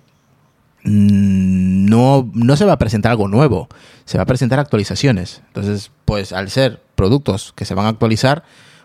[0.84, 3.68] mm, no, no se va a presentar algo nuevo,
[4.05, 5.42] se va a presentar actualizaciones.
[5.49, 8.44] Entonces, pues al ser productos que se van a actualizar,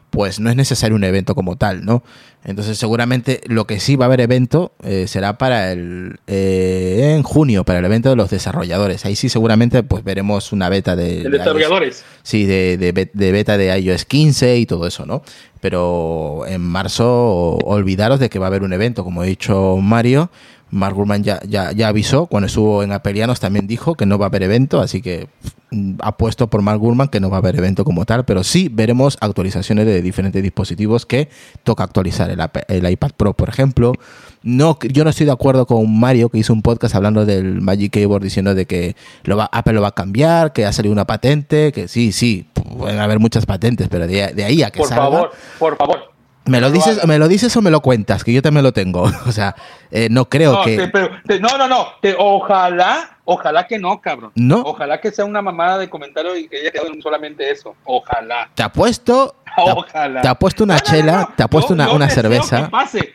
[0.10, 2.04] pues no es necesario un evento como tal, ¿no?
[2.44, 7.24] Entonces seguramente lo que sí va a haber evento eh, será para el eh, en
[7.24, 9.06] junio, para el evento de los desarrolladores.
[9.06, 12.04] Ahí sí seguramente pues veremos una beta de, de desarrolladores.
[12.22, 15.24] Sí, de, de, de beta de iOS 15 y todo eso, ¿no?
[15.64, 20.30] Pero en marzo olvidaros de que va a haber un evento, como ha dicho Mario.
[20.74, 24.26] Mark Gurman ya, ya, ya avisó, cuando estuvo en Apelianos también dijo que no va
[24.26, 25.28] a haber evento, así que
[25.72, 28.70] mm, apuesto por Mark Gurman que no va a haber evento como tal, pero sí
[28.72, 31.30] veremos actualizaciones de diferentes dispositivos que
[31.64, 32.30] toca actualizar.
[32.32, 33.94] El, iP- el iPad Pro, por ejemplo.
[34.42, 37.94] No, yo no estoy de acuerdo con Mario que hizo un podcast hablando del Magic
[37.94, 41.06] Keyboard diciendo de que lo va, Apple lo va a cambiar, que ha salido una
[41.06, 42.46] patente, que sí, sí,
[42.78, 46.13] pueden haber muchas patentes, pero de, de ahí a que Por salga, favor, por favor.
[46.46, 47.06] ¿Me lo, dices.
[47.08, 48.24] ¿Me lo dices o me lo cuentas?
[48.24, 49.04] Que yo también lo tengo.
[49.28, 49.56] O sea,
[49.92, 50.78] eh, no creo No, que...
[50.78, 51.88] te- pero, te- no, no, no.
[52.02, 54.32] te- ojalá, ojalá que no, cabrón.
[54.36, 54.62] ¿No?
[54.62, 57.76] Ojalá que sea una mamada de comentario y que haya quedado en solamente eso.
[57.86, 58.50] Ojalá.
[58.56, 59.36] Te apuesto...
[59.58, 60.22] Ojalá.
[60.22, 61.30] te apuesto una No, chela, no.
[61.36, 62.64] te apuesto Yo- una, yo una deseo cerveza.
[62.66, 63.14] Que pase.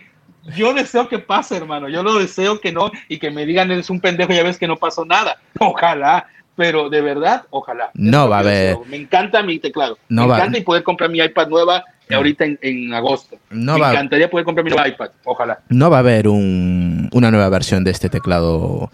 [0.57, 1.89] Yo deseo que pase, hermano.
[1.91, 4.67] Yo lo deseo que no y que me digan es un pendejo ya ves que
[4.67, 5.37] no pasó nada.
[5.59, 6.27] Ojalá.
[6.59, 7.91] Pero de verdad, ojalá.
[7.95, 8.77] No va a haber.
[8.91, 9.97] Me encanta mi teclado.
[10.09, 13.37] No me va- encanta y poder comprar mi iPad nueva ahorita en, en agosto.
[13.51, 15.11] No me va- encantaría poder comprar mi nueva iPad.
[15.25, 15.61] Ojalá.
[15.69, 18.91] No va a haber un, una nueva versión de este teclado.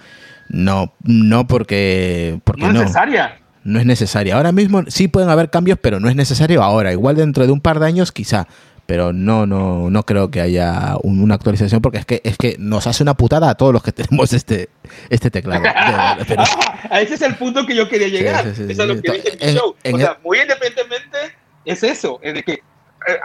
[0.51, 2.79] No, no porque, porque No no.
[2.81, 3.39] es necesaria.
[3.65, 4.37] No es necesario.
[4.37, 6.93] Ahora mismo sí pueden haber cambios, pero no es necesario ahora.
[6.93, 8.47] Igual dentro de un par de años quizá.
[8.87, 12.57] Pero no, no, no creo que haya un- una actualización porque es que, es que
[12.59, 14.69] nos hace una putada a todos los que tenemos este,
[15.09, 15.63] este teclado.
[15.63, 16.43] De verdad, pero-
[16.91, 18.45] a ese es el punto que yo quería llegar.
[18.45, 19.75] Sí, sí, sí, eso es lo que dije en mi show.
[19.85, 21.19] en o el- sea, muy independientemente,
[21.65, 22.19] es eso.
[22.23, 22.61] Es de que, eh,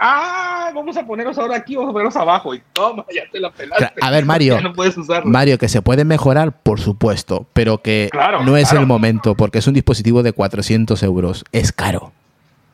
[0.00, 2.54] ah, vamos a ponerlos ahora aquí, vamos a ponerlos abajo.
[2.54, 3.90] Y toma, ya te la pelaste.
[4.00, 4.54] A ver, Mario.
[4.56, 5.30] Ya no puedes usarlo.
[5.30, 8.80] Mario, que se puede mejorar, por supuesto, pero que Claro, no es claro.
[8.80, 11.44] el momento porque es un dispositivo de 400 euros.
[11.52, 12.12] Es caro.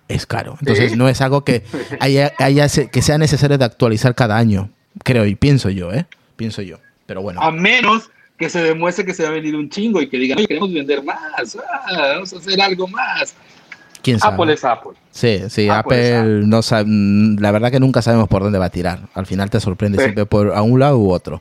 [0.08, 0.56] Es caro.
[0.60, 0.96] Entonces Sí.
[0.96, 1.62] no es algo que,
[2.00, 2.30] haya,
[2.90, 4.70] que sea necesario de actualizar cada año.
[5.04, 6.06] Creo y pienso yo, ¿eh?
[6.36, 6.78] Pienso yo.
[7.06, 7.40] Pero bueno.
[7.42, 10.46] A menos que se demuestre que se ha vendido un chingo y que digan, oye,
[10.46, 13.34] queremos vender más, ah, vamos a hacer algo más.
[14.02, 14.34] ¿Quién sabe?
[14.34, 14.92] Apple es Apple.
[15.10, 16.84] Sí, sí, Apple es Apple no sabe,
[17.40, 19.00] la verdad que nunca sabemos por dónde va a tirar.
[19.14, 20.04] Al final te sorprende Sí.
[20.04, 21.40] siempre por a un lado u otro.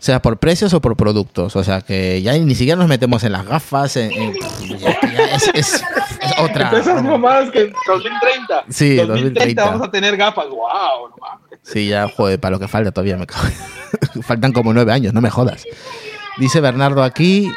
[0.00, 1.54] Sea por precios o por productos.
[1.56, 3.96] O sea que ya ni siquiera nos metemos en las gafas.
[3.96, 4.34] En, en-
[4.78, 6.70] ya- ya es, es- es otra.
[6.76, 8.64] Esas mamadas que en 2030.
[8.70, 9.64] Sí, 2030, 2030.
[9.64, 10.46] vamos a tener gafas.
[10.48, 11.10] ¡Wow!
[11.10, 11.58] No mames.
[11.62, 13.46] Sí, ya, joder, para lo que falta todavía me cago.
[14.22, 15.64] Faltan como nueve años, no me jodas.
[16.38, 17.52] Dice Bernardo aquí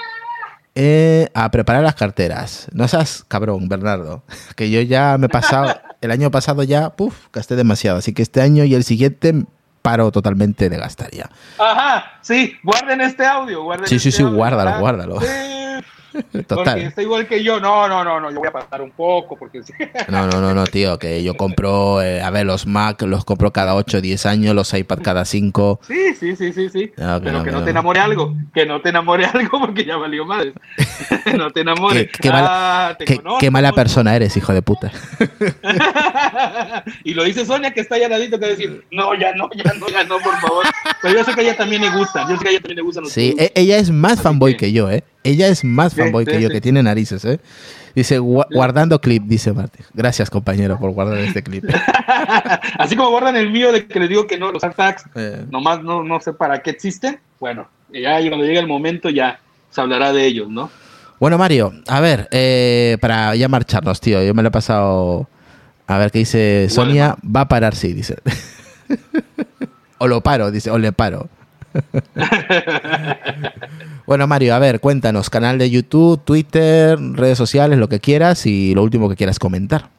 [0.76, 2.68] eh, a preparar las carteras.
[2.74, 4.24] No seas cabrón, Bernardo.
[4.57, 7.99] Que yo ya me he pasado, el año pasado ya, puf, gasté demasiado.
[7.99, 9.45] Así que este año y el siguiente
[9.84, 11.30] paro totalmente de gastar ya.
[11.60, 13.61] Ajá, sí, guarden este audio.
[13.64, 14.80] Guarden Sí, sí, este sí, audio, guárdalo, ¿verdad?
[14.80, 15.22] guárdalo.
[15.22, 15.27] Sí,
[16.31, 16.80] Porque Total.
[16.81, 17.60] está igual que yo.
[17.60, 19.61] No, no, no, no, yo voy a pasar un poco porque.
[20.10, 23.52] No, no, no, no, tío, que yo compro, eh, a ver, los Mac los compro
[23.52, 25.80] cada 8 o 10 años, los iPad cada 5.
[25.88, 26.91] Sí, sí, sí, sí, sí.
[26.98, 27.64] No, que Pero no, que no no.
[27.65, 30.53] te enamore algo, que no te enamore algo porque ya valió madre.
[31.38, 32.07] no te enamores.
[32.11, 32.48] Qué, qué mala,
[32.90, 33.40] Ah, te qué- conozco.
[33.40, 34.91] qué mala persona eres, hijo de puta.
[37.03, 39.73] y lo dice Sonia que está allá al ladito que decir, no, ya no, ya
[39.80, 40.65] no, ya no, por favor.
[41.02, 42.77] Pero yo sé que a ella también le gustan, yo sé que a ella también
[42.77, 43.52] le gustan los Sí, productos.
[43.56, 45.03] e- ella es más Así fanboy que- que yo, ¿eh?
[45.24, 46.54] Ella es más Sí, fanboy que sí, yo, sí.
[46.54, 47.40] que tiene narices, ¿eh?
[47.95, 49.86] Dice, "Gua- guardando clip, dice Martín.
[49.94, 51.64] Gracias, compañero, por guardar este clip.
[52.78, 55.82] Así como guardan el mío de que les digo que no, los hashtags, Eh, nomás
[55.84, 57.20] no, no sé para qué existen.
[57.40, 59.40] Bueno, ya cuando llegue el momento ya
[59.70, 60.70] se hablará de ellos, ¿no?
[61.20, 65.30] Bueno, Mario, a ver, eh, para ya marcharnos, tío, yo me lo he pasado...
[65.86, 68.16] A ver qué dice Sonia, va a parar, sí, dice.
[69.98, 71.30] o lo paro, dice, o le paro.
[74.06, 78.74] bueno, Mario, a ver, cuéntanos, canal de YouTube, Twitter, redes sociales, lo que quieras y
[78.74, 79.90] lo último que quieras comentar.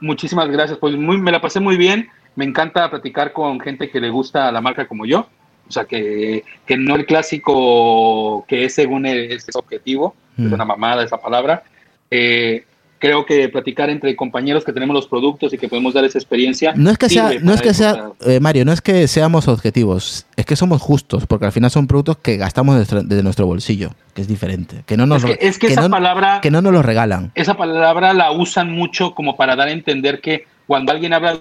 [0.00, 2.08] Muchísimas gracias, pues muy, me la pasé muy bien.
[2.36, 5.28] Me encanta platicar con gente que le gusta la marca como yo.
[5.68, 10.46] O sea, que, que no el clásico que es según el, ese objetivo, Mm.
[10.46, 11.62] es una mamada esa palabra.
[12.10, 12.64] Eh,
[13.00, 16.72] creo que platicar entre compañeros que tenemos los productos y que podemos dar esa experiencia.
[16.76, 20.26] No es que sea, no es que sea, eh, Mario, no es que seamos objetivos,
[20.36, 23.46] es que somos justos, porque al final son productos que gastamos de nuestro, de nuestro
[23.46, 26.40] bolsillo, que es diferente, que no nos, es que, es que esa no, palabra.
[26.42, 27.32] que no nos lo regalan.
[27.34, 31.40] esa palabra la usan mucho como para dar a entender que cuando alguien habla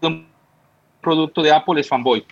[0.00, 0.26] de un
[1.00, 2.24] producto de Apple es fanboy.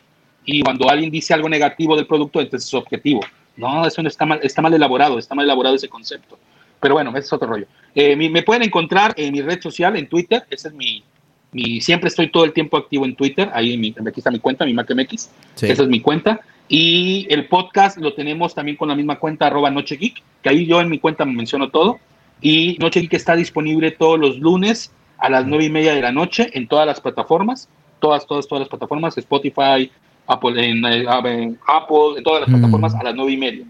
[0.45, 3.21] Y cuando alguien dice algo negativo del producto, entonces es objetivo.
[3.57, 6.37] No, eso no está mal, está mal elaborado, está mal elaborado ese concepto.
[6.85, 7.65] Pero bueno, ese es otro rollo.
[7.95, 10.45] Eh, me pueden encontrar en mi red social, en Twitter.
[10.51, 11.03] Ese es mi,
[11.51, 13.49] mi siempre estoy todo el tiempo activo en Twitter.
[13.55, 15.31] Ahí mi- aquí está mi cuenta, mi MacMX.
[15.55, 15.67] Sí.
[15.67, 16.43] Esa es mi cuenta.
[16.69, 20.67] Y el podcast lo tenemos también con la misma cuenta, arroba Noche Geek, que ahí
[20.67, 21.99] yo en mi cuenta me menciono todo.
[22.43, 26.13] Y Noche Geek está disponible todos los lunes a las nueve y media de la
[26.13, 27.67] noche en todas las plataformas,
[27.99, 29.91] todas, todas, todas las plataformas, Spotify,
[30.27, 32.53] Apple, en, eh, en Apple, en todas las Mm.
[32.53, 33.65] plataformas a las nueve y media.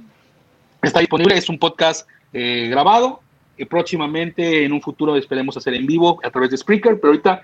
[0.83, 3.21] Está disponible, es un podcast eh, grabado.
[3.57, 7.41] Y próximamente, en un futuro, esperemos hacer en vivo a través de Spreaker, pero ahorita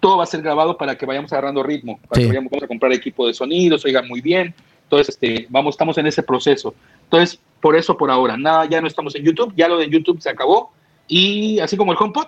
[0.00, 2.22] todo va a ser grabado para que vayamos agarrando ritmo, para Sí.
[2.22, 4.54] que vayamos vamos a comprar equipo de sonido, se oiga muy bien.
[4.84, 6.74] Entonces, este, vamos, estamos en ese proceso.
[7.04, 10.20] Entonces, por eso por ahora, nada, ya no estamos en YouTube, ya lo de YouTube
[10.20, 10.72] se acabó.
[11.06, 12.26] Y así como el HomePod,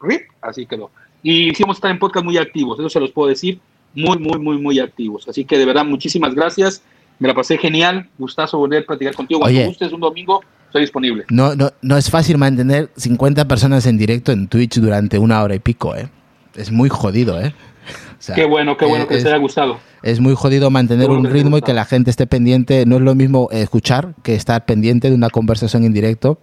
[0.00, 0.90] RIP, así quedó.
[1.22, 3.58] Y sí vamos a estar en podcast muy activos, eso se los puedo decir,
[3.94, 5.28] muy, muy, muy, muy activos.
[5.28, 6.82] Así que de verdad, muchísimas gracias.
[7.18, 9.40] Me la pasé genial, gustazo volver a platicar contigo.
[9.40, 10.42] Cuando gustes un domingo,
[10.72, 11.24] estoy disponible.
[11.28, 15.54] No, no, no es fácil mantener 50 personas en directo en Twitch durante una hora
[15.54, 16.08] y pico, ¿eh?
[16.54, 17.54] Es muy jodido, ¿eh?
[18.18, 19.78] O sea, Qué bueno, qué bueno eh, que es, les haya gustado.
[20.02, 22.86] es muy jodido mantener bueno un que ritmo y que la gente esté pendiente.
[22.86, 26.38] No es lo mismo escuchar que estar pendiente de una conversación en directo.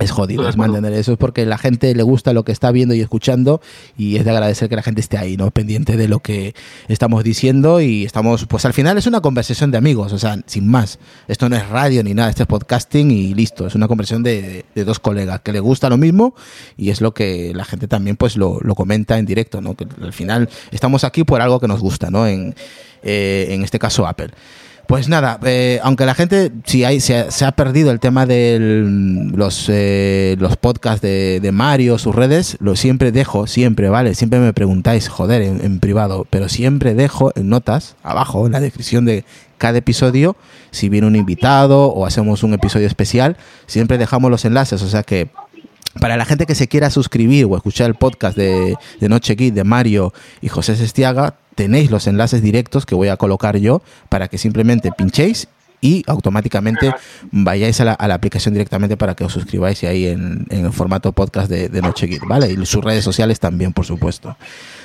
[0.00, 1.12] Es jodido, es mantener eso.
[1.12, 3.60] Es porque la gente le gusta lo que está viendo y escuchando
[3.98, 5.50] y es de agradecer que la gente esté ahí, ¿no?
[5.50, 6.54] Pendiente de lo que
[6.88, 10.66] estamos diciendo y estamos, pues al final es una conversación de amigos, o sea, sin
[10.68, 10.98] más.
[11.28, 13.66] Esto no es radio ni nada, esto es podcasting y listo.
[13.66, 16.34] Es una conversación de, de- de dos colegas que le gusta lo mismo
[16.78, 19.74] y es lo que la gente también pues lo, lo comenta en directo, ¿no?
[19.74, 22.26] Que al final estamos aquí por algo que nos gusta, ¿no?
[22.26, 22.54] En,
[23.02, 24.30] eh, en este caso Apple.
[24.90, 28.26] Pues nada, eh, aunque la gente, si hay, se, ha, se ha perdido el tema
[28.26, 34.16] de los, eh, los podcasts de, de Mario, sus redes, lo siempre dejo, siempre, ¿vale?
[34.16, 38.58] Siempre me preguntáis, joder, en, en privado, pero siempre dejo en notas, abajo, en la
[38.58, 39.24] descripción de
[39.58, 40.34] cada episodio,
[40.72, 43.36] si viene un invitado o hacemos un episodio especial,
[43.66, 45.28] siempre dejamos los enlaces, o sea que
[45.98, 49.54] para la gente que se quiera suscribir o escuchar el podcast de, de Noche Geek
[49.54, 54.28] de Mario y José Sestiaga, tenéis los enlaces directos que voy a colocar yo para
[54.28, 55.48] que simplemente pinchéis
[55.80, 56.94] y automáticamente
[57.32, 60.66] vayáis a la, a la aplicación directamente para que os suscribáis y ahí en, en
[60.66, 62.52] el formato podcast de, de Noche Geek, ¿vale?
[62.52, 64.36] Y sus redes sociales también, por supuesto.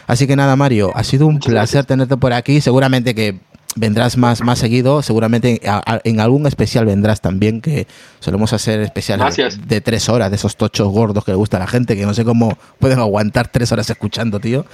[0.07, 2.61] Así que nada, Mario, ha sido un placer tenerte por aquí.
[2.61, 3.39] Seguramente que
[3.75, 5.61] vendrás más, más seguido, seguramente
[6.03, 7.87] en, algún especial vendrás también, que
[8.19, 9.37] solemos hacer especiales
[9.67, 12.13] de tres horas, de esos tochos gordos que le gusta a la gente, que no
[12.13, 14.65] sé cómo pueden aguantar tres horas escuchando, tío.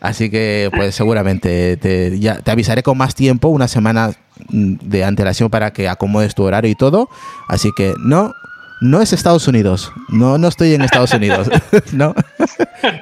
[0.00, 4.12] Así que, pues seguramente te, ya, te avisaré con más tiempo, una semana
[4.48, 7.08] mm, de antelación para que acomodes tu horario y todo.
[7.48, 8.34] Así que no,
[8.80, 9.92] no es Estados Unidos.
[10.08, 11.48] No, no estoy en Estados Unidos.
[11.92, 12.14] no.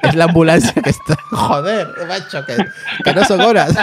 [0.03, 1.17] Es la ambulancia que está.
[1.31, 3.75] Joder, macho, que, no son horas.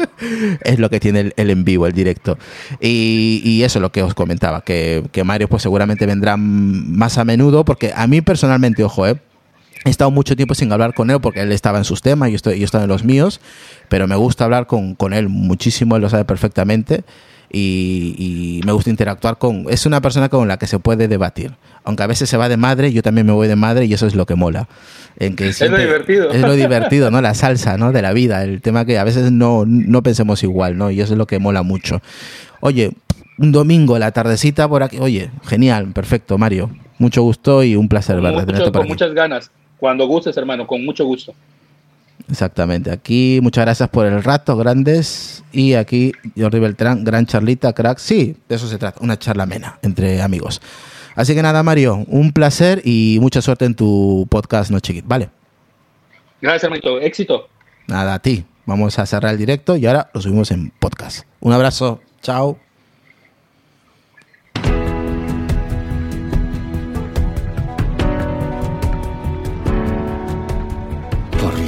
[0.62, 2.38] es lo que tiene el, en vivo, el directo.
[2.80, 7.24] Y, eso es lo que os comentaba, que, que, Mario pues seguramente vendrá más a
[7.24, 9.16] menudo, porque a mí personalmente, ojo, eh,
[9.86, 12.38] He estado mucho tiempo sin hablar con él porque él estaba en sus temas y
[12.38, 13.42] yo, yo estaba en los míos,
[13.90, 17.04] pero me gusta hablar con, con él muchísimo, él lo sabe perfectamente
[17.56, 19.66] y, me gusta interactuar con...
[19.68, 21.52] Es una persona con la que se puede debatir.
[21.84, 24.06] Aunque a veces se va de madre, yo también me voy de madre y eso
[24.06, 24.68] es lo que mola.
[25.18, 26.30] En que es lo divertido.
[26.30, 27.20] Es lo divertido, ¿no?
[27.20, 27.92] La salsa, ¿no?
[27.92, 28.42] De la vida.
[28.42, 30.90] El tema que a veces no, no pensemos igual, ¿no?
[30.90, 32.00] Y eso es lo que mola mucho.
[32.60, 32.92] Oye,
[33.38, 34.98] un domingo, la tardecita por aquí.
[34.98, 36.70] Oye, genial, perfecto, Mario.
[36.98, 38.72] Mucho gusto y un placer verte.
[38.72, 39.50] con muchas ganas.
[39.78, 41.34] Cuando gustes, hermano, con mucho gusto.
[42.30, 42.90] Exactamente.
[42.90, 45.44] Aquí, muchas gracias por el rato, grandes.
[45.52, 47.98] Y aquí, Jordi Beltrán, gran charlita, crack.
[47.98, 50.60] Sí, de eso se trata, una charla amena entre amigos.
[51.14, 55.28] Así que nada, Mario, un placer y mucha suerte en tu podcast No Chiquit, ¿vale?
[56.40, 57.00] Gracias, hermanito.
[57.00, 57.48] Éxito.
[57.86, 58.44] Nada, a ti.
[58.66, 61.26] Vamos a cerrar el directo y ahora lo subimos en podcast.
[61.40, 62.00] Un abrazo.
[62.22, 62.63] Chao.